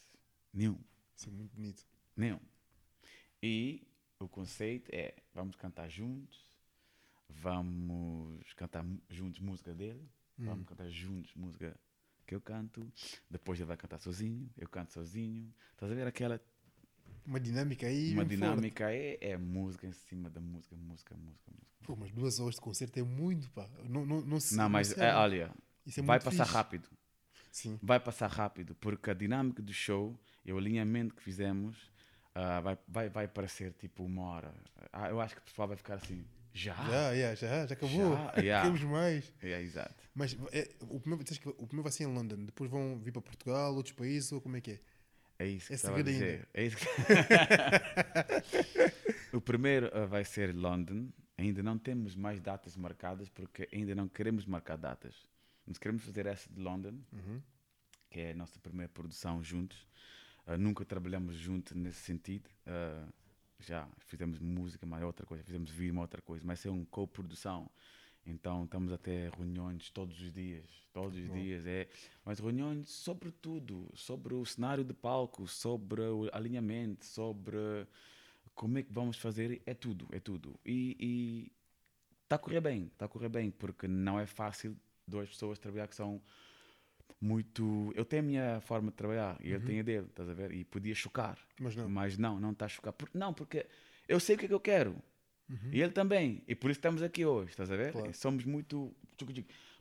Nenhum. 0.53 0.77
Isso 1.15 1.29
é 1.29 1.31
muito 1.31 1.55
bonito. 1.55 1.87
Nenhum. 2.15 2.39
E 3.41 3.87
o 4.19 4.27
conceito 4.27 4.89
é: 4.93 5.15
vamos 5.33 5.55
cantar 5.55 5.89
juntos, 5.89 6.45
vamos 7.29 8.53
cantar 8.53 8.85
juntos 9.09 9.39
música 9.39 9.73
dele, 9.73 10.07
vamos 10.37 10.67
cantar 10.67 10.89
juntos 10.89 11.33
música 11.35 11.79
que 12.25 12.35
eu 12.35 12.41
canto, 12.41 12.89
depois 13.29 13.59
ele 13.59 13.67
vai 13.67 13.77
cantar 13.77 13.99
sozinho, 13.99 14.49
eu 14.57 14.67
canto 14.69 14.93
sozinho. 14.93 15.53
Estás 15.71 15.91
a 15.91 15.95
ver 15.95 16.07
aquela 16.07 16.39
Uma 17.25 17.39
dinâmica 17.39 17.87
aí. 17.87 18.13
uma 18.13 18.25
dinâmica? 18.25 18.91
É, 18.91 19.17
é 19.21 19.37
música 19.37 19.87
em 19.87 19.91
cima 19.93 20.29
da 20.29 20.41
música, 20.41 20.75
música, 20.75 21.15
música, 21.15 21.51
música. 21.51 21.73
Pô, 21.83 21.95
mas 21.95 22.11
duas 22.11 22.39
horas 22.39 22.55
de 22.55 22.61
concerto 22.61 22.99
é 22.99 23.03
muito, 23.03 23.49
pá. 23.51 23.69
Não, 23.87 24.05
não, 24.05 24.21
não, 24.21 24.39
se, 24.39 24.55
Não, 24.55 24.69
mas 24.69 24.97
é, 24.97 25.13
olha, 25.15 25.51
é 25.85 26.01
vai 26.01 26.19
passar 26.19 26.45
fixe. 26.45 26.57
rápido. 26.57 26.89
Sim. 27.51 27.77
vai 27.83 27.99
passar 27.99 28.27
rápido, 28.31 28.73
porque 28.73 29.11
a 29.11 29.13
dinâmica 29.13 29.61
do 29.61 29.71
show 29.71 30.19
e 30.43 30.51
o 30.51 30.57
alinhamento 30.57 31.13
que 31.13 31.21
fizemos 31.21 31.93
ah, 32.33 32.59
vai, 32.61 32.77
vai, 32.87 33.09
vai 33.09 33.27
parecer 33.27 33.73
tipo 33.73 34.03
uma 34.03 34.23
hora. 34.23 34.53
Ah, 34.91 35.09
eu 35.09 35.21
acho 35.21 35.35
que 35.35 35.41
o 35.41 35.43
pessoal 35.43 35.67
vai 35.67 35.77
ficar 35.77 35.95
assim, 35.95 36.25
já? 36.51 36.73
Já, 36.75 37.15
já, 37.15 37.35
já, 37.35 37.67
já 37.67 37.73
acabou. 37.73 38.15
Já, 38.15 38.33
yeah. 38.41 38.61
Queremos 38.69 38.83
mais. 38.83 39.33
É, 39.41 39.61
exato. 39.61 39.93
Mas 40.15 40.35
é, 40.51 40.69
o, 40.81 40.99
primeiro, 40.99 41.23
o 41.57 41.67
primeiro 41.67 41.83
vai 41.83 41.91
ser 41.91 42.03
em 42.05 42.13
London, 42.13 42.45
depois 42.45 42.69
vão 42.69 42.99
vir 42.99 43.11
para 43.11 43.21
Portugal, 43.21 43.75
outros 43.75 43.93
países, 43.93 44.31
ou 44.31 44.41
como 44.41 44.57
é 44.57 44.61
que 44.61 44.71
é? 44.71 44.79
É 45.39 45.47
isso 45.47 45.67
que 45.67 45.73
É 45.73 45.75
estava 45.75 45.99
a 45.99 46.03
dizer. 46.03 46.47
É 46.53 46.65
isso 46.65 46.77
que... 46.77 46.85
o 49.35 49.41
primeiro 49.41 49.89
ah, 49.93 50.05
vai 50.05 50.23
ser 50.23 50.53
London. 50.55 51.09
Ainda 51.37 51.63
não 51.63 51.77
temos 51.77 52.15
mais 52.15 52.39
datas 52.39 52.77
marcadas 52.77 53.29
porque 53.29 53.67
ainda 53.73 53.95
não 53.95 54.07
queremos 54.07 54.45
marcar 54.45 54.77
datas. 54.77 55.15
Nós 55.65 55.77
queremos 55.77 56.03
fazer 56.03 56.25
essa 56.25 56.49
de 56.51 56.61
London, 56.61 56.99
Uhum. 57.11 57.41
que 58.09 58.19
é 58.19 58.31
a 58.31 58.35
nossa 58.35 58.59
primeira 58.59 58.89
produção 58.89 59.43
juntos. 59.43 59.87
Ah, 60.45 60.57
nunca 60.57 60.85
trabalhamos 60.85 61.35
juntos 61.35 61.73
nesse 61.73 62.01
sentido. 62.01 62.49
Ah, 62.67 63.07
já 63.59 63.87
fizemos 64.05 64.39
música, 64.39 64.85
mas 64.85 65.01
é 65.01 65.05
outra 65.05 65.25
coisa. 65.25 65.43
Fizemos 65.43 65.71
vídeo, 65.71 65.93
uma 65.93 66.01
outra 66.01 66.21
coisa. 66.21 66.45
Mas 66.45 66.65
é 66.65 66.69
uma 66.69 66.85
co-produção. 66.85 67.69
Então 68.25 68.63
estamos 68.63 68.91
até 68.91 69.29
reuniões 69.29 69.89
todos 69.89 70.19
os 70.21 70.31
dias. 70.31 70.65
Todos 70.93 71.17
os 71.17 71.31
dias. 71.33 71.65
É, 71.65 71.87
mas 72.23 72.39
reuniões 72.39 72.89
sobre 72.89 73.31
tudo. 73.31 73.89
Sobre 73.95 74.33
o 74.33 74.45
cenário 74.45 74.83
de 74.83 74.93
palco, 74.93 75.47
sobre 75.47 76.01
o 76.01 76.29
alinhamento, 76.31 77.05
sobre 77.05 77.57
como 78.55 78.77
é 78.77 78.83
que 78.83 78.93
vamos 78.93 79.17
fazer. 79.17 79.61
É 79.65 79.73
tudo, 79.73 80.07
é 80.11 80.19
tudo. 80.19 80.57
E 80.65 81.51
está 82.23 82.37
a 82.37 82.39
correr 82.39 82.61
bem. 82.61 82.85
Está 82.85 83.05
a 83.05 83.09
correr 83.09 83.29
bem. 83.29 83.51
Porque 83.51 83.87
não 83.87 84.19
é 84.19 84.25
fácil 84.25 84.77
duas 85.05 85.27
pessoas 85.29 85.59
trabalhar 85.59 85.87
que 85.87 85.95
são 85.95 86.21
muito. 87.19 87.91
Eu 87.95 88.05
tenho 88.05 88.21
a 88.21 88.25
minha 88.25 88.61
forma 88.61 88.89
de 88.91 88.95
trabalhar 88.97 89.37
e 89.41 89.49
ele 89.51 89.65
tem 89.65 89.79
a 89.79 89.83
dele, 89.83 90.07
estás 90.07 90.29
a 90.29 90.33
ver? 90.33 90.51
E 90.51 90.63
podia 90.63 90.95
chocar. 90.95 91.37
Mas 91.59 91.75
não. 91.75 91.89
Mas 91.89 92.17
não, 92.17 92.39
não 92.39 92.51
está 92.51 92.65
a 92.65 92.69
chocar. 92.69 92.93
Por- 92.93 93.09
não, 93.13 93.33
porque 93.33 93.65
eu 94.07 94.19
sei 94.19 94.35
o 94.35 94.39
que 94.39 94.45
é 94.45 94.47
que 94.47 94.53
eu 94.53 94.59
quero. 94.59 94.95
E 95.71 95.81
ele 95.81 95.91
também. 95.91 96.41
E 96.47 96.55
por 96.55 96.69
isso 96.69 96.79
estamos 96.79 97.01
aqui 97.01 97.25
hoje, 97.25 97.51
estás 97.51 97.71
a 97.71 97.75
ver? 97.75 97.91
Claro. 97.91 98.13
Somos 98.13 98.45
muito. 98.45 98.93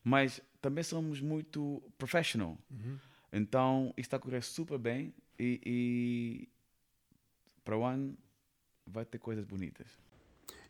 Mas 0.05 0.41
também 0.61 0.85
somos 0.85 1.21
muito 1.21 1.83
professional. 1.97 2.59
Uhum. 2.71 2.99
Então 3.33 3.95
isto 3.97 4.09
está 4.09 4.17
a 4.17 4.21
correr 4.21 4.43
super 4.43 4.79
bem 4.79 5.15
e, 5.39 5.61
e 5.65 6.49
para 7.65 7.77
o 7.77 7.85
ano 7.85 8.17
vai 8.87 9.05
ter 9.05 9.19
coisas 9.19 9.45
bonitas. 9.45 9.87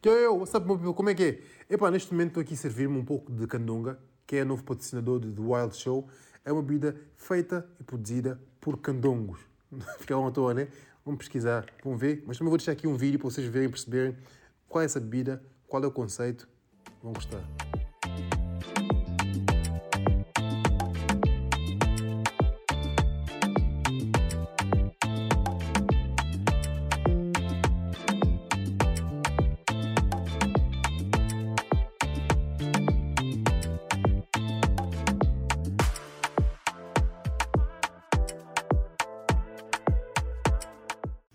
Yo, 0.04 0.12
yo, 0.12 0.34
what's 0.36 0.54
up, 0.54 0.66
meu 0.66 0.76
people? 0.76 0.94
Como 0.94 1.10
é 1.10 1.14
que 1.14 1.22
é? 1.22 1.74
Epá, 1.74 1.90
neste 1.90 2.12
momento 2.12 2.28
estou 2.28 2.40
aqui 2.40 2.54
a 2.54 2.56
servir-me 2.56 2.98
um 2.98 3.04
pouco 3.04 3.32
de 3.32 3.46
Candonga, 3.46 3.98
que 4.26 4.36
é 4.36 4.42
o 4.42 4.46
novo 4.46 4.64
patrocinador 4.64 5.20
do 5.20 5.52
Wild 5.52 5.76
Show. 5.76 6.08
É 6.44 6.52
uma 6.52 6.62
bebida 6.62 6.96
feita 7.16 7.68
e 7.78 7.84
produzida 7.84 8.40
por 8.60 8.78
candongos. 8.78 9.40
Ficaram 9.98 10.26
à 10.26 10.30
toa, 10.30 10.54
né? 10.54 10.68
Vamos 11.04 11.18
pesquisar, 11.18 11.66
vão 11.84 11.96
ver. 11.96 12.24
Mas 12.26 12.36
também 12.38 12.50
vou 12.50 12.58
deixar 12.58 12.72
aqui 12.72 12.86
um 12.86 12.96
vídeo 12.96 13.18
para 13.18 13.30
vocês 13.30 13.46
verem 13.46 13.68
e 13.68 13.70
perceberem 13.70 14.16
qual 14.72 14.80
é 14.80 14.86
essa 14.86 14.98
bebida? 14.98 15.42
Qual 15.68 15.84
é 15.84 15.86
o 15.86 15.90
conceito? 15.90 16.48
Vão 17.02 17.12
gostar. 17.12 17.42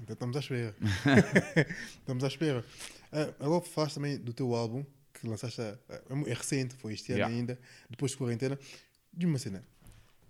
Então 0.02 0.14
estamos 0.14 0.36
à 0.36 0.40
espera. 0.40 0.76
estamos 2.02 2.24
à 2.24 2.28
espera. 2.28 2.66
Ah, 3.12 3.34
agora 3.40 3.62
falaste 3.62 3.96
também 3.96 4.18
do 4.18 4.34
teu 4.34 4.54
álbum, 4.56 4.84
que 5.14 5.28
lançaste, 5.28 5.62
ah, 5.62 5.78
é 6.26 6.34
recente, 6.34 6.76
foi 6.76 6.94
este 6.94 7.12
ano 7.12 7.20
Yeah. 7.20 7.36
ainda, 7.36 7.60
depois 7.90 8.12
de 8.12 8.18
quarentena. 8.18 8.60
Diz-me 9.14 9.34
uma 9.34 9.40
cena, 9.40 9.64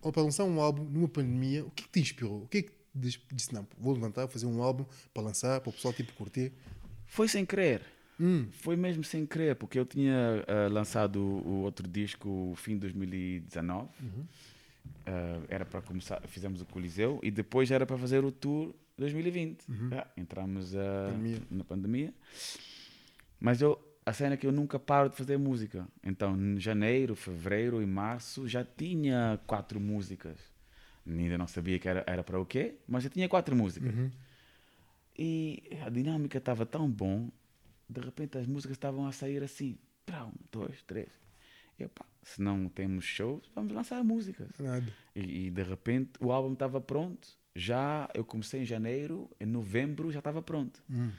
ao 0.02 0.12
para 0.12 0.22
lançar 0.24 0.44
um 0.46 0.62
álbum 0.62 0.84
numa 0.84 1.08
pandemia, 1.08 1.66
o 1.66 1.72
que 1.72 1.84
é 1.84 1.86
que 1.86 1.92
te 1.92 2.00
inspirou? 2.00 2.44
O 2.44 2.48
que 2.48 2.58
é 2.60 2.62
que 2.64 2.72
te 2.72 3.36
disse, 3.36 3.54
não, 3.54 3.68
vou 3.78 3.94
levantar, 3.94 4.22
vou 4.22 4.32
fazer 4.32 4.46
um 4.46 4.62
álbum 4.62 4.86
para 5.14 5.24
lançar, 5.24 5.60
para 5.62 5.70
o 5.70 5.74
pessoal 5.74 5.94
tipo 5.94 6.14
curtir? 6.14 6.54
Foi 7.06 7.28
sem 7.28 7.46
querer. 7.46 7.82
Hum, 8.20 8.48
Foi 8.52 8.76
mesmo 8.76 9.04
sem 9.04 9.26
querer, 9.28 9.56
porque 9.56 9.78
eu 9.78 9.86
tinha 9.86 10.44
ah, 10.48 10.68
lançado 10.72 11.20
o, 11.22 11.62
outro 11.62 11.88
disco 11.88 12.28
no 12.28 12.56
fim 12.56 12.74
de 12.74 12.80
2019. 12.80 13.90
Ah, 15.06 15.42
era 15.50 15.66
para 15.66 15.82
começar, 15.82 16.22
fizemos 16.28 16.62
o 16.62 16.66
Coliseu 16.66 17.20
e 17.22 17.30
depois 17.30 17.70
era 17.72 17.86
para 17.86 17.98
fazer 17.98 18.24
o 18.24 18.32
tour 18.32 18.74
2020. 18.98 19.66
Ah, 19.94 20.08
entramos 20.18 20.76
ah, 20.76 21.10
Pandemia. 21.12 21.42
na 21.50 21.64
pandemia. 21.64 22.14
Mas 23.40 23.62
eu, 23.62 23.80
a 24.06 24.14
cena 24.14 24.34
é 24.34 24.38
que 24.38 24.48
eu 24.48 24.52
nunca 24.52 24.80
paro 24.80 25.10
de 25.10 25.16
fazer 25.16 25.38
música. 25.38 25.88
Então, 26.04 26.36
em 26.36 26.60
janeiro, 26.60 27.16
fevereiro 27.16 27.82
e 27.82 27.86
março 27.86 28.48
já 28.48 28.64
tinha 28.64 29.40
quatro 29.46 29.80
músicas. 29.80 30.40
Ainda 31.06 31.38
não 31.38 31.48
sabia 31.48 31.80
que 31.80 31.88
era, 31.88 32.04
era 32.06 32.24
para 32.24 32.40
o 32.40 32.46
quê, 32.46 32.76
mas 32.88 33.04
já 33.04 33.10
tinha 33.10 33.30
quatro 33.30 33.56
músicas. 33.56 33.94
E 35.18 35.64
a 35.86 35.90
dinâmica 35.90 36.38
estava 36.38 36.66
tão 36.66 36.90
bom, 36.90 37.30
de 37.90 38.02
repente 38.02 38.38
as 38.38 38.46
músicas 38.46 38.76
estavam 38.76 39.08
a 39.08 39.12
sair 39.12 39.42
assim, 39.42 39.78
pra 40.06 40.26
um, 40.26 40.34
dois, 40.52 40.84
três. 40.84 41.10
E 41.80 41.88
pá, 41.88 42.06
se 42.24 42.42
não 42.42 42.68
temos 42.68 43.06
shows, 43.06 43.50
vamos 43.56 43.72
lançar 43.74 44.04
músicas. 44.04 44.50
E, 45.16 45.48
e 45.48 45.52
de 45.52 45.64
repente 45.64 46.12
o 46.20 46.32
álbum 46.32 46.54
estava 46.54 46.82
pronto. 46.82 47.28
Já 47.58 48.08
eu 48.14 48.24
comecei 48.24 48.62
em 48.62 48.66
janeiro, 48.66 49.28
em 49.40 49.48
novembro 49.48 50.12
já 50.12 50.20
estava 50.20 50.44
pronto. 50.44 50.80
Hum. 50.88 51.10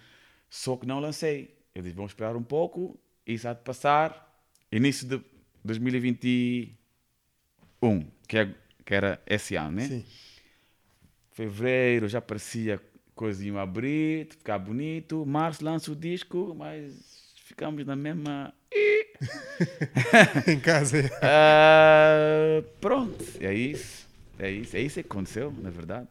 Só 0.48 0.76
que 0.76 0.86
não 0.86 1.00
lancei. 1.00 1.58
Eu 1.74 1.82
disse, 1.82 1.96
vamos 1.96 2.12
esperar 2.12 2.36
um 2.36 2.44
pouco, 2.44 2.96
isso 3.26 3.48
há 3.48 3.52
de 3.52 3.62
passar. 3.62 4.40
Início 4.70 5.08
de 5.08 5.20
2021, 5.64 8.06
que, 8.28 8.38
é, 8.38 8.54
que 8.84 8.94
era 8.94 9.20
esse 9.26 9.56
ano, 9.56 9.72
né? 9.72 9.88
Sim. 9.88 10.04
Fevereiro 11.32 12.08
já 12.08 12.20
parecia 12.20 12.80
coisinho 13.16 13.58
a 13.58 13.62
abrir, 13.62 14.28
ficar 14.30 14.60
bonito. 14.60 15.26
Março 15.26 15.64
lança 15.64 15.90
o 15.90 15.96
disco, 15.96 16.54
mas 16.56 17.34
ficamos 17.44 17.84
na 17.84 17.96
mesma. 17.96 18.54
em 20.46 20.60
casa. 20.60 20.98
Ah, 21.20 22.62
pronto, 22.80 23.24
é 23.40 23.52
isso. 23.52 24.06
É 24.38 24.48
isso. 24.48 24.76
É 24.76 24.80
isso 24.80 24.94
que 24.94 25.00
aconteceu, 25.00 25.50
na 25.50 25.70
verdade. 25.70 26.10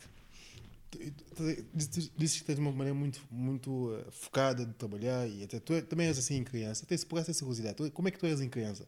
Dizes 2.17 2.39
que 2.39 2.45
tens 2.45 2.59
uma 2.59 2.71
maneira 2.71 2.93
muito, 2.93 3.21
muito 3.31 3.93
eh, 3.95 4.11
focada 4.11 4.65
de 4.65 4.73
trabalhar 4.73 5.27
e 5.27 5.43
até 5.43 5.59
tu 5.59 5.73
é- 5.73 5.81
também 5.81 6.07
és 6.07 6.17
assim 6.17 6.35
em 6.35 6.43
criança. 6.43 6.85
Tens 6.85 7.03
por 7.03 7.19
essa 7.19 7.33
curiosidade. 7.33 7.75
Tu- 7.75 7.91
Como 7.91 8.07
é 8.07 8.11
que 8.11 8.19
tu 8.19 8.25
és 8.25 8.41
em 8.41 8.49
criança? 8.49 8.87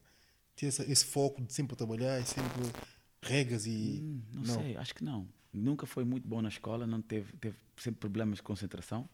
Tinha 0.55 0.69
esse, 0.69 0.81
esse 0.91 1.05
foco 1.05 1.41
de 1.41 1.53
sempre 1.53 1.75
trabalhar 1.75 2.19
e 2.19 2.25
sempre 2.25 2.61
regras 3.21 3.65
e. 3.65 4.01
Hum, 4.03 4.21
não, 4.33 4.45
sei, 4.61 4.75
acho 4.77 4.93
que 4.95 5.03
não. 5.03 5.27
Nunca 5.53 5.85
foi 5.85 6.03
muito 6.05 6.27
bom 6.27 6.41
na 6.41 6.49
escola, 6.49 6.85
não 6.85 7.01
teve, 7.01 7.33
teve 7.33 7.55
sempre 7.77 7.99
problemas 7.99 8.37
de 8.37 8.43
concentração. 8.43 9.07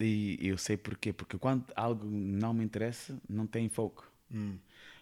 E 0.00 0.38
eu 0.40 0.58
sei 0.58 0.76
porquê. 0.76 1.12
Porque 1.12 1.38
quando 1.38 1.64
algo 1.76 2.04
não 2.06 2.52
me 2.52 2.64
interessa, 2.64 3.16
não 3.28 3.46
tem 3.46 3.68
foco. 3.68 4.10
Hum. 4.30 4.56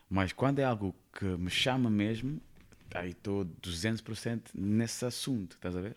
Mas 0.08 0.32
quando 0.32 0.58
é 0.58 0.64
algo 0.64 0.94
que 1.18 1.24
me 1.24 1.48
chama 1.50 1.88
mesmo, 1.88 2.40
aí 2.94 3.10
estou 3.10 3.44
200% 3.44 4.50
nesse 4.54 5.04
assunto, 5.06 5.56
estás 5.56 5.74
a 5.74 5.80
ver? 5.80 5.96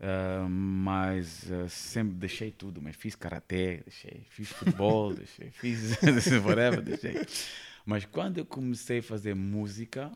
Ah, 0.00 0.46
mas 0.48 1.50
ah, 1.52 1.68
sempre 1.68 2.14
deixei 2.14 2.50
tudo, 2.50 2.80
mas 2.80 2.96
fiz 2.96 3.14
karaté, 3.14 3.78
deixei, 3.78 4.24
fiz 4.30 4.48
futebol, 4.50 5.12
deixei, 5.14 5.50
fiz 5.50 5.96
whatever, 6.44 6.82
deixei. 6.82 7.20
Mas 7.84 8.04
quando 8.06 8.38
eu 8.38 8.46
comecei 8.46 9.00
a 9.00 9.02
fazer 9.02 9.34
música, 9.34 10.10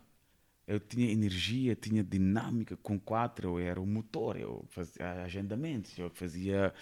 eu 0.66 0.80
tinha 0.80 1.10
energia, 1.12 1.76
tinha 1.76 2.02
dinâmica 2.02 2.76
com 2.78 2.98
quatro, 2.98 3.58
eu 3.58 3.58
era 3.58 3.80
o 3.80 3.86
motor, 3.86 4.38
eu 4.38 4.64
fazia 4.70 5.22
agendamentos, 5.24 5.98
eu 5.98 6.08
fazia, 6.10 6.72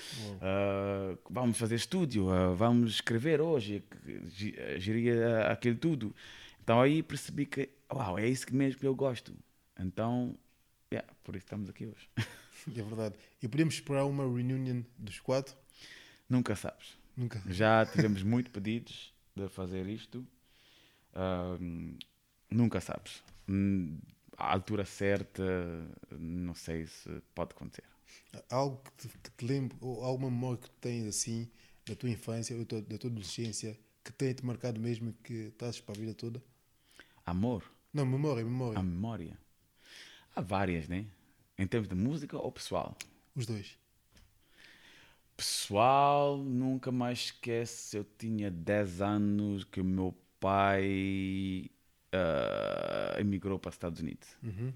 ah, 0.40 1.16
vamos 1.28 1.58
fazer 1.58 1.74
estúdio, 1.76 2.26
vamos 2.56 2.92
escrever 2.94 3.40
hoje, 3.40 3.82
ge- 4.28 4.78
geria 4.78 5.48
aquilo 5.50 5.76
tudo. 5.76 6.14
Então 6.62 6.80
aí 6.80 7.02
percebi 7.02 7.46
que, 7.46 7.68
uau, 7.92 8.18
é 8.18 8.28
isso 8.28 8.46
mesmo 8.54 8.80
que 8.80 8.86
eu 8.86 8.94
gosto. 8.94 9.34
Então, 9.78 10.36
yeah, 10.92 11.08
por 11.24 11.34
isso 11.34 11.46
estamos 11.46 11.68
aqui 11.68 11.86
hoje. 11.86 12.08
É 12.68 12.82
verdade. 12.82 13.14
E 13.42 13.48
podemos 13.48 13.74
esperar 13.74 14.04
uma 14.04 14.24
reunion 14.24 14.82
dos 14.98 15.18
quatro? 15.20 15.54
Nunca 16.28 16.54
sabes. 16.56 16.96
Nunca. 17.16 17.42
Já 17.48 17.84
tivemos 17.84 18.22
muito 18.22 18.50
pedidos 18.50 19.12
de 19.36 19.48
fazer 19.48 19.86
isto. 19.86 20.26
Ahm, 21.14 21.96
nunca 22.50 22.80
sabes. 22.80 23.22
Hum, 23.48 23.98
A 24.38 24.50
altura 24.52 24.84
certa, 24.84 25.42
não 26.10 26.54
sei 26.54 26.86
se 26.86 27.08
pode 27.34 27.52
acontecer. 27.52 27.84
Algo 28.50 28.82
que 28.82 29.08
te, 29.08 29.18
que 29.18 29.30
te 29.30 29.44
lembre, 29.44 29.76
ou 29.80 30.02
alguma 30.02 30.30
memória 30.30 30.58
que 30.58 30.70
tens 30.80 31.06
assim, 31.06 31.48
da 31.86 31.94
tua 31.94 32.08
infância 32.08 32.56
ou 32.56 32.64
da 32.64 32.98
tua- 32.98 33.10
adolescência, 33.10 33.78
que 34.02 34.10
tenha-te 34.12 34.44
marcado 34.44 34.80
mesmo 34.80 35.10
e 35.10 35.12
que 35.12 35.32
estás 35.48 35.80
para 35.80 35.94
a 35.94 35.98
vida 35.98 36.14
toda? 36.14 36.42
Amor, 37.26 37.62
Não, 37.92 38.06
memória, 38.06 38.42
memória. 38.44 38.78
a 38.80 38.82
memória. 38.82 39.38
Há 40.34 40.40
várias, 40.40 40.88
né? 40.88 41.04
Em 41.58 41.66
termos 41.66 41.88
de 41.88 41.94
música 41.94 42.36
ou 42.36 42.50
pessoal? 42.50 42.96
Os 43.34 43.46
dois. 43.46 43.78
Pessoal, 45.36 46.38
nunca 46.38 46.92
mais 46.92 47.18
esquece. 47.18 47.96
Eu 47.96 48.04
tinha 48.18 48.50
10 48.50 49.00
anos 49.00 49.64
que 49.64 49.80
o 49.80 49.84
meu 49.84 50.16
pai 50.38 51.70
ah, 52.12 53.16
emigrou 53.18 53.58
para 53.58 53.70
os 53.70 53.74
Estados 53.74 54.00
Unidos. 54.00 54.28
Uhum. 54.42 54.72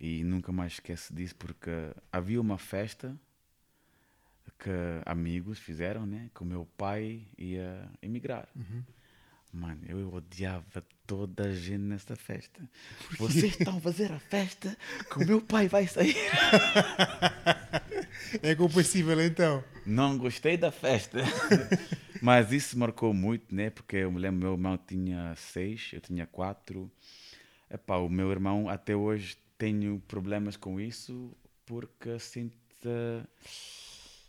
E 0.00 0.24
nunca 0.24 0.52
mais 0.52 0.74
esqueço 0.74 1.14
disso 1.14 1.34
porque 1.36 1.70
havia 2.12 2.40
uma 2.40 2.56
festa 2.56 3.18
que 4.58 4.70
amigos 5.04 5.58
fizeram, 5.58 6.06
né? 6.06 6.30
Que 6.34 6.42
o 6.42 6.46
meu 6.46 6.66
pai 6.76 7.26
ia 7.36 7.90
emigrar. 8.00 8.48
Mano, 9.52 9.82
eu 9.86 10.12
odiava 10.12 10.84
toda 11.08 11.44
a 11.44 11.52
gente 11.54 11.78
nessa 11.78 12.14
festa. 12.14 12.60
Vocês 13.18 13.58
estão 13.58 13.78
a 13.78 13.80
fazer 13.80 14.12
a 14.12 14.18
festa 14.18 14.76
que 15.10 15.24
o 15.24 15.26
meu 15.26 15.40
pai 15.40 15.66
vai 15.66 15.88
sair. 15.88 16.14
É 18.42 18.54
compreensível 18.54 19.18
então. 19.24 19.64
Não 19.86 20.18
gostei 20.18 20.56
da 20.56 20.70
festa. 20.70 21.20
Mas 22.20 22.52
isso 22.52 22.78
marcou 22.78 23.14
muito, 23.14 23.54
né? 23.54 23.70
Porque 23.70 23.96
eu 23.96 24.12
me 24.12 24.18
lembro, 24.18 24.40
meu 24.40 24.52
irmão 24.52 24.76
tinha 24.76 25.34
seis, 25.36 25.90
eu 25.94 26.00
tinha 26.00 26.26
quatro. 26.26 26.90
Epá, 27.70 27.96
o 27.96 28.08
meu 28.08 28.30
irmão, 28.30 28.68
até 28.68 28.94
hoje, 28.94 29.38
tenho 29.56 30.02
problemas 30.06 30.56
com 30.56 30.78
isso 30.78 31.34
porque 31.64 32.18
sinto 32.18 32.66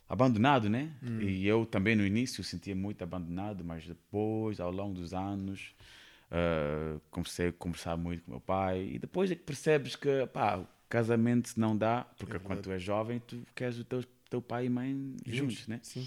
abandonado, 0.08 0.70
né? 0.70 0.92
E 1.22 1.46
eu 1.46 1.66
também 1.66 1.96
no 1.96 2.06
início 2.06 2.44
sentia 2.44 2.76
muito 2.76 3.04
abandonado, 3.04 3.66
mas 3.66 3.86
depois, 3.86 4.60
ao 4.60 4.72
longo 4.72 4.94
dos 4.94 5.14
anos, 5.14 5.74
ah, 6.32 7.00
comecei 7.12 7.48
a 7.50 7.54
conversar 7.54 7.98
muito 7.98 8.24
com 8.24 8.32
meu 8.32 8.42
pai. 8.42 8.84
E 8.94 9.00
depois 9.00 9.32
é 9.32 9.36
que 9.36 9.44
percebes 9.44 9.96
que, 9.96 10.26
pá, 10.28 10.66
casamento 10.90 11.54
não 11.58 11.78
dá, 11.78 12.06
porque 12.18 12.40
quando 12.40 12.62
tu 12.62 12.72
és 12.72 12.82
jovem, 12.82 13.20
tu 13.20 13.44
queres 13.56 13.80
o 13.80 13.84
teu, 13.86 14.04
teu 14.30 14.42
pai 14.42 14.66
e 14.66 14.70
mãe 14.70 15.16
juntos, 15.26 15.68
né? 15.68 15.82
Sim. 15.84 16.06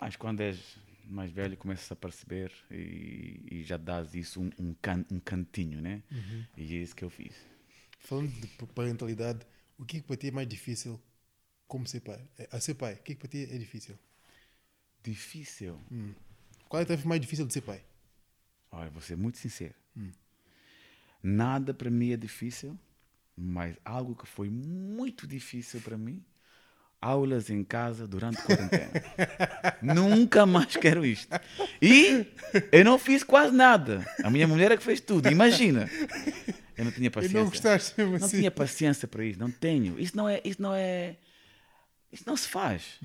Mas 0.00 0.16
quando 0.16 0.40
és 0.40 0.76
mais 1.08 1.30
velho, 1.30 1.56
começas 1.56 1.90
a 1.90 1.96
perceber 1.96 2.52
e, 2.70 3.40
e 3.50 3.62
já 3.64 3.76
dás 3.76 4.14
isso 4.14 4.40
um, 4.40 4.50
um, 4.58 4.74
can- 4.82 5.04
um 5.10 5.20
cantinho, 5.20 5.80
né? 5.80 6.02
E 6.56 6.62
é 6.76 6.78
isso 6.78 6.94
que 6.96 7.04
eu 7.04 7.10
fiz. 7.10 7.34
Falando 7.98 8.30
de 8.40 8.46
parentalidade, 8.74 9.46
o 9.78 9.84
que 9.84 9.98
é 9.98 10.00
que 10.00 10.06
para 10.06 10.16
ti 10.16 10.28
é 10.28 10.30
mais 10.30 10.48
difícil 10.48 11.00
como 11.68 11.86
ser 11.86 12.00
pai? 12.00 12.22
É, 12.38 12.48
A 12.52 12.60
ser 12.60 12.74
pai, 12.74 12.94
o 12.94 13.02
que 13.04 13.12
é 13.12 13.14
que 13.16 13.20
para 13.20 13.28
ti 13.28 13.40
é 13.50 13.58
difícil? 13.58 13.98
Difícil. 15.02 15.80
Qual 16.68 16.80
é 16.80 16.84
a 16.84 16.86
tarefa 16.86 17.08
mais 17.08 17.20
difícil 17.20 17.46
de 17.46 17.52
ser 17.52 17.62
pai? 17.62 17.82
Olha, 18.76 18.90
vou 18.90 19.00
ser 19.00 19.16
muito 19.16 19.38
sincero. 19.38 19.74
Nada 21.22 21.72
para 21.72 21.90
mim 21.90 22.12
é 22.12 22.16
difícil, 22.16 22.78
mas 23.34 23.74
algo 23.84 24.14
que 24.14 24.26
foi 24.26 24.50
muito 24.50 25.26
difícil 25.26 25.80
para 25.80 25.96
mim, 25.96 26.22
aulas 27.00 27.48
em 27.48 27.64
casa 27.64 28.06
durante 28.06 28.42
quarentena. 28.42 28.90
Nunca 29.82 30.44
mais 30.44 30.76
quero 30.76 31.06
isto. 31.06 31.28
E 31.80 32.26
eu 32.70 32.84
não 32.84 32.98
fiz 32.98 33.24
quase 33.24 33.54
nada. 33.54 34.06
A 34.22 34.30
minha 34.30 34.46
mulher 34.46 34.70
é 34.70 34.76
que 34.76 34.82
fez 34.82 35.00
tudo. 35.00 35.30
Imagina. 35.30 35.88
Eu 36.76 36.84
não 36.84 36.92
tinha 36.92 37.10
paciência. 37.10 37.40
não 37.40 37.48
gostaste 37.48 37.94
mesmo 37.96 38.18
Não 38.18 38.26
assim? 38.26 38.36
tinha 38.38 38.50
paciência 38.50 39.08
para 39.08 39.24
isso, 39.24 39.40
não 39.40 39.50
tenho. 39.50 39.98
Isso 39.98 40.14
não 40.14 40.28
é, 40.28 40.42
isso 40.44 40.60
não 40.60 40.74
é, 40.74 41.16
isso 42.12 42.24
não 42.26 42.36
se 42.36 42.46
faz. 42.46 43.00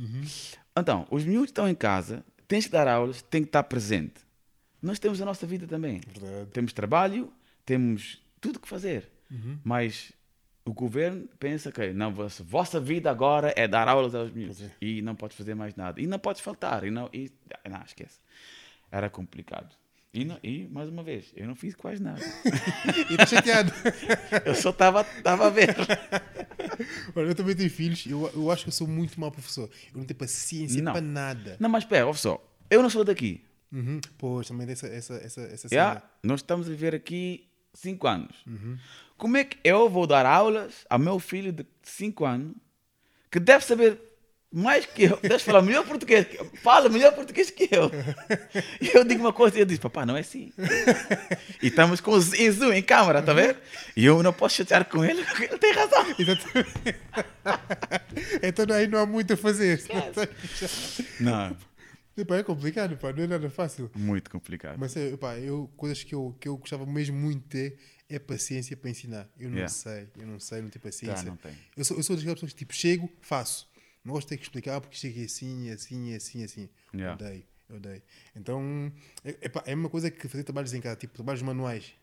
Então, 0.77 1.07
os 1.09 1.23
miúdos 1.23 1.49
estão 1.49 1.67
em 1.67 1.75
casa, 1.75 2.25
tens 2.45 2.65
que 2.65 2.71
dar 2.71 2.89
aulas, 2.89 3.21
tem 3.21 3.41
que 3.41 3.47
estar 3.47 3.63
presente. 3.63 4.15
Nós 4.81 4.99
temos 4.99 5.21
a 5.21 5.25
nossa 5.25 5.45
vida 5.45 5.67
também. 5.67 6.01
Verdade. 6.13 6.49
Temos 6.51 6.73
trabalho, 6.73 7.31
temos 7.65 8.21
tudo 8.39 8.59
que 8.59 8.67
fazer. 8.67 9.09
Mas 9.63 10.11
o 10.65 10.73
governo 10.73 11.27
pensa 11.39 11.71
que 11.71 11.93
não, 11.93 12.13
vossa, 12.13 12.43
vossa 12.43 12.79
vida 12.79 13.09
agora 13.09 13.53
é 13.55 13.67
dar 13.67 13.87
aulas 13.87 14.13
aos 14.13 14.31
miúdos 14.31 14.61
é. 14.61 14.71
e 14.81 15.01
não 15.01 15.15
podes 15.15 15.37
fazer 15.37 15.55
mais 15.55 15.75
nada. 15.75 16.01
E 16.01 16.05
não 16.07 16.19
podes 16.19 16.41
faltar. 16.41 16.83
E 16.83 16.91
não, 16.91 17.09
e, 17.13 17.31
não 17.69 17.81
esquece. 17.85 18.19
Era 18.91 19.09
complicado. 19.09 19.73
E, 20.13 20.25
não- 20.25 20.37
e, 20.43 20.67
mais 20.67 20.89
uma 20.89 21.01
vez, 21.03 21.31
eu 21.37 21.47
não 21.47 21.55
fiz 21.55 21.73
quase 21.73 22.01
nada. 22.01 22.19
E 23.09 23.13
está 23.13 23.25
chateado. 23.25 23.71
Eu 24.45 24.53
só 24.55 24.71
estava 24.71 25.05
a 25.25 25.49
ver. 25.49 25.73
Olha, 27.15 27.27
eu 27.27 27.35
também 27.35 27.55
tenho 27.55 27.69
filhos. 27.69 28.05
Eu, 28.05 28.29
eu 28.33 28.51
acho 28.51 28.63
que 28.63 28.69
eu 28.69 28.73
sou 28.73 28.87
muito 28.87 29.19
mau 29.19 29.31
professor. 29.31 29.69
Eu 29.93 29.97
não 29.99 30.05
tenho 30.05 30.17
paciência 30.17 30.81
Não. 30.81 30.93
para 30.93 31.01
nada. 31.01 31.57
Não, 31.59 31.69
mas 31.69 31.83
espera, 31.83 32.05
olha 32.05 32.15
só. 32.15 32.43
Eu 32.69 32.81
não 32.81 32.89
sou 32.89 33.03
daqui. 33.03 33.43
Uhum. 33.71 34.01
Pois, 34.17 34.47
também 34.47 34.67
tem 34.67 34.73
essa, 34.73 34.87
essa, 34.87 35.41
essa, 35.41 35.67
Já, 35.69 35.89
cena. 35.89 36.03
nós 36.23 36.41
estamos 36.41 36.67
a 36.67 36.69
viver 36.69 36.93
aqui 36.93 37.47
5 37.73 38.07
anos. 38.07 38.35
Uhum. 38.45 38.77
Como 39.17 39.37
é 39.37 39.43
que 39.43 39.57
eu 39.63 39.89
vou 39.89 40.05
dar 40.05 40.25
aulas 40.25 40.85
ao 40.89 40.99
meu 40.99 41.19
filho 41.19 41.51
de 41.51 41.65
5 41.83 42.25
anos 42.25 42.55
que 43.29 43.39
deve 43.39 43.63
saber 43.63 43.99
mais 44.53 44.85
que 44.85 45.03
eu, 45.03 45.17
deve 45.21 45.39
falar 45.39 45.61
melhor 45.61 45.85
português, 45.85 46.27
que 46.27 46.37
eu, 46.37 46.51
fala 46.61 46.89
melhor 46.89 47.13
português 47.13 47.49
que 47.49 47.69
eu. 47.71 47.89
E 48.81 48.91
eu 48.93 49.05
digo 49.05 49.21
uma 49.21 49.31
coisa 49.31 49.57
e 49.57 49.61
ele 49.61 49.69
diz: 49.69 49.79
Papá, 49.79 50.05
não 50.05 50.17
é 50.17 50.19
assim. 50.19 50.51
E 51.61 51.67
estamos 51.67 52.01
com 52.01 52.11
o 52.11 52.19
Zoom, 52.19 52.73
em 52.73 52.83
câmara, 52.83 53.21
tá 53.21 53.31
vendo? 53.33 53.55
E 53.95 54.05
eu 54.05 54.21
não 54.21 54.33
posso 54.33 54.55
chatear 54.57 54.83
com 54.83 55.05
ele, 55.05 55.23
porque 55.23 55.45
ele 55.45 55.57
tem 55.57 55.71
razão. 55.71 56.05
Exatamente. 56.19 56.73
então 58.43 58.75
aí 58.75 58.87
não 58.87 58.99
há 58.99 59.05
muito 59.05 59.33
a 59.33 59.37
fazer. 59.37 59.81
Não, 61.19 61.55
Epá, 62.17 62.37
é 62.37 62.43
complicado, 62.43 62.97
pá, 62.97 63.13
não 63.13 63.23
é 63.23 63.27
nada 63.27 63.49
fácil. 63.49 63.89
muito 63.95 64.29
complicado. 64.29 64.77
Mas 64.77 64.95
é, 64.97 65.13
epá, 65.13 65.37
eu, 65.39 65.69
coisas 65.77 66.03
que 66.03 66.13
eu, 66.13 66.35
que 66.39 66.47
eu 66.47 66.57
gostava 66.57 66.85
mesmo 66.85 67.17
muito 67.17 67.43
de 67.43 67.47
ter 67.47 67.79
é 68.09 68.19
paciência 68.19 68.75
para 68.75 68.89
ensinar. 68.89 69.29
Eu 69.39 69.49
não 69.49 69.57
Yeah. 69.57 69.69
sei, 69.73 70.09
eu 70.19 70.27
não 70.27 70.39
sei, 70.39 70.61
não 70.61 70.69
tenho 70.69 70.83
paciência. 70.83 71.15
Tá, 71.23 71.23
não 71.23 71.37
tem. 71.37 71.53
Eu 71.77 71.85
sou, 71.85 71.95
eu 71.97 72.03
sou 72.03 72.15
daquelas 72.15 72.35
pessoas 72.35 72.51
que 72.53 72.59
tipo, 72.59 72.73
chego, 72.73 73.09
faço. 73.21 73.69
Não 74.03 74.13
gosto 74.13 74.27
de 74.27 74.29
ter 74.31 74.37
que 74.37 74.43
explicar 74.43 74.81
porque 74.81 74.97
chego 74.97 75.23
assim, 75.23 75.69
assim, 75.69 76.13
assim, 76.13 76.43
assim. 76.43 76.69
Yeah. 76.93 77.11
Eu 77.23 77.27
odeio, 77.27 77.43
eu 77.69 77.75
odeio. 77.77 78.01
Então, 78.35 78.91
é, 79.23 79.29
epá, 79.43 79.63
é 79.65 79.71
a 79.71 79.75
mesma 79.75 79.89
coisa 79.89 80.11
que 80.11 80.27
fazer 80.27 80.43
trabalhos 80.43 80.73
em 80.73 80.81
casa, 80.81 80.97
tipo, 80.97 81.13
trabalhos 81.13 81.41
manuais. 81.41 81.93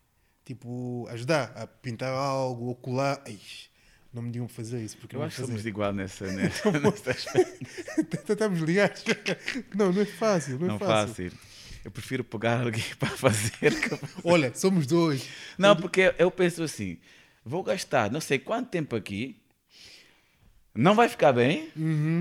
Tipo, 0.45 1.07
ajudar 1.11 1.53
a 1.55 1.67
pintar 1.67 2.11
algo 2.15 2.67
ou 2.67 2.75
colar. 2.75 3.23
Ai, 3.27 3.39
não 4.13 4.23
me 4.23 4.31
para 4.31 4.49
fazer 4.49 4.83
isso. 4.83 4.97
Porque 4.97 5.17
Eu 5.17 5.23
acho 5.23 5.37
que 5.37 5.47
somos 5.47 5.67
igual 5.67 5.93
nessa, 5.93 6.27
Estamos 8.29 8.61
ligados. 8.61 9.05
Não, 9.75 9.93
não 9.93 10.03
é 10.03 10.07
fácil, 10.07 10.59
não 10.59 10.77
é 10.77 10.79
fácil. 10.79 11.09
fácil. 11.09 11.33
Eu 11.85 11.91
prefiro 11.91 12.25
pegar 12.25 12.61
alguém 12.61 12.85
para 12.99 13.11
fazer. 13.11 13.73
Olha, 14.25 14.53
somos 14.55 14.87
dois. 14.87 15.29
Não, 15.57 15.77
porque 15.77 16.13
eu 16.19 16.31
penso 16.31 16.63
assim: 16.63 16.99
vou 17.45 17.63
gastar 17.63 18.11
não 18.11 18.21
sei 18.21 18.39
quanto 18.39 18.69
tempo 18.69 18.97
aqui, 18.97 19.37
não 20.81 20.95
vai 20.95 21.09
ficar 21.09 21.33
bem, 21.33 21.69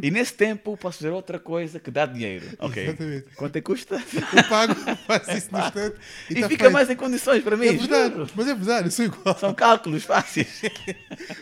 e 0.02 0.10
nesse 0.10 0.34
tempo 0.34 0.76
posso 0.76 0.98
fazer 0.98 1.12
outra 1.12 1.38
coisa 1.38 1.80
que 1.80 1.92
dá 1.92 2.06
dinheiro. 2.08 2.46
Ok. 2.58 2.84
Exatamente. 2.84 3.26
Quanto 3.36 3.56
é 3.56 3.62
que 3.62 3.66
custa? 3.66 3.96
Eu 4.36 4.44
pago, 4.50 4.74
faço 5.06 5.32
isso 5.38 5.50
no 5.52 5.60
instante 5.60 5.96
e, 6.30 6.34
E 6.34 6.42
tá 6.42 6.48
fica 6.50 6.64
feito. 6.64 6.74
mais 6.74 6.90
em 6.90 6.96
condições 6.96 7.44
para 7.44 7.56
mim. 7.56 7.68
É 7.68 7.74
verdade, 7.74 8.16
juro. 8.16 8.32
mas 8.36 8.48
é 8.48 8.56
verdade, 8.56 8.88
eu 8.88 8.92
sou 8.92 9.06
igual. 9.06 9.38
São 9.38 9.54
cálculos 9.54 10.04
fáceis. 10.04 10.62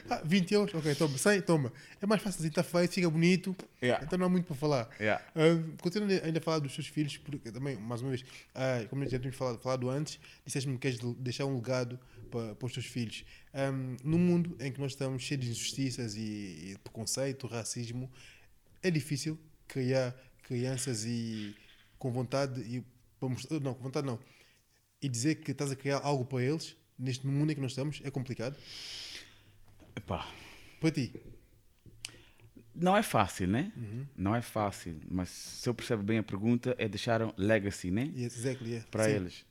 Ah, 0.09 0.21
20 0.23 0.51
euros, 0.53 0.73
ok, 0.75 0.93
toma, 0.95 1.17
100, 1.17 1.41
toma. 1.41 1.73
É 2.01 2.05
mais 2.05 2.21
fácil 2.21 2.39
assim, 2.39 2.47
está 2.49 2.63
feito, 2.63 2.93
fica 2.93 3.09
bonito, 3.09 3.55
Yeah. 3.81 4.03
então 4.03 4.17
não 4.17 4.25
há 4.25 4.29
muito 4.29 4.45
para 4.45 4.55
falar. 4.55 4.89
Yeah. 4.99 5.21
Ah, 5.35 5.41
continuando 5.81 6.13
ainda 6.23 6.39
a 6.39 6.41
falar 6.41 6.59
dos 6.59 6.73
teus 6.73 6.87
filhos, 6.87 7.17
porque 7.17 7.51
também, 7.51 7.75
mais 7.75 8.01
uma 8.01 8.09
vez, 8.09 8.23
ah, 8.55 8.83
como 8.89 9.03
já 9.03 9.17
tínhamos 9.19 9.35
falado, 9.37 9.59
falado 9.59 9.89
antes, 9.89 10.19
disseste-me 10.45 10.75
que 10.75 10.81
queres 10.81 10.99
de- 10.99 11.13
deixar 11.19 11.45
um 11.45 11.55
legado 11.55 11.99
para, 12.35 12.53
para 12.55 12.65
os 12.65 12.73
teus 12.73 12.85
filhos. 12.85 13.23
Ahm, 13.53 13.95
no 14.03 14.17
mundo 14.19 14.57
em 14.59 14.71
que 14.71 14.79
nós 14.79 14.91
estamos 14.91 15.23
cheios 15.23 15.43
de 15.45 15.51
injustiças 15.51 16.15
e, 16.15 16.73
e 16.73 16.77
preconceito, 16.83 17.47
racismo, 17.47 18.11
é 18.83 18.91
difícil 18.91 19.39
criar 19.67 20.13
crianças 20.43 21.05
e 21.05 21.55
com 21.97 22.11
vontade 22.11 22.59
e 22.61 22.83
mostrar- 23.21 23.59
não, 23.61 23.73
com 23.73 23.83
vontade 23.83 24.05
não. 24.05 24.19
E 25.01 25.07
dizer 25.07 25.35
que 25.35 25.51
estás 25.51 25.71
a 25.71 25.75
criar 25.75 25.99
algo 26.03 26.25
para 26.25 26.43
eles 26.43 26.75
neste 26.99 27.25
mundo 27.25 27.51
em 27.51 27.55
que 27.55 27.61
nós 27.61 27.71
estamos 27.71 28.01
é 28.03 28.11
complicado. 28.11 28.55
Epá, 29.95 30.27
Para 30.81 30.91
ti. 30.91 31.13
não 32.75 32.97
é 32.97 33.01
fácil, 33.01 33.47
né? 33.47 33.71
Não 34.15 34.35
é 34.35 34.41
fácil. 34.41 34.99
Mas 35.09 35.29
se 35.29 35.69
eu 35.69 35.73
percebo 35.73 36.03
bem 36.03 36.17
a 36.17 36.23
pergunta, 36.23 36.75
é 36.77 36.87
deixar 36.89 37.21
um 37.21 37.31
legacy, 37.37 37.89
né? 37.91 38.11
E 38.13 38.23
exactly, 38.25 38.75
é. 38.75 38.79
para 38.91 39.05
Sim. 39.05 39.11
eles. 39.11 39.45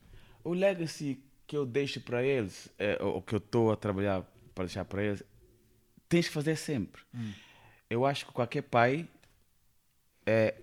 O 0.44 0.52
legacy 0.52 1.18
que 1.46 1.56
eu 1.56 1.66
deixo 1.66 2.00
para 2.00 2.22
eles, 2.22 2.68
é, 2.78 3.02
ou 3.02 3.20
que 3.22 3.34
eu 3.34 3.38
estou 3.38 3.70
a 3.72 3.76
trabalhar 3.76 4.22
para 4.54 4.64
deixar 4.64 4.84
para 4.84 5.02
eles, 5.02 5.22
tens 6.08 6.26
que 6.28 6.34
fazer 6.34 6.56
sempre. 6.56 7.02
Hum. 7.14 7.32
Eu 7.90 8.06
acho 8.06 8.26
que 8.26 8.32
qualquer 8.32 8.62
pai 8.62 9.06
é, 10.26 10.54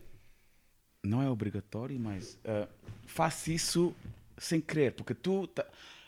não 1.03 1.21
é 1.21 1.29
obrigatório, 1.29 1.99
mas 1.99 2.37
é, 2.43 2.67
faz 3.05 3.47
isso 3.47 3.95
sem 4.37 4.59
querer, 4.59 4.93
porque 4.93 5.13
tu 5.13 5.47
tá- 5.47 5.67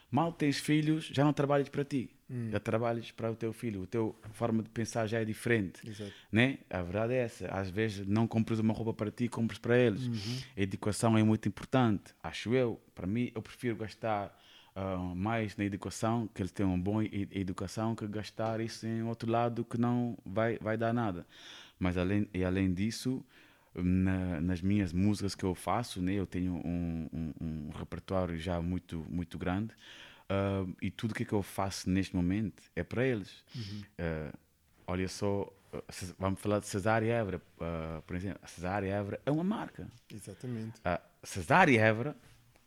mal 0.10 0.32
tens 0.32 0.58
filhos, 0.60 1.06
já 1.06 1.24
não 1.24 1.34
trabalhas 1.34 1.70
para 1.70 1.84
ti, 1.84 2.10
Hum. 2.30 2.50
já 2.52 2.60
trabalhas 2.60 3.12
para 3.12 3.32
o 3.32 3.36
teu 3.36 3.54
filho, 3.54 3.84
a 3.84 3.88
tua 3.88 4.16
forma 4.34 4.64
de 4.64 4.70
pensar 4.70 5.06
já 5.06 5.20
é 5.20 5.26
diferente 5.26 5.88
Exato. 5.88 6.12
né? 6.32 6.58
A 6.70 6.82
verdade 6.82 7.14
é 7.14 7.18
essa. 7.18 7.48
Às 7.48 7.70
vezes 7.70 8.08
não 8.08 8.28
compras 8.28 8.58
uma 8.60 8.74
roupa 8.74 8.94
para 8.94 9.12
ti, 9.12 9.28
compras 9.28 9.60
para 9.60 9.78
eles. 9.78 10.10
A 10.58 10.62
educação 10.62 11.16
é 11.18 11.22
muito 11.22 11.48
importante, 11.48 12.14
acho 12.24 12.54
eu. 12.56 12.82
Para 12.96 13.06
mim, 13.06 13.32
eu 13.36 13.42
prefiro 13.42 13.76
gastar 13.76 14.36
ah, 14.76 14.98
mais 15.16 15.56
na 15.58 15.64
educação, 15.66 16.28
que 16.34 16.42
eles 16.42 16.52
tenham 16.52 16.74
uma 16.74 16.84
boa 16.84 17.04
e- 17.04 17.28
educação, 17.32 17.96
que 17.96 18.08
gastar 18.08 18.60
isso 18.62 18.86
em 18.88 19.04
outro 19.04 19.30
lado 19.32 19.64
que 19.66 19.78
não 19.78 20.18
vai, 20.26 20.58
vai 20.60 20.78
dar 20.78 20.94
nada. 20.94 21.26
Mas 21.80 21.98
além, 21.98 22.28
e 22.34 22.44
além 22.44 22.74
disso, 22.74 23.24
na- 23.76 24.40
nas 24.42 24.62
minhas 24.62 24.94
músicas 24.94 25.36
que 25.36 25.44
eu 25.44 25.56
faço, 25.56 26.02
né? 26.02 26.14
eu 26.14 26.26
tenho 26.28 26.54
um, 26.66 27.10
um- 27.14 27.34
um 27.42 27.70
repertório 27.78 28.38
já 28.38 28.62
muito, 28.62 29.06
muito 29.10 29.38
grande. 29.38 29.74
ah, 30.30 30.66
e 30.82 30.90
tudo 30.90 31.14
que, 31.14 31.26
que 31.26 31.34
eu 31.34 31.44
faço 31.44 31.90
neste 31.90 32.16
momento 32.16 32.64
é 32.76 32.84
para 32.84 33.06
eles. 33.06 33.44
Ah, 34.00 34.34
olha 34.88 35.08
só, 35.08 35.42
uh, 35.74 35.84
vamos 36.20 36.40
falar 36.40 36.60
de 36.60 36.68
Cesária 36.68 37.12
Évora, 37.14 37.42
uh, 37.60 38.02
por 38.04 38.16
exemplo. 38.16 38.40
A 38.42 38.48
Cesária 38.48 38.90
Évora 38.92 39.20
é 39.26 39.32
uma 39.32 39.44
marca. 39.44 39.88
Exatamente. 40.12 40.80
A 40.84 41.00
Cesária 41.24 41.80
Évora, 41.82 42.16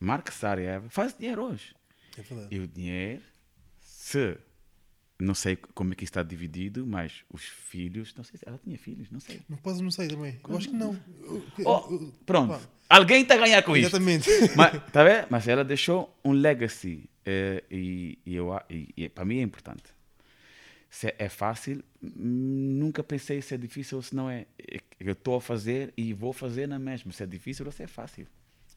marca 0.01 0.31
Cesária 0.33 0.69
Évora, 0.71 0.91
faz 0.91 1.17
dinheiro 1.17 1.43
hoje. 1.43 1.75
É 2.19 2.23
verdade. 2.23 2.55
E 2.55 2.61
o 2.61 2.67
dinheiro, 2.67 3.23
se, 3.81 4.37
não 5.19 5.35
sei 5.35 5.57
como 5.57 5.93
é 5.93 5.97
que 5.97 6.05
está 6.05 6.23
dividido, 6.23 6.87
mas 6.87 7.25
os 7.33 7.45
filhos, 7.45 8.15
não 8.15 8.25
sei 8.25 8.39
se 8.39 8.49
ela 8.49 8.59
tinha 8.63 8.79
filhos, 8.79 9.11
não 9.11 9.21
sei. 9.21 9.41
Não 9.49 9.57
posso, 9.57 9.83
não 9.83 9.91
sei 9.91 10.09
também. 10.09 10.39
Eu 10.49 10.57
acho 10.57 10.69
que 10.69 10.77
não. 10.77 10.99
Oh, 11.65 12.13
pronto, 12.25 12.55
pá, 12.55 12.61
alguém 12.89 13.23
está 13.23 13.35
a 13.35 13.39
ganhar 13.39 13.63
com 13.63 13.77
isto. 13.77 13.89
Exatamente. 13.89 14.29
Mas, 14.57 14.83
tá 14.93 15.05
vendo? 15.05 15.27
Mas 15.31 15.49
ela 15.49 15.65
deixou 15.65 16.19
um 16.25 16.33
legacy 16.33 17.09
eh, 17.25 17.63
e, 17.71 18.19
e 18.25 18.35
eu, 18.35 18.51
e, 18.71 18.89
e 18.97 19.09
para 19.09 19.25
mim 19.25 19.39
é 19.39 19.43
importante. 19.43 19.85
Se 20.89 21.15
é 21.19 21.29
fácil, 21.29 21.85
nunca 22.01 23.03
pensei 23.03 23.43
se 23.43 23.55
é 23.55 23.59
difícil 23.59 23.99
ou 23.99 24.03
se 24.03 24.15
não 24.15 24.31
é. 24.31 24.47
Eu 24.99 25.13
estou 25.13 25.37
a 25.37 25.41
fazer 25.41 25.93
e 25.97 26.15
vou 26.15 26.33
fazer 26.33 26.67
na 26.67 26.79
mesma. 26.79 27.13
Se 27.13 27.23
é 27.23 27.27
difícil 27.27 27.67
ou 27.67 27.73
se 27.73 27.83
é 27.83 27.87
fácil. 27.87 28.27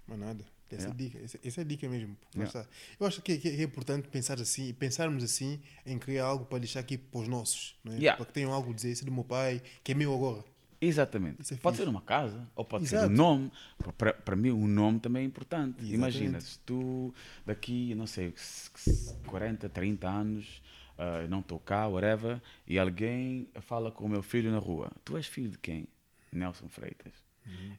Mas 0.08 0.20
nada. 0.20 0.44
Essa, 0.76 0.88
Yeah. 0.88 0.90
é 0.90 0.92
a 0.92 1.08
dica, 1.10 1.20
essa, 1.26 1.40
essa 1.44 1.62
é 1.62 1.64
a 1.64 1.68
dica 1.68 1.90
mesmo. 1.90 2.16
Yeah. 2.36 2.48
está. 2.60 2.72
Eu 3.00 3.08
acho 3.08 3.22
que 3.22 3.32
é, 3.34 3.38
que 3.38 3.48
é 3.50 3.64
importante 3.64 4.08
pensar 4.08 4.40
assim, 4.40 4.74
pensarmos 4.74 5.24
assim 5.24 5.60
em 5.86 5.98
criar 5.98 6.26
algo 6.26 6.46
para 6.46 6.60
deixar 6.60 6.80
aqui 6.82 6.98
para 6.98 7.20
os 7.22 7.28
nossos, 7.28 7.76
é? 7.86 7.92
Yeah. 7.96 8.18
para 8.18 8.26
que 8.26 8.34
tenham 8.34 8.52
algo 8.54 8.72
a 8.72 8.74
dizer. 8.74 8.90
Esse 8.92 9.04
é 9.04 9.06
do 9.06 9.12
meu 9.12 9.24
pai, 9.24 9.62
que 9.84 9.92
é 9.92 9.96
meu 9.96 10.14
agora. 10.14 10.44
Exatamente. 10.82 11.42
Isso 11.42 11.54
é 11.54 11.58
pode 11.58 11.76
ser 11.76 11.88
uma 11.90 12.02
casa, 12.02 12.48
ou 12.56 12.64
pode 12.64 12.88
ser 12.88 12.96
Exato. 12.96 13.12
um 13.12 13.16
nome. 13.16 13.52
Para- 13.98 14.14
Para 14.14 14.36
mim, 14.36 14.52
um 14.52 14.66
nome 14.68 15.00
também 15.00 15.24
é 15.24 15.26
importante. 15.26 15.72
Exatamente. 15.80 15.94
Imagina, 15.94 16.40
se 16.40 16.58
tu 16.60 17.14
daqui, 17.46 17.94
não 17.96 18.08
sei, 18.08 18.30
s- 18.30 18.70
s- 18.76 19.14
40, 19.28 19.68
30 19.68 20.08
anos, 20.08 20.62
ah, 20.98 21.28
não 21.28 21.42
estou 21.42 21.60
cá, 21.60 21.86
whatever, 21.88 22.42
e 22.66 22.80
alguém 22.80 23.50
fala 23.62 23.92
com 23.92 24.06
o 24.06 24.10
meu 24.10 24.24
filho 24.24 24.52
na 24.52 24.58
rua: 24.60 24.90
Tu 25.04 25.18
és 25.18 25.26
filho 25.28 25.50
de 25.52 25.58
quem? 25.58 25.86
Nelson 26.32 26.70
Freitas. 26.70 27.14
Uhum. 27.46 27.74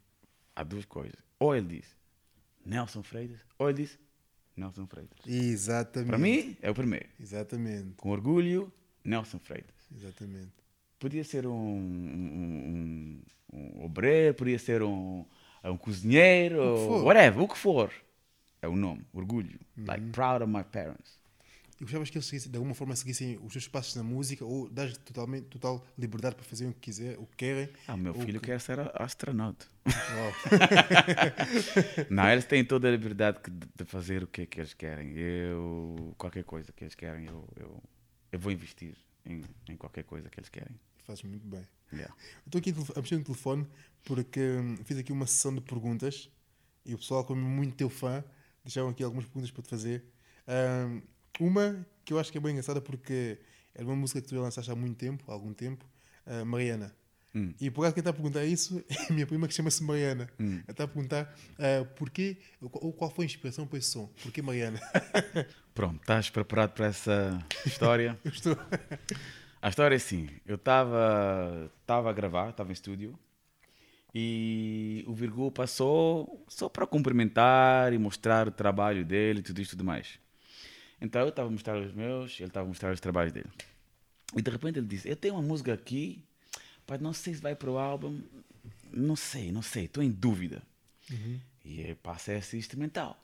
Há 0.55 0.62
duas 0.62 0.85
coisas. 0.85 1.18
Ou 1.38 1.55
ele 1.57 1.76
diz 1.79 1.96
Nelson 2.64 3.03
Freitas, 3.03 3.40
ele 3.59 3.73
diz 3.73 3.99
Nelson 4.57 4.87
Freitas. 4.87 5.18
Exatamente. 5.27 6.09
Para 6.09 6.18
mim, 6.18 6.57
é 6.61 6.70
o 6.70 6.75
primeiro. 6.75 7.09
Exatamente. 7.18 7.94
Com 7.96 8.11
orgulho, 8.11 8.73
Nelson 9.05 9.38
Freitas. 9.38 9.75
Exatamente. 9.94 10.53
Podia 10.99 11.25
ser 11.25 11.46
um, 11.46 11.53
um, 11.53 13.23
um, 13.53 13.59
um 13.59 13.85
obreiro, 13.85 14.35
podia 14.35 14.59
ser 14.59 14.83
um, 14.83 15.25
um 15.64 15.77
cozinheiro, 15.77 16.61
O 16.62 17.05
whatever, 17.05 17.42
o 17.42 17.49
que 17.49 17.57
for. 17.57 17.90
É 18.62 18.68
o 18.68 18.77
nome, 18.77 19.07
orgulho. 19.12 19.59
Uhum. 19.77 19.85
Like, 19.87 20.07
proud 20.11 20.42
of 20.42 20.53
my 20.53 20.62
parents. 20.62 21.18
E 21.81 21.85
gostavas 21.85 22.11
que 22.11 22.19
eles 22.19 22.27
seguissem, 22.27 22.51
de 22.53 22.59
alguma 22.59 22.75
forma 22.75 22.95
seguissem 22.95 23.38
os 23.43 23.53
seus 23.53 23.66
passos 23.66 23.95
na 23.95 24.03
música 24.03 24.45
ou 24.45 24.69
dás 24.69 24.97
totalmente 24.99 25.47
total 25.47 25.83
liberdade 25.97 26.35
para 26.37 26.45
fazer 26.45 26.66
o 26.66 26.75
que 26.75 26.81
quiser, 26.81 27.19
o 27.19 27.25
que 27.27 27.37
querem? 27.38 27.71
Ah, 27.88 27.95
o 27.95 27.99
meu 27.99 28.12
filho 28.12 28.38
que- 28.38 28.47
quer 28.47 28.61
ser 28.61 28.79
astronauta. 29.01 29.66
Uau. 29.87 30.33
Não, 32.11 32.29
eles 32.31 32.45
têm 32.45 32.64
toda 32.64 32.87
a 32.88 32.90
liberdade 32.90 33.38
de 33.75 33.85
fazer 33.87 34.23
o 34.23 34.27
que 34.27 34.43
é 34.43 34.47
que 34.47 34.61
eles 34.61 34.75
querem. 34.75 35.16
Eu, 35.16 36.14
qualquer 36.19 36.45
coisa 36.45 36.71
que 36.73 36.85
eles 36.85 36.95
querem, 36.95 37.27
eu, 37.27 37.49
eu, 37.57 37.83
eu 38.33 38.38
vou 38.38 38.53
investir 38.53 38.95
em 39.25 39.43
em, 39.69 39.77
qualquer 39.77 40.05
coisa 40.05 40.29
que 40.29 40.38
eles 40.38 40.49
querem. 40.51 40.79
Fazes 41.07 41.23
muito 41.23 41.47
bem. 41.47 41.66
Yeah. 41.93 42.14
Estou 42.45 42.59
aqui 42.59 42.75
a 42.95 43.01
mexer 43.01 43.16
no 43.16 43.25
telefone 43.25 43.66
porque 44.05 44.40
hum, 44.40 44.77
fiz 44.85 44.99
aqui 44.99 45.12
uma 45.12 45.27
sessão 45.27 45.55
de 45.55 45.61
perguntas 45.61 46.31
e 46.85 46.95
o 46.95 46.99
pessoal, 46.99 47.25
como 47.25 47.40
é 47.40 47.45
muito 47.45 47.75
teu 47.75 47.88
fã, 47.88 48.23
deixaram 48.62 48.88
aqui 48.90 49.03
algumas 49.03 49.25
perguntas 49.25 49.51
para 49.51 49.62
te 49.62 49.69
fazer. 49.71 50.05
Hum, 50.47 51.03
uma 51.38 51.87
que 52.05 52.12
eu 52.12 52.19
acho 52.19 52.33
que 52.33 52.38
é 52.38 52.40
bem 52.40 52.53
engraçada 52.53 52.81
porque 52.81 53.38
era 53.75 53.85
uma 53.87 53.97
música 53.97 54.21
que 54.21 54.29
tu 54.29 54.35
já 54.35 54.40
lançaste 54.40 54.71
há 54.71 54.75
muito 54.75 54.97
tempo, 54.97 55.25
há 55.29 55.33
algum 55.33 55.53
tempo, 55.53 55.85
ah, 56.27 56.45
Mariana. 56.45 56.95
Hum. 57.35 57.55
E 57.61 57.71
por 57.71 57.83
acaso 57.83 57.95
quem 57.95 58.01
está 58.01 58.11
a 58.11 58.12
perguntar 58.12 58.45
isso 58.45 58.83
é 58.90 59.07
a 59.09 59.12
minha 59.12 59.27
prima 59.27 59.47
que 59.47 59.55
chama-se 59.55 59.83
Mariana. 59.85 60.29
Hum. 60.38 60.61
Ela 60.64 60.71
está 60.71 60.85
a 60.85 60.88
perguntar 60.88 61.35
ah, 61.59 61.85
porquê, 61.97 62.38
ou 62.61 62.93
qual 62.93 63.11
foi 63.11 63.25
a 63.25 63.27
inspiração 63.27 63.66
para 63.66 63.79
esse 63.79 63.90
som? 63.90 64.07
Porquê 64.23 64.43
Mariana? 64.43 64.81
Pronto, 65.75 66.01
estás 66.01 66.29
preparado 66.31 66.73
para 66.73 66.87
essa 66.87 67.38
história? 67.64 68.19
Eu 68.25 68.31
estou. 68.31 68.57
A 69.62 69.69
história 69.69 69.95
é 69.95 69.99
assim, 69.99 70.27
eu 70.47 70.55
estava 70.55 71.71
a 71.87 72.12
gravar, 72.14 72.49
estava 72.49 72.71
em 72.71 72.73
estúdio 72.73 73.19
e 74.14 75.05
o 75.07 75.12
Virgu 75.12 75.53
passou 75.53 76.45
só 76.49 76.66
para 76.69 76.87
cumprimentar 76.87 77.93
e 77.93 77.99
mostrar 77.99 78.49
o 78.49 78.51
trabalho 78.51 79.05
dele 79.05 79.40
e 79.40 79.43
tudo 79.43 79.61
isso 79.61 79.75
e 79.75 79.77
tudo 79.77 79.85
mais. 79.85 80.19
Então 81.01 81.23
eu 81.23 81.29
estava 81.31 81.49
a 81.49 81.51
mostrar 81.53 81.79
os 81.79 81.93
meus, 81.93 82.39
ele 82.39 82.49
estava 82.49 82.67
a 82.67 82.69
mostrar 82.69 82.93
os 82.93 83.01
trabalhos 83.01 83.33
dele. 83.33 83.49
E 84.37 84.43
de 84.43 84.51
repente 84.51 84.79
ele 84.79 84.87
disse, 84.87 85.09
eu 85.09 85.17
tenho 85.17 85.35
uma 85.35 85.43
música 85.43 85.73
aqui, 85.73 86.23
mas 86.87 87.01
não 87.01 87.13
sei 87.13 87.35
se 87.35 87.41
vai 87.41 87.55
para 87.55 87.71
o 87.71 87.79
álbum, 87.79 88.21
não 88.93 89.17
sei, 89.17 89.51
não 89.51 89.63
sei, 89.63 89.85
estou 89.85 90.03
em 90.03 90.11
dúvida. 90.11 90.63
E 91.65 91.81
eu 91.89 91.97
passei 91.97 92.37
esse 92.37 92.57
instrumental. 92.57 93.19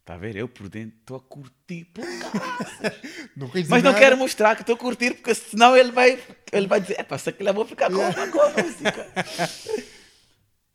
Está 0.00 0.14
a 0.14 0.18
ver? 0.18 0.36
Eu 0.36 0.48
por 0.48 0.68
dentro 0.70 0.96
estou 1.00 1.16
a 1.18 1.20
curtir 1.20 1.84
por. 1.86 2.02
Não 3.36 3.46
Mas 3.68 3.82
não 3.82 3.92
nada. 3.92 3.98
quero 3.98 4.16
mostrar 4.16 4.56
que 4.56 4.62
estou 4.62 4.74
a 4.74 4.78
curtir, 4.78 5.12
porque 5.14 5.34
senão 5.34 5.76
ele 5.76 5.92
vai, 5.92 6.18
ele 6.50 6.66
vai 6.66 6.80
dizer: 6.80 6.98
é 6.98 7.02
pá, 7.02 7.18
se 7.18 7.28
aquilo 7.28 7.50
eu 7.50 7.54
vou 7.54 7.66
ficar 7.66 7.90
com, 7.90 7.98
com 8.32 8.40
a 8.40 8.48
música. 8.62 9.06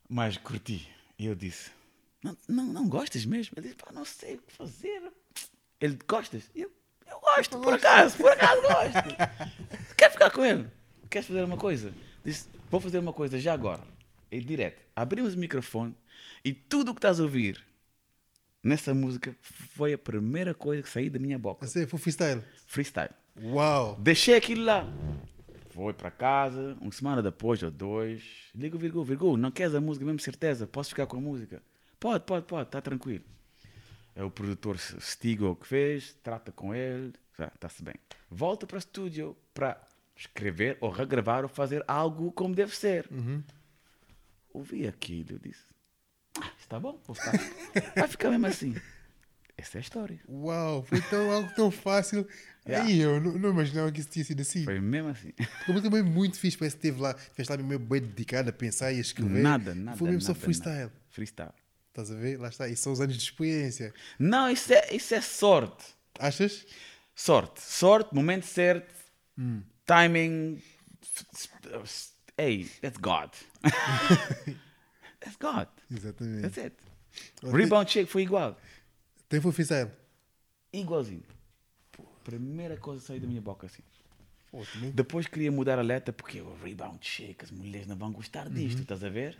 Mas 0.08 0.36
curti. 0.36 0.88
E 1.18 1.26
eu 1.26 1.34
disse: 1.34 1.70
não, 2.22 2.36
não, 2.48 2.64
não 2.64 2.88
gostas 2.88 3.24
mesmo? 3.26 3.54
Ele 3.56 3.68
disse: 3.68 3.76
pá, 3.76 3.90
não 3.92 4.04
sei 4.04 4.36
o 4.36 4.42
que 4.42 4.52
fazer. 4.52 5.02
Ele, 5.80 5.98
gostas? 6.06 6.50
E 6.54 6.62
eu, 6.62 6.72
eu 7.10 7.20
gosto, 7.20 7.58
por 7.58 7.74
acaso, 7.74 8.16
por 8.16 8.30
acaso 8.30 8.62
gosto. 8.62 9.16
Quer 9.96 10.10
ficar 10.10 10.30
com 10.30 10.44
ele? 10.44 10.68
Queres 11.10 11.28
fazer 11.28 11.44
uma 11.44 11.56
coisa? 11.56 11.92
Disse: 12.24 12.48
vou 12.70 12.80
fazer 12.80 12.98
uma 12.98 13.12
coisa 13.12 13.38
já 13.38 13.52
agora. 13.52 13.82
E 14.30 14.40
direto, 14.40 14.82
abrimos 14.96 15.34
o 15.34 15.38
microfone 15.38 15.94
e 16.44 16.52
tudo 16.52 16.90
o 16.90 16.94
que 16.94 16.98
estás 16.98 17.20
a 17.20 17.22
ouvir 17.22 17.64
nessa 18.64 18.94
música 18.94 19.36
foi 19.40 19.92
a 19.92 19.98
primeira 19.98 20.54
coisa 20.54 20.82
que 20.82 20.88
saiu 20.88 21.10
da 21.10 21.18
minha 21.18 21.38
boca. 21.38 21.64
A 21.64 21.68
sério, 21.68 21.88
foi 21.88 21.98
freestyle. 21.98 22.42
Freestyle. 22.66 23.10
Uau! 23.42 23.96
Deixei 24.00 24.34
aquilo 24.34 24.64
lá. 24.64 24.90
Foi 25.70 25.92
para 25.92 26.10
casa, 26.10 26.76
uma 26.80 26.90
semana 26.92 27.22
depois 27.22 27.62
ou 27.62 27.70
dois. 27.70 28.22
Ligo 28.54 28.76
o 28.76 28.80
Virgu, 28.80 29.04
Virgu, 29.04 29.36
não 29.36 29.50
queres 29.50 29.74
a 29.74 29.80
música 29.80 30.06
mesmo, 30.06 30.20
certeza? 30.20 30.66
Posso 30.66 30.90
ficar 30.90 31.06
com 31.06 31.16
a 31.16 31.20
música? 31.20 31.62
Pode, 31.98 32.24
pode, 32.24 32.46
pode, 32.46 32.68
está 32.68 32.80
tranquilo. 32.80 33.24
É 34.16 34.22
o 34.22 34.30
produtor 34.30 34.78
Stigo 34.78 35.56
que 35.56 35.66
fez, 35.66 36.14
trata 36.22 36.52
com 36.52 36.74
ele, 36.74 37.12
está-se 37.54 37.82
bem. 37.82 37.94
Volta 38.30 38.66
para 38.66 38.76
o 38.76 38.78
estúdio 38.78 39.36
para 39.52 39.80
escrever 40.16 40.78
ou 40.80 40.90
regravar 40.90 41.42
ou 41.42 41.48
fazer 41.48 41.84
algo 41.88 42.30
como 42.32 42.54
deve 42.54 42.76
ser. 42.76 43.08
Ouvi 44.52 44.86
aquilo, 44.86 45.32
eu 45.32 45.38
disse, 45.38 45.64
ah, 46.40 46.52
está 46.58 46.78
bom, 46.78 47.00
vou 47.04 47.14
ficar. 47.14 47.32
vai 47.96 48.08
ficar 48.08 48.30
mesmo 48.30 48.46
assim. 48.46 48.74
Essa 49.56 49.78
é 49.78 49.80
a 49.80 49.82
história. 49.82 50.20
Uau! 50.28 50.82
Foi 50.84 51.00
tão, 51.02 51.30
algo 51.30 51.52
tão 51.54 51.70
fácil. 51.70 52.26
Yeah. 52.66 52.88
Aí 52.88 53.00
eu 53.00 53.20
não, 53.20 53.38
não 53.38 53.50
imaginava 53.50 53.92
que 53.92 54.00
isso 54.00 54.08
tinha 54.08 54.24
sido 54.24 54.40
assim. 54.40 54.64
Foi 54.64 54.80
mesmo 54.80 55.10
assim. 55.10 55.32
Música 55.68 55.82
também 55.82 56.02
muito 56.02 56.38
fixe, 56.38 56.56
parece 56.56 56.76
que 56.76 56.86
esteve 56.86 57.02
lá, 57.02 57.14
fez 57.14 57.48
lá 57.48 57.56
meio 57.56 57.78
bem 57.78 58.00
dedicado 58.00 58.50
a 58.50 58.52
pensar 58.52 58.92
e 58.92 58.98
a 58.98 59.00
escrever. 59.00 59.42
Nada, 59.42 59.74
nada. 59.74 59.96
Foi 59.96 60.08
mesmo 60.08 60.22
só 60.22 60.32
nada, 60.32 60.40
freestyle. 60.40 60.78
nada. 60.78 60.92
Freestyle. 61.08 61.63
Estás 61.94 62.10
a 62.10 62.16
ver? 62.16 62.40
Lá 62.40 62.48
está. 62.48 62.68
E 62.68 62.74
são 62.74 62.92
os 62.92 63.00
anos 63.00 63.16
de 63.16 63.22
experiência. 63.22 63.94
Não, 64.18 64.50
isso 64.50 64.72
é, 64.72 64.92
isso 64.92 65.14
é 65.14 65.20
sorte. 65.20 65.94
Achas? 66.18 66.66
Sorte. 67.14 67.60
Sorte, 67.62 68.12
momento 68.12 68.46
certo, 68.46 68.92
timing. 69.86 70.60
Hey, 72.36 72.64
that's 72.82 72.98
God. 72.98 73.30
that's 75.20 75.36
God. 75.38 75.68
Exatamente. 75.88 76.42
That's 76.42 76.58
it. 76.58 76.76
Olha, 77.44 77.56
Rebound 77.58 77.88
check 77.88 78.08
foi 78.08 78.22
igual. 78.22 78.58
Tem 79.28 79.40
foi 79.40 79.52
freestyle. 79.52 79.92
Igualzinho. 80.72 81.22
Primeira 82.24 82.76
coisa 82.76 83.02
que 83.02 83.06
saiu 83.06 83.20
da 83.20 83.28
minha 83.28 83.40
boca 83.40 83.66
assim. 83.66 83.84
Depois 84.92 85.28
queria 85.28 85.52
mudar 85.52 85.78
a 85.78 85.82
letra 85.82 86.12
porque 86.12 86.40
o 86.40 86.56
rebound 86.56 86.98
check, 86.98 87.44
as 87.44 87.52
mulheres 87.52 87.86
não 87.86 87.96
vão 87.96 88.10
gostar 88.10 88.48
disto, 88.48 88.82
estás 88.82 89.04
a 89.04 89.08
ver? 89.08 89.38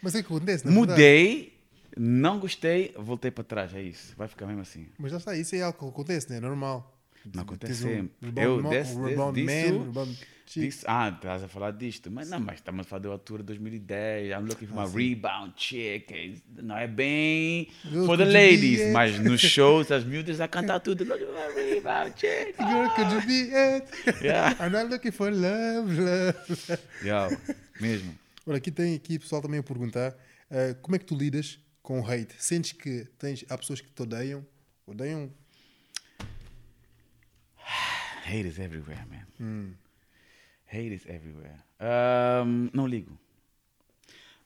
Mas 0.00 0.14
é 0.14 0.22
que 0.22 0.26
acontece, 0.26 0.64
na 0.64 0.70
verdade. 0.72 1.55
Não 1.96 2.38
gostei, 2.38 2.94
voltei 2.98 3.30
para 3.30 3.44
trás, 3.44 3.74
é 3.74 3.82
isso. 3.82 4.14
Vai 4.16 4.28
ficar 4.28 4.46
mesmo 4.46 4.62
assim. 4.62 4.86
Mas 4.98 5.10
já 5.12 5.18
está, 5.18 5.36
isso 5.36 5.54
é 5.54 5.62
algo 5.62 5.78
que 5.78 5.84
acontece, 5.86 6.30
né? 6.30 6.36
É 6.36 6.40
normal. 6.40 6.92
Não 7.34 7.42
acontece 7.42 7.84
um 7.84 7.88
sempre. 7.88 8.42
Eu, 8.42 8.62
desse, 8.62 8.94
um 8.94 9.04
rebound 9.04 9.42
man, 9.42 9.52
rebound 9.84 10.18
disso- 10.46 10.84
ah, 10.86 11.08
estás 11.08 11.42
a 11.42 11.48
falar 11.48 11.72
disto. 11.72 12.08
Mas 12.08 12.30
não, 12.30 12.38
mas 12.38 12.56
estamos 12.60 12.86
a 12.86 12.88
falar 12.88 13.02
da 13.02 13.08
altura 13.08 13.42
de 13.42 13.46
2010. 13.48 14.30
I'm 14.30 14.46
looking 14.46 14.66
for 14.68 14.78
Ah, 14.78 14.82
my 14.84 14.88
sim. 14.92 14.96
rebound 14.96 15.52
chick. 15.56 16.40
Não 16.62 16.78
é 16.78 16.86
bem 16.86 17.68
for 18.06 18.16
the 18.16 18.24
ladies, 18.26 18.80
it? 18.80 18.92
mas 18.92 19.18
nos 19.18 19.40
shows 19.42 19.90
as 19.90 20.04
miúdas 20.04 20.40
a 20.40 20.46
cantar 20.46 20.78
tudo. 20.78 21.02
Looking 21.02 21.26
for 21.26 21.34
my 21.34 21.52
rebound 21.74 22.12
chick. 22.16 22.54
Girl, 22.58 22.88
could 22.94 23.12
you 23.12 23.26
be 23.26 23.50
it? 23.52 24.24
Yeah. 24.24 24.56
I'm 24.64 24.70
not 24.70 24.88
looking 24.88 25.10
for 25.10 25.28
love, 25.32 25.92
love. 25.98 26.78
Yeah, 27.04 27.36
mesmo. 27.80 28.14
Olha, 28.46 28.58
aqui 28.58 28.70
tem 28.70 28.94
aqui 28.94 29.18
pessoal 29.18 29.42
também 29.42 29.58
a 29.58 29.62
perguntar 29.64 30.14
ah, 30.48 30.76
como 30.80 30.94
é 30.94 30.98
que 31.00 31.04
tu 31.06 31.16
lidas 31.16 31.58
com 31.86 32.00
o 32.00 32.04
hate? 32.04 32.34
Sentes 32.42 32.72
que 32.72 33.04
tens, 33.16 33.44
há 33.48 33.56
pessoas 33.56 33.80
que 33.80 33.88
te 33.88 34.02
odeiam? 34.02 34.44
Odeiam? 34.88 35.32
Hate 38.26 38.48
is 38.48 38.58
everywhere, 38.58 39.06
man. 39.08 39.26
Hum. 39.40 39.74
Hate 40.66 40.92
is 40.92 41.06
everywhere. 41.06 41.62
Ahm, 41.78 42.70
não 42.74 42.88
ligo. 42.88 43.16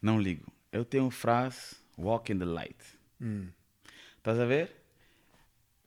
Não 0.02 0.20
ligo. 0.20 0.52
Eu 0.70 0.84
tenho 0.84 1.04
uma 1.04 1.10
frase, 1.10 1.76
walk 1.96 2.30
in 2.30 2.38
the 2.38 2.44
light. 2.44 2.76
Hum. 3.18 3.48
Estás 4.18 4.38
a 4.38 4.44
ver? 4.44 4.70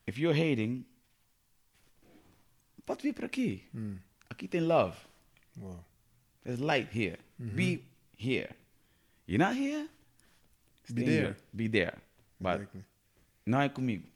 If 0.07 0.17
you're 0.17 0.35
hating, 0.35 0.83
pode 2.83 3.03
vir 3.03 3.13
para 3.13 3.27
aqui. 3.27 3.63
Hum. 3.75 3.99
Aqui 4.27 4.47
tem 4.47 4.61
love. 4.61 4.97
Uau. 5.61 5.85
There's 6.43 6.59
light 6.59 6.89
here. 6.91 7.19
Be 7.37 7.83
here. 8.17 8.49
You're 9.27 9.37
not 9.37 9.55
here? 9.55 9.87
Be 10.91 11.03
there. 11.03 11.25
here. 11.27 11.37
Be 11.53 11.69
there. 11.69 11.97
But 12.39 12.55
Exactly. 12.55 12.85
não 13.45 13.61
é 13.61 13.69
comigo. 13.69 14.07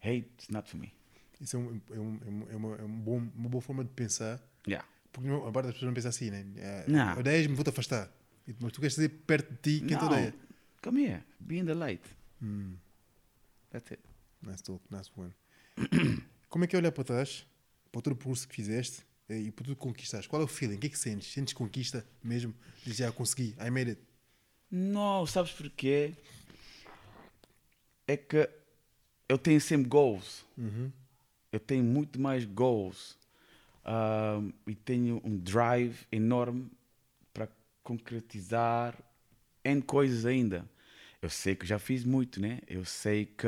Hate 0.00 0.28
is 0.40 0.48
not 0.48 0.68
for 0.68 0.78
me. 0.78 0.92
Isso 1.40 1.56
é, 1.56 1.60
um, 1.60 1.80
é, 1.90 1.98
um, 2.00 2.18
é, 2.24 2.28
um, 2.30 2.46
é 2.50 2.56
uma, 2.56 2.76
é 2.76 2.82
um 2.82 3.00
bom, 3.00 3.18
uma 3.36 3.48
boa 3.48 3.60
forma 3.60 3.84
de 3.84 3.90
pensar. 3.90 4.40
Yeah. 4.66 4.86
Porque 5.12 5.28
a 5.28 5.52
parte 5.52 5.66
das 5.66 5.74
pessoas 5.74 5.86
não 5.88 5.94
pensa 5.94 6.08
assim, 6.08 6.30
né? 6.30 6.44
É, 6.56 6.84
Não. 6.88 7.18
Odeias-me, 7.18 7.54
vou-te 7.54 7.70
afastar. 7.70 8.10
Mas 8.60 8.72
tu 8.72 8.80
queres 8.80 8.94
dizer 8.94 9.08
perto 9.26 9.50
de 9.52 9.58
ti 9.80 9.86
quem 9.86 9.96
te 9.98 10.04
odeia. 10.04 10.34
Come 10.82 11.04
here. 11.04 11.24
Be 11.40 11.58
in 11.58 11.66
the 11.66 11.74
light. 11.74 12.02
Hum. 12.42 12.76
That's 13.70 13.90
it. 13.92 14.02
Nice 14.42 14.62
talk, 14.62 14.82
nice 14.90 15.10
one. 15.16 15.32
Como 16.48 16.64
é 16.64 16.68
que 16.68 16.76
é 16.76 16.78
olhar 16.78 16.92
para 16.92 17.04
trás, 17.04 17.44
para 17.90 18.00
todo 18.02 18.12
o 18.12 18.16
percurso 18.16 18.46
que 18.46 18.54
fizeste 18.54 19.02
eh, 19.28 19.40
e 19.40 19.50
para 19.50 19.64
tudo 19.64 19.76
que 19.76 19.82
conquistaste? 19.82 20.28
Qual 20.28 20.40
é 20.40 20.44
o 20.44 20.48
feeling? 20.48 20.76
O 20.76 20.78
que 20.78 20.86
é 20.86 20.90
que 20.90 20.98
sentes? 20.98 21.32
Sentes 21.32 21.54
conquista 21.54 22.06
mesmo? 22.22 22.54
Dizes, 22.84 22.98
já 22.98 23.10
consegui, 23.12 23.54
I 23.60 23.70
made 23.70 23.90
it. 23.90 24.00
Não, 24.70 25.26
sabes 25.26 25.52
porquê? 25.52 26.12
É 28.06 28.16
que 28.16 28.48
eu 29.28 29.38
tenho 29.38 29.60
sempre 29.60 29.88
goals. 29.88 30.44
Eu 31.52 31.60
tenho 31.60 31.84
muito 31.84 32.20
mais 32.20 32.44
goals. 32.44 33.16
Ahm, 33.84 34.50
e 34.66 34.74
tenho 34.74 35.20
um 35.24 35.36
drive 35.38 36.06
enorme 36.10 36.70
para 37.32 37.48
concretizar 37.82 38.98
N 39.64 39.80
coisas 39.82 40.26
ainda. 40.26 40.68
Eu 41.22 41.30
sei 41.30 41.54
que 41.54 41.64
já 41.66 41.78
fiz 41.78 42.04
muito, 42.04 42.40
né? 42.40 42.60
Eu 42.66 42.84
sei 42.84 43.26
que. 43.26 43.46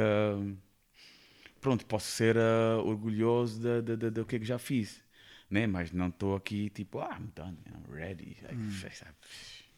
Pronto, 1.61 1.85
posso 1.87 2.07
ser 2.11 2.37
ah, 2.39 2.79
orgulhoso 2.85 3.61
do 4.13 4.25
que 4.25 4.37
é 4.37 4.39
que 4.39 4.45
já 4.45 4.59
fiz, 4.59 5.03
né? 5.51 5.67
Mas 5.67 5.91
não 5.93 6.09
estou 6.09 6.37
aqui 6.37 6.71
tipo, 6.71 7.01
ah, 7.01 7.19
I'm 7.19 7.33
done, 7.35 7.59
I'm 7.67 7.93
ready. 7.93 8.37
Like, 8.43 8.55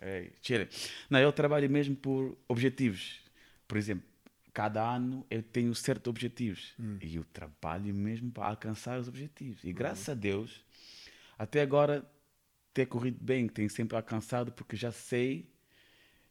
hey, 0.01 0.33
chilling. 0.43 0.69
Não, 1.09 1.19
eu 1.19 1.33
trabalho 1.33 1.69
mesmo 1.71 1.95
por 1.97 2.37
objetivos. 2.49 3.21
Por 3.69 3.77
exemplo, 3.79 4.05
cada 4.53 4.83
ano 4.97 5.25
eu 5.31 5.43
tenho 5.43 5.75
certos 5.75 6.11
objetivos 6.11 6.75
e 7.01 7.17
eu 7.17 7.25
trabalho 7.33 7.95
mesmo 7.95 8.31
para 8.31 8.47
alcançar 8.49 8.99
os 8.99 9.07
objetivos. 9.09 9.63
E 9.65 9.73
graças 9.73 10.09
a 10.09 10.15
Deus, 10.15 10.65
até 11.39 11.63
agora 11.63 12.05
ter 12.75 12.87
corrido 12.87 13.19
bem, 13.23 13.49
tenho 13.49 13.69
sempre 13.71 13.97
alcançado 13.97 14.53
porque 14.53 14.77
já 14.77 14.91
sei 14.93 15.49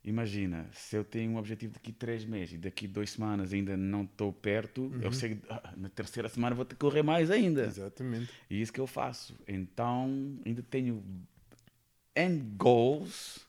imagina, 0.03 0.67
se 0.73 0.95
eu 0.95 1.03
tenho 1.03 1.31
um 1.31 1.37
objetivo 1.37 1.73
daqui 1.73 1.91
três 1.91 2.23
meses 2.25 2.53
e 2.55 2.57
daqui 2.57 2.87
duas 2.87 3.09
semanas 3.11 3.51
ainda 3.53 3.75
não 3.75 4.03
estou 4.03 4.31
perto, 4.31 4.83
Uhum. 4.83 5.01
eu 5.01 5.11
sei 5.11 5.35
que 5.35 5.41
ah, 5.49 5.73
na 5.75 5.89
terceira 5.89 6.29
semana 6.29 6.55
vou 6.55 6.63
ter 6.65 6.75
que 6.75 6.79
correr 6.79 7.03
mais 7.03 7.29
ainda. 7.29 7.65
Exatamente. 7.65 8.31
E 8.49 8.55
é 8.55 8.59
isso 8.59 8.71
que 8.71 8.79
eu 8.79 8.87
faço. 8.87 9.37
Então, 9.47 10.39
ainda 10.45 10.63
tenho 10.63 11.03
end 12.15 12.41
goals. 12.57 13.39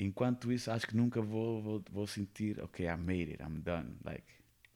Enquanto 0.00 0.50
isso, 0.50 0.70
acho 0.70 0.86
que 0.86 0.96
nunca 0.96 1.20
vou, 1.20 1.60
vou, 1.62 1.84
vou 1.90 2.06
sentir, 2.06 2.58
ok, 2.62 2.86
I 2.86 2.96
made 2.96 3.32
it, 3.32 3.42
I'm 3.42 3.60
done. 3.60 3.96
Like, 4.02 4.24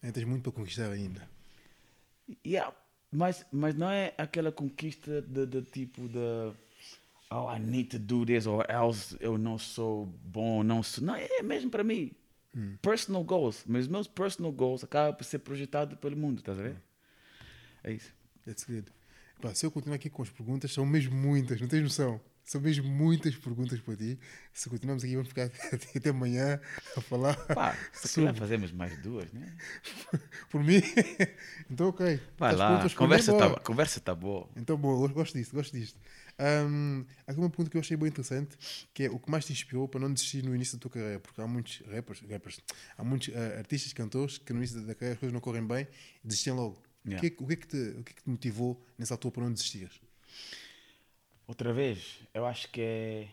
Ainda 0.02 0.12
tens 0.12 0.26
muito 0.26 0.42
para 0.42 0.52
conquistar 0.52 0.90
ainda. 0.92 1.26
yeah, 2.46 2.74
mas, 3.10 3.46
mas 3.50 3.74
não 3.74 3.88
é 3.88 4.12
aquela 4.18 4.52
conquista 4.52 5.22
de, 5.22 5.46
de 5.46 5.62
tipo 5.62 6.06
de 6.08 6.52
oh, 7.30 7.50
I 7.50 7.58
need 7.58 7.88
to 7.90 7.98
do 7.98 8.26
this 8.26 8.46
or 8.46 8.66
else 8.68 9.16
eu 9.18 9.38
não 9.38 9.56
sou 9.56 10.04
bom, 10.06 10.62
não 10.62 10.82
sou. 10.82 11.02
Não, 11.02 11.14
é 11.14 11.42
mesmo 11.42 11.70
para 11.70 11.82
mim. 11.82 12.12
Personal 12.82 13.24
goals. 13.24 13.64
Mas 13.66 13.88
meus 13.88 14.06
personal 14.06 14.52
goals 14.52 14.84
acabam 14.84 15.16
por 15.16 15.24
ser 15.24 15.38
projetados 15.40 15.98
pelo 15.98 16.16
mundo, 16.16 16.38
estás 16.38 16.58
a 16.58 16.62
ver? 16.62 16.76
É 17.82 17.92
isso. 17.92 18.12
That's 18.44 18.64
good. 18.64 18.92
Pá, 19.40 19.54
se 19.54 19.66
eu 19.66 19.70
continuar 19.70 19.96
aqui 19.96 20.08
com 20.08 20.22
as 20.22 20.30
perguntas, 20.30 20.72
são 20.72 20.86
mesmo 20.86 21.16
muitas, 21.16 21.60
não 21.60 21.66
tens 21.66 21.82
noção? 21.82 22.20
São 22.44 22.60
mesmo 22.60 22.86
muitas 22.86 23.34
perguntas 23.36 23.80
para 23.80 23.96
ti. 23.96 24.18
Se 24.52 24.68
continuarmos 24.68 25.02
aqui, 25.02 25.14
vamos 25.14 25.28
ficar 25.28 25.44
até, 25.72 25.98
até 25.98 26.10
amanhã 26.10 26.60
a 26.94 27.00
falar. 27.00 27.34
Pá, 27.46 27.76
se 27.92 28.16
calhar 28.16 28.34
fazemos 28.34 28.70
mais 28.70 28.96
duas, 29.00 29.32
né? 29.32 29.56
Por 30.50 30.62
mim. 30.62 30.82
então, 31.70 31.88
ok. 31.88 32.20
Vai 32.36 32.52
As 32.52 32.58
lá, 32.58 32.84
mim, 32.84 32.90
conversa 32.90 33.32
está 33.32 33.60
conversa 33.60 34.00
tá 34.00 34.14
boa. 34.14 34.48
Então, 34.56 34.76
boa, 34.76 35.08
gosto 35.08 35.38
disto, 35.38 35.54
gosto 35.54 35.72
disto. 35.72 35.98
Hum, 36.38 37.06
há 37.26 37.30
aqui 37.30 37.40
uma 37.40 37.48
pergunta 37.48 37.70
que 37.70 37.76
eu 37.78 37.80
achei 37.80 37.96
bem 37.96 38.08
interessante, 38.08 38.58
que 38.92 39.04
é 39.04 39.10
o 39.10 39.18
que 39.18 39.30
mais 39.30 39.46
te 39.46 39.52
inspirou 39.52 39.88
para 39.88 40.00
não 40.00 40.12
desistir 40.12 40.44
no 40.44 40.54
início 40.54 40.76
da 40.76 40.82
tua 40.82 40.90
carreira? 40.90 41.20
Porque 41.20 41.40
há 41.40 41.46
muitos 41.46 41.82
rappers, 41.88 42.20
rappers 42.28 42.60
há 42.98 43.04
muitos 43.04 43.34
ah, 43.34 43.58
artistas, 43.58 43.92
cantores, 43.94 44.36
que 44.36 44.52
no 44.52 44.58
início 44.58 44.82
da 44.82 44.94
carreira 44.94 45.14
as 45.14 45.20
coisas 45.20 45.32
não 45.32 45.40
correm 45.40 45.66
bem 45.66 45.88
e 46.22 46.28
desistem 46.28 46.52
logo. 46.52 46.82
Yeah. 47.06 47.18
O, 47.18 47.20
que 47.20 47.26
é, 47.26 47.44
o, 47.44 47.46
que 47.46 47.52
é 47.52 47.56
que 47.56 47.66
te, 47.66 47.98
o 48.00 48.04
que 48.04 48.12
é 48.12 48.14
que 48.16 48.22
te 48.22 48.28
motivou 48.28 48.84
nessa 48.98 49.14
altura 49.14 49.32
para 49.32 49.44
não 49.44 49.52
desistir? 49.52 49.90
Outra 51.46 51.72
vez, 51.72 52.20
eu 52.32 52.46
acho 52.46 52.70
que 52.70 52.80
é. 52.80 53.28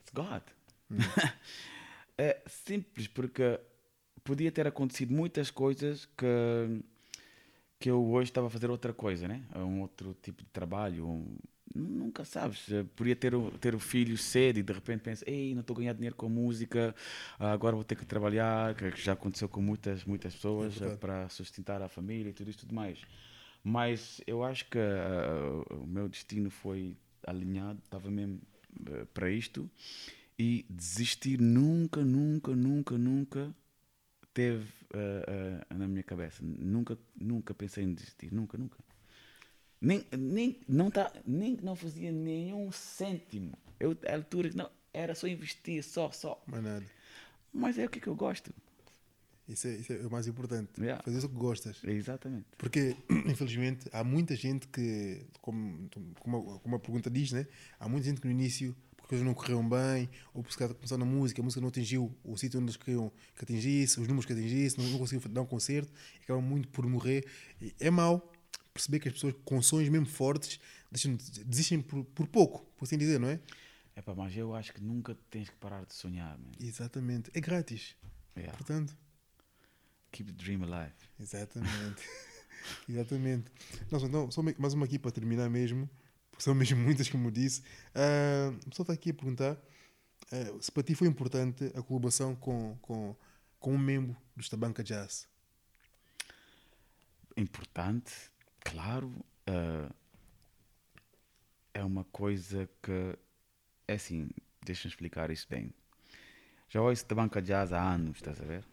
It's 0.00 0.12
God. 0.12 0.42
é 2.18 2.42
simples, 2.46 3.06
porque 3.08 3.60
podia 4.24 4.50
ter 4.52 4.66
acontecido 4.66 5.12
muitas 5.14 5.50
coisas 5.50 6.06
que, 6.16 6.26
que 7.78 7.90
eu 7.90 8.04
hoje 8.10 8.30
estava 8.30 8.46
a 8.46 8.50
fazer 8.50 8.70
outra 8.70 8.92
coisa, 8.92 9.28
né? 9.28 9.42
Um 9.54 9.80
outro 9.82 10.16
tipo 10.22 10.42
de 10.42 10.48
trabalho. 10.50 11.06
um- 11.06 11.36
nunca 11.74 12.24
sabes. 12.24 12.70
eh, 12.70 12.84
Podia 12.96 13.16
ter 13.16 13.34
o, 13.34 13.50
ter 13.58 13.74
o 13.74 13.80
filho 13.80 14.16
cedo 14.16 14.58
e 14.58 14.62
de 14.62 14.72
repente 14.72 15.00
pensa: 15.02 15.24
Ei, 15.28 15.54
não 15.54 15.60
estou 15.60 15.74
a 15.76 15.78
ganhar 15.80 15.92
dinheiro 15.94 16.14
com 16.16 16.28
música, 16.28 16.94
ah, 17.38 17.52
agora 17.52 17.74
vou 17.74 17.84
ter 17.84 17.96
que 17.96 18.06
trabalhar. 18.06 18.74
Que 18.74 18.90
já 18.96 19.12
aconteceu 19.14 19.48
com 19.48 19.60
muitas, 19.60 20.04
muitas 20.04 20.34
pessoas 20.34 20.80
É 20.80 20.86
eh, 20.86 20.96
para 20.96 21.28
sustentar 21.28 21.82
a 21.82 21.88
família 21.88 22.30
e 22.30 22.32
tudo 22.32 22.50
isso 22.50 22.60
e 22.60 22.62
tudo 22.62 22.74
mais. 22.74 22.98
Mas 23.62 24.20
eu 24.26 24.44
acho 24.44 24.66
que 24.70 24.78
ah, 24.78 25.74
o 25.76 25.86
meu 25.86 26.08
destino 26.08 26.50
foi 26.50 26.96
alinhado, 27.26 27.80
estava 27.84 28.10
mesmo 28.10 28.40
eh, 28.90 29.04
para 29.12 29.30
isto. 29.30 29.70
E 30.38 30.66
desistir 30.68 31.40
nunca, 31.40 32.04
nunca, 32.04 32.54
nunca, 32.56 32.98
nunca 32.98 33.54
teve 34.32 34.68
eh, 34.92 35.24
eh, 35.70 35.74
na 35.74 35.86
minha 35.86 36.02
cabeça. 36.02 36.42
Nunca, 36.42 36.98
nunca 37.18 37.54
pensei 37.54 37.84
em 37.84 37.94
desistir. 37.94 38.32
Nunca, 38.32 38.58
nunca. 38.58 38.78
Nem, 39.80 40.04
nem, 40.16 40.60
não, 40.66 40.90
tá, 40.90 41.12
nem 41.26 41.56
não 41.62 41.76
fazia 41.76 42.10
nenhum 42.10 42.72
cêntimo. 42.72 43.56
Eu, 43.78 43.96
à 44.08 44.14
altura, 44.14 44.50
não, 44.54 44.70
era 44.92 45.14
só 45.14 45.26
investir, 45.26 45.82
só, 45.84 46.10
só. 46.10 46.42
Mais 46.46 46.64
nada. 46.64 46.86
Mas 47.52 47.78
é 47.78 47.84
o 47.84 47.88
que, 47.88 48.00
que 48.00 48.08
eu 48.08 48.16
gosto. 48.16 48.52
Isso 49.48 49.66
é, 49.66 49.74
isso 49.76 49.92
é 49.92 49.96
o 50.06 50.10
mais 50.10 50.26
importante. 50.26 50.80
Yeah. 50.80 51.02
Fazer 51.02 51.26
o 51.26 51.28
que 51.28 51.34
gostas. 51.34 51.76
Exatamente. 51.84 52.46
Porque, 52.56 52.96
infelizmente, 53.26 53.88
há 53.92 54.02
muita 54.02 54.34
gente 54.34 54.66
que, 54.68 55.26
como, 55.40 55.88
como, 56.18 56.54
a, 56.54 56.58
como 56.60 56.76
a 56.76 56.78
pergunta 56.78 57.10
diz, 57.10 57.32
né? 57.32 57.46
há 57.78 57.88
muita 57.88 58.06
gente 58.06 58.20
que 58.20 58.26
no 58.26 58.32
início, 58.32 58.74
porque 58.96 59.02
as 59.02 59.08
coisas 59.08 59.26
não 59.26 59.34
correram 59.34 59.68
bem, 59.68 60.08
ou 60.32 60.42
por 60.42 60.56
causa 60.56 60.72
começar 60.72 60.96
na 60.96 61.04
música, 61.04 61.42
a 61.42 61.44
música 61.44 61.60
não 61.60 61.68
atingiu 61.68 62.14
o 62.24 62.36
sítio 62.38 62.58
onde 62.58 62.70
eles 62.70 62.76
queriam 62.76 63.12
que 63.36 63.44
atingisse, 63.44 64.00
os 64.00 64.08
números 64.08 64.24
que 64.24 64.32
atingisse, 64.32 64.78
não, 64.78 64.88
não 64.88 64.98
conseguiu 64.98 65.28
dar 65.30 65.42
um 65.42 65.46
concerto, 65.46 65.92
e 66.20 66.24
acabam 66.24 66.42
muito 66.42 66.68
por 66.68 66.86
morrer. 66.86 67.26
E 67.60 67.74
é 67.78 67.90
mau 67.90 68.32
perceber 68.72 68.98
que 68.98 69.08
as 69.08 69.14
pessoas 69.14 69.34
com 69.44 69.60
sonhos 69.60 69.88
mesmo 69.90 70.06
fortes 70.06 70.58
deixam, 70.90 71.16
desistem 71.46 71.82
por, 71.82 72.02
por 72.06 72.26
pouco, 72.26 72.64
por 72.76 72.86
assim 72.86 72.96
dizer, 72.96 73.20
não 73.20 73.28
é? 73.28 73.38
Epá, 73.96 74.14
mas 74.14 74.36
eu 74.36 74.54
acho 74.54 74.72
que 74.72 74.82
nunca 74.82 75.16
tens 75.30 75.48
que 75.48 75.56
parar 75.56 75.84
de 75.84 75.94
sonhar, 75.94 76.36
man. 76.38 76.50
Exatamente. 76.58 77.30
É 77.32 77.40
grátis. 77.40 77.94
Yeah. 78.36 78.56
Portanto, 78.56 78.96
Keep 80.14 80.32
the 80.32 80.44
dream 80.44 80.62
alive. 80.62 80.94
Exatamente. 81.18 82.08
Exatamente. 82.88 83.50
Nossa, 83.90 84.06
então, 84.06 84.30
só 84.30 84.42
mais 84.56 84.72
uma 84.72 84.84
aqui 84.86 84.96
para 84.96 85.10
terminar 85.10 85.50
mesmo, 85.50 85.90
porque 86.30 86.44
são 86.44 86.54
mesmo 86.54 86.78
muitas, 86.78 87.08
como 87.08 87.32
disse. 87.32 87.64
Ah, 87.92 88.54
o 88.64 88.70
pessoal 88.70 88.84
está 88.84 88.92
aqui 88.92 89.10
a 89.10 89.14
perguntar 89.14 89.58
ah, 90.30 90.58
se 90.60 90.70
para 90.70 90.84
ti 90.84 90.94
foi 90.94 91.08
importante 91.08 91.64
a 91.74 91.82
colaboração 91.82 92.36
com, 92.36 92.76
com, 92.80 93.16
com 93.58 93.74
um 93.74 93.78
membro 93.78 94.16
do 94.36 94.40
Estabanca 94.40 94.84
Jazz. 94.84 95.26
importante, 97.36 98.12
claro. 98.60 99.12
ah, 99.48 99.90
é 101.74 101.82
uma 101.82 102.04
coisa 102.04 102.70
que. 102.80 103.18
É 103.88 103.94
assim, 103.94 104.30
deixa-me 104.64 104.92
explicar 104.92 105.28
isso 105.32 105.48
bem. 105.50 105.74
Já 106.68 106.80
ouço 106.80 107.04
da 107.08 107.16
banca 107.16 107.42
jazz 107.42 107.72
há 107.72 107.82
anos, 107.82 108.18
estás 108.18 108.40
a 108.40 108.44
ver? 108.44 108.64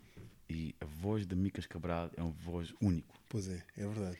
E 0.54 0.76
a 0.82 0.86
voz 0.86 1.26
de 1.26 1.34
Micas 1.34 1.66
Cabral 1.66 2.12
é 2.18 2.22
uma 2.22 2.34
voz 2.34 2.74
único. 2.82 3.18
Pois 3.30 3.48
é, 3.48 3.64
é 3.78 3.88
verdade. 3.88 4.18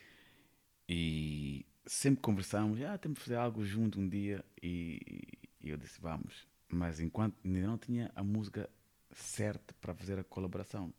E 0.88 1.66
sempre 1.86 2.22
conversamos, 2.22 2.82
ah, 2.84 2.98
temos 2.98 3.18
de 3.18 3.26
fazer 3.26 3.36
algo 3.36 3.66
junto 3.66 4.00
um 4.00 4.08
dia. 4.08 4.44
E, 4.64 5.38
e 5.60 5.70
eu 5.70 5.76
disse, 5.76 6.00
vamos. 6.00 6.48
Mas 6.70 7.02
enquanto 7.02 7.36
ainda 7.44 7.68
não 7.68 7.78
tinha 7.78 8.10
a 8.16 8.24
música 8.24 8.70
certa 9.14 9.76
para 9.82 9.94
fazer 9.94 10.18
a 10.20 10.24
colaboração. 10.24 10.94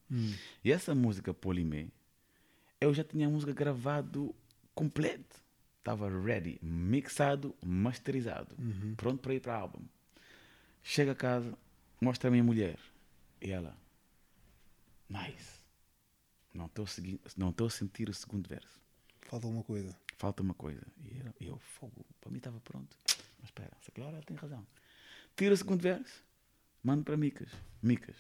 E 0.62 0.70
essa 0.70 0.94
música 0.94 1.32
Polimé, 1.32 1.88
eu 2.78 2.92
já 2.92 3.02
tinha 3.02 3.26
a 3.26 3.30
música 3.30 3.54
gravado 3.54 4.34
completo. 4.74 5.40
Estava 5.78 6.10
ready, 6.10 6.58
mixado, 6.62 7.56
masterizado, 7.64 8.54
pronto 8.98 9.20
para 9.20 9.34
ir 9.34 9.40
para 9.40 9.56
álbum. 9.56 9.80
Chega 10.82 11.12
a 11.12 11.14
casa, 11.14 11.56
mostra 12.00 12.28
a 12.28 12.30
minha 12.30 12.44
mulher. 12.44 12.78
E 13.40 13.50
ela, 13.50 13.76
nice. 15.12 15.60
Não 16.54 16.66
estou 16.66 16.86
não 17.36 17.50
estou 17.50 17.66
a 17.66 17.70
sentir 17.70 18.08
o 18.08 18.14
segundo 18.14 18.48
verso. 18.48 18.80
Falta 19.22 19.46
alguma 19.46 19.64
coisa. 19.64 19.96
Falta 20.18 20.42
uma 20.42 20.54
coisa. 20.54 20.82
E 21.04 21.18
eu, 21.18 21.34
eu 21.52 21.58
fogo, 21.58 22.04
para 22.20 22.30
mim 22.30 22.38
estava 22.38 22.60
pronto. 22.60 22.96
Mas 23.38 23.48
espera, 23.48 23.76
se 23.80 23.90
calhar 23.90 24.12
ela 24.12 24.22
tem 24.22 24.36
razão. 24.36 24.66
Tira 25.36 25.54
o 25.54 25.56
segundo 25.56 25.80
verso, 25.80 26.22
mando 26.82 27.02
para 27.04 27.16
Micas. 27.16 27.48
Micas, 27.82 28.16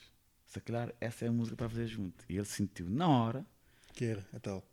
se 0.46 0.60
calhar 0.60 0.92
essa 1.00 1.24
é 1.24 1.28
a 1.28 1.32
música 1.32 1.56
para 1.56 1.68
fazer 1.68 1.86
junto. 1.86 2.24
E 2.28 2.36
ele 2.36 2.44
sentiu 2.46 2.88
na 2.88 3.06
hora 3.08 3.46
Que 3.92 4.06
era 4.06 4.26
a 4.32 4.40
tal. 4.40 4.66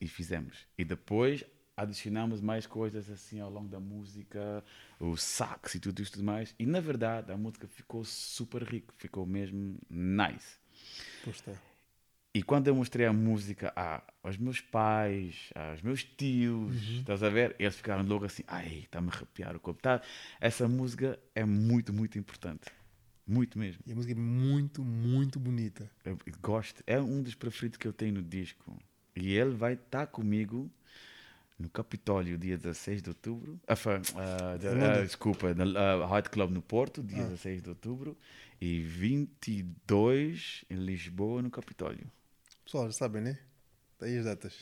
e 0.00 0.06
fizemos. 0.06 0.66
E 0.76 0.84
depois 0.84 1.42
adicionamos 1.76 2.40
mais 2.40 2.66
coisas 2.66 3.10
assim 3.10 3.40
ao 3.40 3.50
longo 3.50 3.68
da 3.68 3.80
música, 3.80 4.64
o 5.00 5.16
sax 5.16 5.74
e 5.74 5.80
tudo 5.80 6.02
isto 6.02 6.22
mais. 6.22 6.54
E 6.58 6.66
na 6.66 6.80
verdade 6.80 7.32
a 7.32 7.36
música 7.36 7.66
ficou 7.66 8.04
super 8.04 8.62
rica, 8.62 8.94
ficou 8.98 9.26
mesmo 9.26 9.78
nice. 9.90 10.58
Está. 11.26 11.52
E 12.34 12.42
quando 12.42 12.68
eu 12.68 12.74
mostrei 12.74 13.06
a 13.06 13.12
música 13.12 13.72
a, 13.74 14.02
aos 14.22 14.36
meus 14.36 14.60
pais, 14.60 15.50
aos 15.54 15.80
meus 15.80 16.04
tios, 16.04 16.76
estás 16.98 17.22
a 17.22 17.30
ver? 17.30 17.56
Eles 17.58 17.76
ficaram 17.76 18.04
logo 18.04 18.26
assim, 18.26 18.42
ai, 18.46 18.80
está-me 18.84 19.08
a 19.08 19.12
arrepiar 19.14 19.56
o 19.56 19.60
corpo. 19.60 19.80
Tá? 19.80 20.02
Essa 20.38 20.68
música 20.68 21.18
é 21.34 21.44
muito, 21.44 21.94
muito 21.94 22.18
importante. 22.18 22.66
Muito 23.26 23.58
mesmo. 23.58 23.82
E 23.86 23.92
a 23.92 23.94
música 23.94 24.12
é 24.12 24.16
muito, 24.16 24.84
muito 24.84 25.40
bonita. 25.40 25.90
Eu 26.04 26.18
gosto. 26.42 26.82
É 26.86 27.00
um 27.00 27.22
dos 27.22 27.34
preferidos 27.34 27.78
que 27.78 27.88
eu 27.88 27.92
tenho 27.92 28.14
no 28.14 28.22
disco. 28.22 28.78
E 29.16 29.32
ele 29.32 29.54
vai 29.54 29.72
estar 29.72 30.06
comigo 30.06 30.70
no 31.58 31.70
Capitólio, 31.70 32.36
dia 32.36 32.56
16 32.58 33.00
de 33.02 33.08
outubro. 33.08 33.58
Ah, 33.66 33.74
ah, 34.14 34.56
de- 34.58 34.68
ah, 34.68 35.02
desculpa, 35.02 35.54
no 35.54 35.76
ah, 35.78 36.06
Hot 36.12 36.28
Club 36.28 36.50
no 36.52 36.60
Porto, 36.60 37.02
dia 37.02 37.24
16 37.24 37.62
de 37.62 37.70
outubro. 37.70 38.16
E 38.60 38.80
22 38.80 40.64
em 40.70 40.76
Lisboa, 40.76 41.42
no 41.42 41.50
Capitólio. 41.50 42.10
Pessoal, 42.64 42.86
já 42.86 42.92
sabem, 42.92 43.22
né? 43.22 43.38
Está 43.94 44.06
aí 44.06 44.18
as 44.18 44.24
datas. 44.24 44.54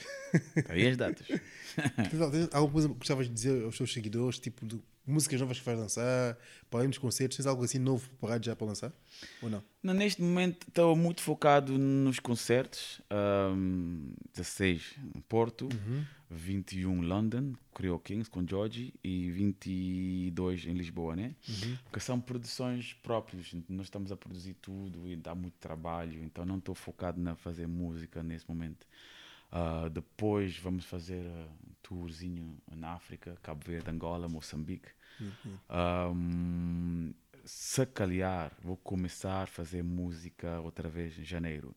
Aí 0.68 0.86
as 0.86 0.96
datas. 0.96 1.26
Tens, 2.10 2.48
alguma 2.52 2.72
coisa 2.72 2.88
que 2.88 2.94
gostavas 2.94 3.26
de 3.26 3.34
dizer 3.34 3.64
aos 3.64 3.76
teus 3.76 3.92
seguidores, 3.92 4.38
tipo 4.38 4.64
de 4.64 4.80
músicas 5.06 5.40
novas 5.40 5.58
que 5.58 5.64
vais 5.64 5.78
lançar, 5.78 6.38
para 6.70 6.80
além 6.80 6.88
dos 6.88 6.98
concertos, 6.98 7.36
tens 7.36 7.46
algo 7.46 7.62
assim 7.64 7.78
novo 7.78 8.08
preparado 8.10 8.44
já 8.44 8.56
para 8.56 8.66
lançar? 8.66 8.92
Ou 9.42 9.50
não? 9.50 9.62
Não, 9.82 9.92
neste 9.92 10.22
momento 10.22 10.66
estou 10.68 10.96
muito 10.96 11.20
focado 11.20 11.76
nos 11.76 12.18
concertos. 12.18 13.00
Um, 13.52 14.12
16 14.34 14.94
em 15.14 15.20
Porto, 15.20 15.68
21 16.34 17.02
London, 17.02 17.54
Creo 17.74 17.98
Kings 17.98 18.30
com 18.30 18.46
Georgie 18.46 18.92
e 19.02 19.30
22 19.30 20.66
em 20.66 20.72
Lisboa, 20.72 21.16
né? 21.16 21.34
Que 21.92 22.00
são 22.00 22.20
produções 22.20 22.92
próprias. 22.92 23.54
Nós 23.68 23.86
estamos 23.86 24.12
a 24.12 24.16
produzir 24.16 24.54
tudo 24.54 25.08
e 25.08 25.16
dá 25.16 25.34
muito 25.34 25.54
trabalho, 25.58 26.22
então 26.22 26.44
não 26.44 26.58
estou 26.58 26.74
focado 26.74 27.20
na 27.20 27.34
fazer 27.34 27.66
música 27.66 28.22
nesse 28.22 28.48
momento. 28.48 28.86
Ah, 29.50 29.88
depois 29.88 30.58
vamos 30.58 30.84
fazer 30.84 31.24
ah, 31.26 31.48
um 31.64 31.72
tourzinho 31.80 32.58
na 32.74 32.94
África, 32.94 33.38
Cabo 33.40 33.64
Verde, 33.64 33.88
Angola, 33.88 34.28
Moçambique. 34.28 34.88
Um, 35.70 37.14
se 37.44 37.86
calhar 37.86 38.50
vou 38.60 38.76
começar 38.76 39.42
a 39.42 39.46
fazer 39.46 39.84
música 39.84 40.60
outra 40.60 40.88
vez 40.88 41.16
em 41.18 41.24
janeiro. 41.24 41.72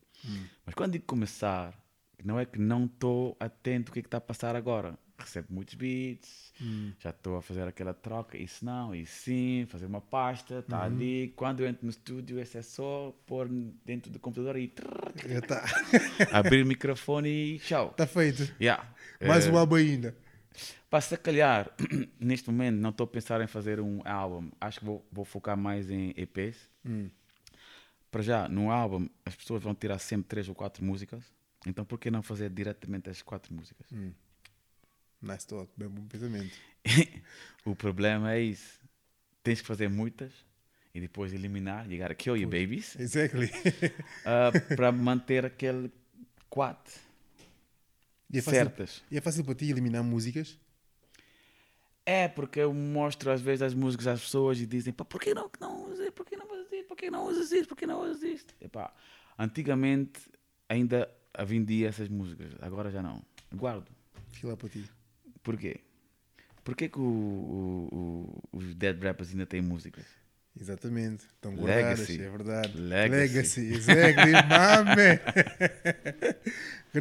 Mas 0.65 0.73
quando 0.73 0.93
digo 0.93 1.05
começar, 1.05 1.77
não 2.25 2.39
é 2.39 2.45
que 2.45 2.59
não 2.59 2.85
estou 2.85 3.35
atento 3.39 3.91
ao 3.91 3.93
que 3.93 3.99
está 3.99 4.17
a 4.17 4.21
passar 4.21 4.55
agora. 4.55 4.97
Recebo 5.19 5.47
muitos 5.49 5.73
beats, 5.73 6.53
já 6.99 7.09
estou 7.09 7.37
a 7.37 7.41
fazer 7.41 7.67
aquela 7.67 7.91
troca, 7.91 8.37
isso 8.37 8.63
não, 8.63 8.93
isso 8.93 9.23
sim, 9.23 9.65
fazer 9.67 9.87
uma 9.87 9.99
pasta, 9.99 10.59
está 10.59 10.83
ali. 10.83 11.33
Quando 11.35 11.61
eu 11.61 11.67
entro 11.67 11.85
no 11.85 11.89
estúdio, 11.89 12.39
esse 12.39 12.55
é 12.59 12.61
só 12.61 13.11
pôr 13.25 13.49
dentro 13.83 14.11
do 14.11 14.19
computador 14.19 14.55
e 14.57 14.67
trrr, 14.67 15.13
Já 15.27 15.39
está 15.39 15.65
abrir 16.31 16.63
o 16.63 16.67
microfone 16.67 17.29
e 17.55 17.59
tchau. 17.59 17.89
tá 17.97 18.05
feito. 18.05 18.43
Yeah. 18.61 18.87
Mais 19.25 19.47
Eh, 19.47 19.51
um 19.51 19.57
álbum 19.57 19.75
ainda. 19.77 20.15
para 20.87 21.01
se 21.01 21.17
calhar, 21.17 21.71
neste 22.19 22.51
momento, 22.51 22.75
não 22.77 22.91
estou 22.91 23.05
a 23.05 23.07
pensar 23.07 23.41
em 23.41 23.47
fazer 23.47 23.79
um 23.79 24.01
álbum. 24.05 24.51
Acho 24.61 24.79
que 24.81 24.85
vou, 24.85 25.03
vou 25.11 25.25
focar 25.25 25.57
mais 25.57 25.89
em 25.89 26.13
EPs. 26.15 26.69
Para 28.11 28.21
já, 28.21 28.47
no 28.47 28.69
álbum, 28.71 29.09
as 29.25 29.35
pessoas 29.35 29.63
vão 29.63 29.73
tirar 29.73 29.97
sempre 29.97 30.27
três 30.27 30.47
ou 30.47 30.53
quatro 30.53 30.83
músicas. 30.85 31.23
Então, 31.65 31.83
por 31.85 31.99
que 31.99 32.09
não 32.11 32.21
fazer 32.21 32.49
diretamente 32.49 33.09
as 33.09 33.21
quatro 33.21 33.53
músicas? 33.53 33.87
Nice 35.21 35.47
thought, 35.47 35.71
bem 35.75 35.89
bom 35.89 36.05
pensamento. 36.07 36.55
o 37.65 37.75
problema 37.75 38.33
é 38.33 38.41
isso. 38.41 38.79
Tens 39.43 39.61
que 39.61 39.67
fazer 39.67 39.89
muitas 39.89 40.31
e 40.93 40.99
depois 40.99 41.33
eliminar, 41.33 41.91
you 41.91 41.97
gotta 41.99 42.15
kill 42.15 42.35
your 42.35 42.49
babies, 42.49 42.95
Exactly. 42.99 43.49
ah, 44.25 44.51
para 44.75 44.91
manter 44.91 45.45
aquele 45.45 45.91
quatro 46.49 46.93
E 48.31 48.39
é, 48.39 48.41
fácil, 48.41 48.59
certas. 48.59 49.03
e 49.11 49.17
é 49.17 49.21
fácil 49.21 49.43
para 49.43 49.55
ti 49.55 49.69
eliminar 49.69 50.03
músicas? 50.03 50.57
É, 52.05 52.27
porque 52.27 52.59
eu 52.61 52.73
mostro 52.73 53.31
às 53.31 53.41
vezes 53.41 53.61
as 53.61 53.73
músicas 53.73 54.07
às 54.07 54.21
pessoas 54.21 54.59
e 54.59 54.65
dizem, 54.65 54.93
pá, 54.93 55.03
por 55.03 55.19
que 55.19 55.33
não, 55.33 55.51
não 55.59 55.91
usas, 55.91 56.09
por 56.11 56.25
que 56.25 56.37
não 56.37 56.45
usas 56.45 56.71
isto, 56.71 56.87
por 56.87 56.95
que 56.97 57.11
não 57.11 57.25
usas 57.27 57.51
isto, 57.51 57.67
por 57.67 57.77
que 57.77 57.85
não 57.85 58.01
usas 58.01 58.23
isto? 58.23 58.55
Epá, 58.61 58.93
antigamente 59.37 60.21
ainda 60.69 61.09
vendia 61.43 61.87
essas 61.89 62.07
músicas, 62.09 62.51
agora 62.61 62.89
já 62.91 63.01
não. 63.01 63.21
Guardo. 63.55 63.87
Fica 64.31 64.47
lá 64.49 64.57
para 64.57 64.69
ti. 64.69 64.83
Porquê? 65.43 65.79
Porquê 66.63 66.89
que 66.89 66.99
o- 66.99 67.03
o- 67.03 67.89
o- 68.53 68.57
os 68.57 68.75
dead 68.75 69.01
rappers 69.01 69.31
ainda 69.31 69.45
têm 69.45 69.61
músicas? 69.61 70.05
Exatamente. 70.59 71.23
Estão 71.25 71.55
guardadas, 71.55 71.99
Legacy. 72.09 72.21
é 72.21 72.29
verdade. 72.29 72.77
Legacy. 72.77 73.61
exactly, 73.73 74.31
mame. 74.49 75.19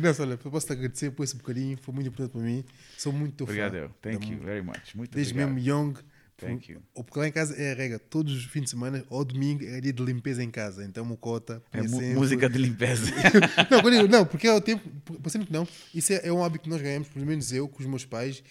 Nelson, 0.01 0.23
olha, 0.25 0.33
eu 0.45 0.51
posso 0.51 0.67
te 0.67 0.73
agradecer 0.73 1.11
por 1.11 1.25
esse 1.25 1.35
bocadinho, 1.37 1.77
foi 1.79 1.95
muito 1.95 2.07
importante 2.09 2.33
para 2.33 2.41
mim. 2.43 2.65
Sou 2.99 3.13
muito 3.13 3.35
teu 3.37 3.45
Obrigado, 3.45 3.73
fã. 3.73 3.79
eu. 3.79 3.89
Thank 4.03 4.27
Da 4.27 4.33
you 4.35 4.41
very 4.41 4.63
much. 4.63 4.95
Muito 4.95 5.13
Desde 5.15 5.33
obrigado. 5.33 5.55
mesmo 5.55 5.69
young. 5.69 5.95
Thank 6.39 6.71
you. 6.71 6.83
Ou 6.95 7.03
porque 7.03 7.19
lá 7.19 7.27
em 7.29 7.33
casa 7.33 7.55
é 7.57 7.73
a 7.73 7.75
regra, 7.75 7.99
todos 7.99 8.35
os 8.37 8.45
fins 8.45 8.65
de 8.65 8.71
semana, 8.71 9.03
ao 9.11 9.25
domingo, 9.25 9.65
é 9.65 9.81
dia 9.81 9.93
de 9.93 10.03
limpeza 10.03 10.43
em 10.43 10.51
casa. 10.51 10.85
Então, 10.85 11.05
Mocota. 11.05 11.63
É 11.73 11.81
mu- 11.81 11.89
sempre- 11.89 12.15
música 12.15 12.49
de 12.49 12.59
limpeza. 12.59 13.11
não, 13.71 14.07
não, 14.07 14.27
porque 14.27 14.47
é 14.47 14.53
o 14.53 14.61
tempo, 14.61 14.87
parecendo 15.15 15.47
que 15.47 15.53
não, 15.53 15.67
isso 15.95 16.13
é, 16.13 16.21
é 16.29 16.33
um 16.33 16.45
hábito 16.45 16.65
que 16.65 16.71
nós 16.71 16.81
ganhamos, 16.83 17.09
pelo 17.09 17.25
menos 17.27 17.53
eu, 17.53 17.69
com 17.69 17.81
os 17.81 17.87
meus 17.87 18.05
pais. 18.05 18.43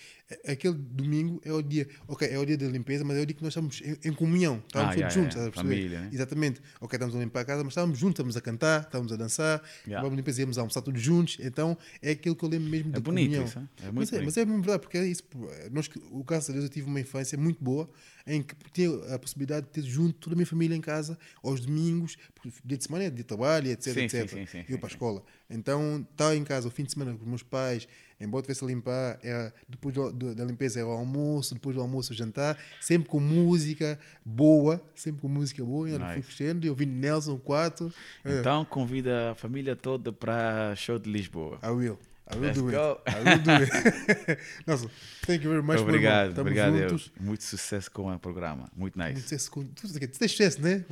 É- 0.43 0.53
Aquele 0.53 0.73
domingo 0.73 1.39
é 1.45 1.51
o 1.53 1.61
dia, 1.61 1.87
ok, 2.07 2.27
é 2.27 2.39
o 2.39 2.43
dia 2.45 2.57
da 2.57 2.65
limpeza, 2.67 3.03
mas 3.05 3.15
é 3.17 3.21
o 3.21 3.25
dia 3.27 3.35
que 3.35 3.43
nós 3.43 3.51
estamos 3.51 3.79
em, 3.81 4.09
em 4.09 4.13
comunhão, 4.13 4.63
estamos 4.65 4.87
Ah, 4.87 4.89
todos 4.89 4.95
yeah, 4.95 5.13
juntos, 5.13 5.35
yeah, 5.35 5.47
estás 5.47 5.47
a 5.47 5.51
perceber? 5.51 5.75
família, 5.75 5.99
né? 6.01 6.09
Exatamente, 6.11 6.61
ok, 6.81 6.95
estamos 6.97 7.15
a 7.15 7.19
limpar 7.19 7.41
a 7.41 7.45
casa, 7.45 7.63
mas 7.63 7.71
estávamos 7.73 7.99
juntos, 7.99 8.13
estamos 8.13 8.35
a 8.37 8.41
cantar, 8.41 8.81
estamos 8.81 9.11
a 9.11 9.15
dançar, 9.15 9.61
Yeah. 9.85 10.01
vamos 10.03 10.17
limpeza, 10.17 10.41
íamos 10.41 10.57
a 10.57 10.61
almoçar 10.61 10.81
todos 10.81 10.99
juntos, 10.99 11.37
então 11.41 11.77
é 12.01 12.11
aquilo 12.11 12.35
que 12.35 12.43
eu 12.43 12.49
lembro 12.49 12.69
mesmo 12.69 12.89
É 12.89 12.95
de 12.95 13.01
bonito 13.01 13.25
comunhão. 13.29 13.45
isso, 13.45 13.59
hein? 13.59 13.69
É 13.77 13.85
mas, 13.85 13.93
muito 13.93 14.07
é, 14.09 14.11
bonito. 14.13 14.25
mas 14.25 14.37
é 14.37 14.45
mesmo 14.45 14.61
verdade, 14.63 14.81
porque 14.81 14.97
é 14.97 15.05
isso, 15.07 15.23
nós, 15.71 15.89
o 16.09 16.23
caso 16.23 16.47
de 16.47 16.53
Deus, 16.53 16.63
eu 16.65 16.69
tive 16.71 16.87
uma 16.87 16.99
infância 16.99 17.37
muito 17.37 17.63
boa, 17.63 17.87
em 18.25 18.41
que 18.41 18.55
tinha 18.73 18.89
a 19.13 19.19
possibilidade 19.19 19.67
de 19.67 19.73
ter 19.73 19.83
junto 19.83 20.13
toda 20.13 20.33
a 20.33 20.37
minha 20.37 20.47
família 20.47 20.75
em 20.75 20.81
casa, 20.81 21.19
aos 21.43 21.59
domingos, 21.59 22.17
dia 22.63 22.77
de 22.77 22.83
semana 22.83 23.03
é 23.05 23.09
de 23.09 23.23
trabalho, 23.23 23.69
etc, 23.69 23.93
Sim, 23.93 23.99
etc. 24.01 24.29
sim, 24.29 24.37
sim, 24.45 24.45
sim, 24.45 24.65
eu 24.69 24.77
para 24.77 24.87
a 24.87 24.91
escola. 24.91 25.23
Então, 25.49 26.05
estar 26.11 26.35
em 26.35 26.43
casa 26.43 26.67
o 26.67 26.71
fim 26.71 26.83
de 26.83 26.91
semana 26.91 27.13
com 27.13 27.21
os 27.23 27.27
meus 27.27 27.43
pais, 27.43 27.87
embora 28.19 28.41
tivesse 28.43 28.63
a 28.63 28.67
limpar, 28.67 29.19
era, 29.21 29.53
depois 29.67 29.93
do- 29.93 30.11
do- 30.11 30.35
da 30.35 30.43
limpeza 30.45 30.79
era 30.79 30.87
o 30.87 30.91
almoço, 30.91 31.53
depois 31.53 31.75
do 31.75 31.81
almoço 31.81 32.13
o 32.13 32.15
jantar, 32.15 32.57
sempre 32.79 33.09
com 33.09 33.19
música 33.19 33.99
boa, 34.25 34.81
sempre 34.95 35.21
com 35.21 35.27
música 35.27 35.63
boa, 35.63 35.89
e 35.89 35.93
olha, 35.93 36.05
fui 36.07 36.15
Nice. 36.17 36.27
crescendo, 36.35 36.65
e 36.65 36.69
ouvindo 36.69 36.91
Nelson 36.93 37.37
4. 37.37 37.93
Então 38.25 38.65
convida 38.65 39.31
a 39.31 39.35
família 39.35 39.75
toda 39.75 40.11
para 40.13 40.75
show 40.75 40.97
de 40.97 41.11
Lisboa. 41.11 41.59
I 41.63 41.67
will. 41.69 41.99
I 42.27 42.35
will 42.37 42.41
Let's 42.47 42.59
do 42.59 42.67
it. 42.69 42.75
go. 42.75 43.01
I 43.05 43.15
will 43.23 43.39
do 43.39 43.51
it. 43.51 44.39
Nelson, 44.65 44.89
thank 45.27 45.43
you 45.43 45.49
very 45.51 45.61
much, 45.61 45.77
obrigado, 45.79 46.29
Estamos 46.29 46.39
obrigado. 46.51 46.75
eu. 46.75 46.89
juntos. 46.89 47.11
Muito 47.19 47.43
sucesso 47.43 47.91
com 47.91 48.11
o 48.11 48.19
programa. 48.19 48.67
Muito 48.75 48.97
nice. 48.97 49.11
Muito 49.11 49.21
sucesso 49.23 49.51
com 49.51 49.63
tudo. 49.63 49.93
Tu 49.99 50.07
tens 50.19 50.31
sucesso, 50.31 50.59
né? 50.61 50.83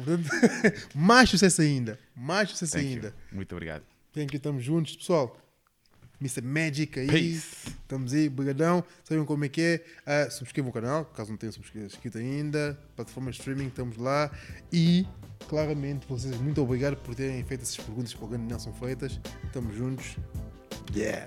Mais 0.93 1.29
sucesso 1.29 1.61
ainda. 1.63 1.97
Mais 2.15 2.51
sucesso 2.51 2.73
Thank 2.73 2.88
ainda. 2.88 3.07
you. 3.07 3.13
Muito 3.36 3.51
obrigado. 3.51 3.84
Thank 4.13 4.34
you, 4.36 4.38
estamos 4.38 4.63
juntos. 4.63 4.95
Pessoal, 4.95 5.36
Mr. 6.21 6.41
Magic 6.43 6.99
aí. 6.99 7.07
Peace. 7.07 7.67
Estamos 7.81 8.13
aí, 8.13 8.29
brigadão. 8.29 8.84
Sabem 9.03 9.25
como 9.25 9.43
é 9.43 9.49
que 9.49 9.61
é? 9.61 9.84
Ah, 10.05 10.29
subscrevam 10.29 10.69
o 10.69 10.73
canal, 10.73 11.03
caso 11.05 11.31
não 11.31 11.38
tenham 11.38 11.51
subscrito 11.51 12.19
ainda. 12.19 12.77
Plataforma 12.95 13.31
de 13.31 13.39
streaming, 13.39 13.67
estamos 13.67 13.97
lá. 13.97 14.29
E, 14.71 15.07
claramente, 15.49 16.05
vocês, 16.07 16.39
muito 16.39 16.61
obrigado 16.61 16.95
por 16.97 17.15
terem 17.15 17.43
feito 17.43 17.61
essas 17.63 17.77
perguntas 17.77 18.13
para 18.13 18.23
o 18.25 18.27
grande 18.27 18.45
Nelson 18.45 18.71
Freitas. 18.73 19.19
Estamos 19.45 19.75
juntos. 19.75 20.15
Yeah! 20.91 21.25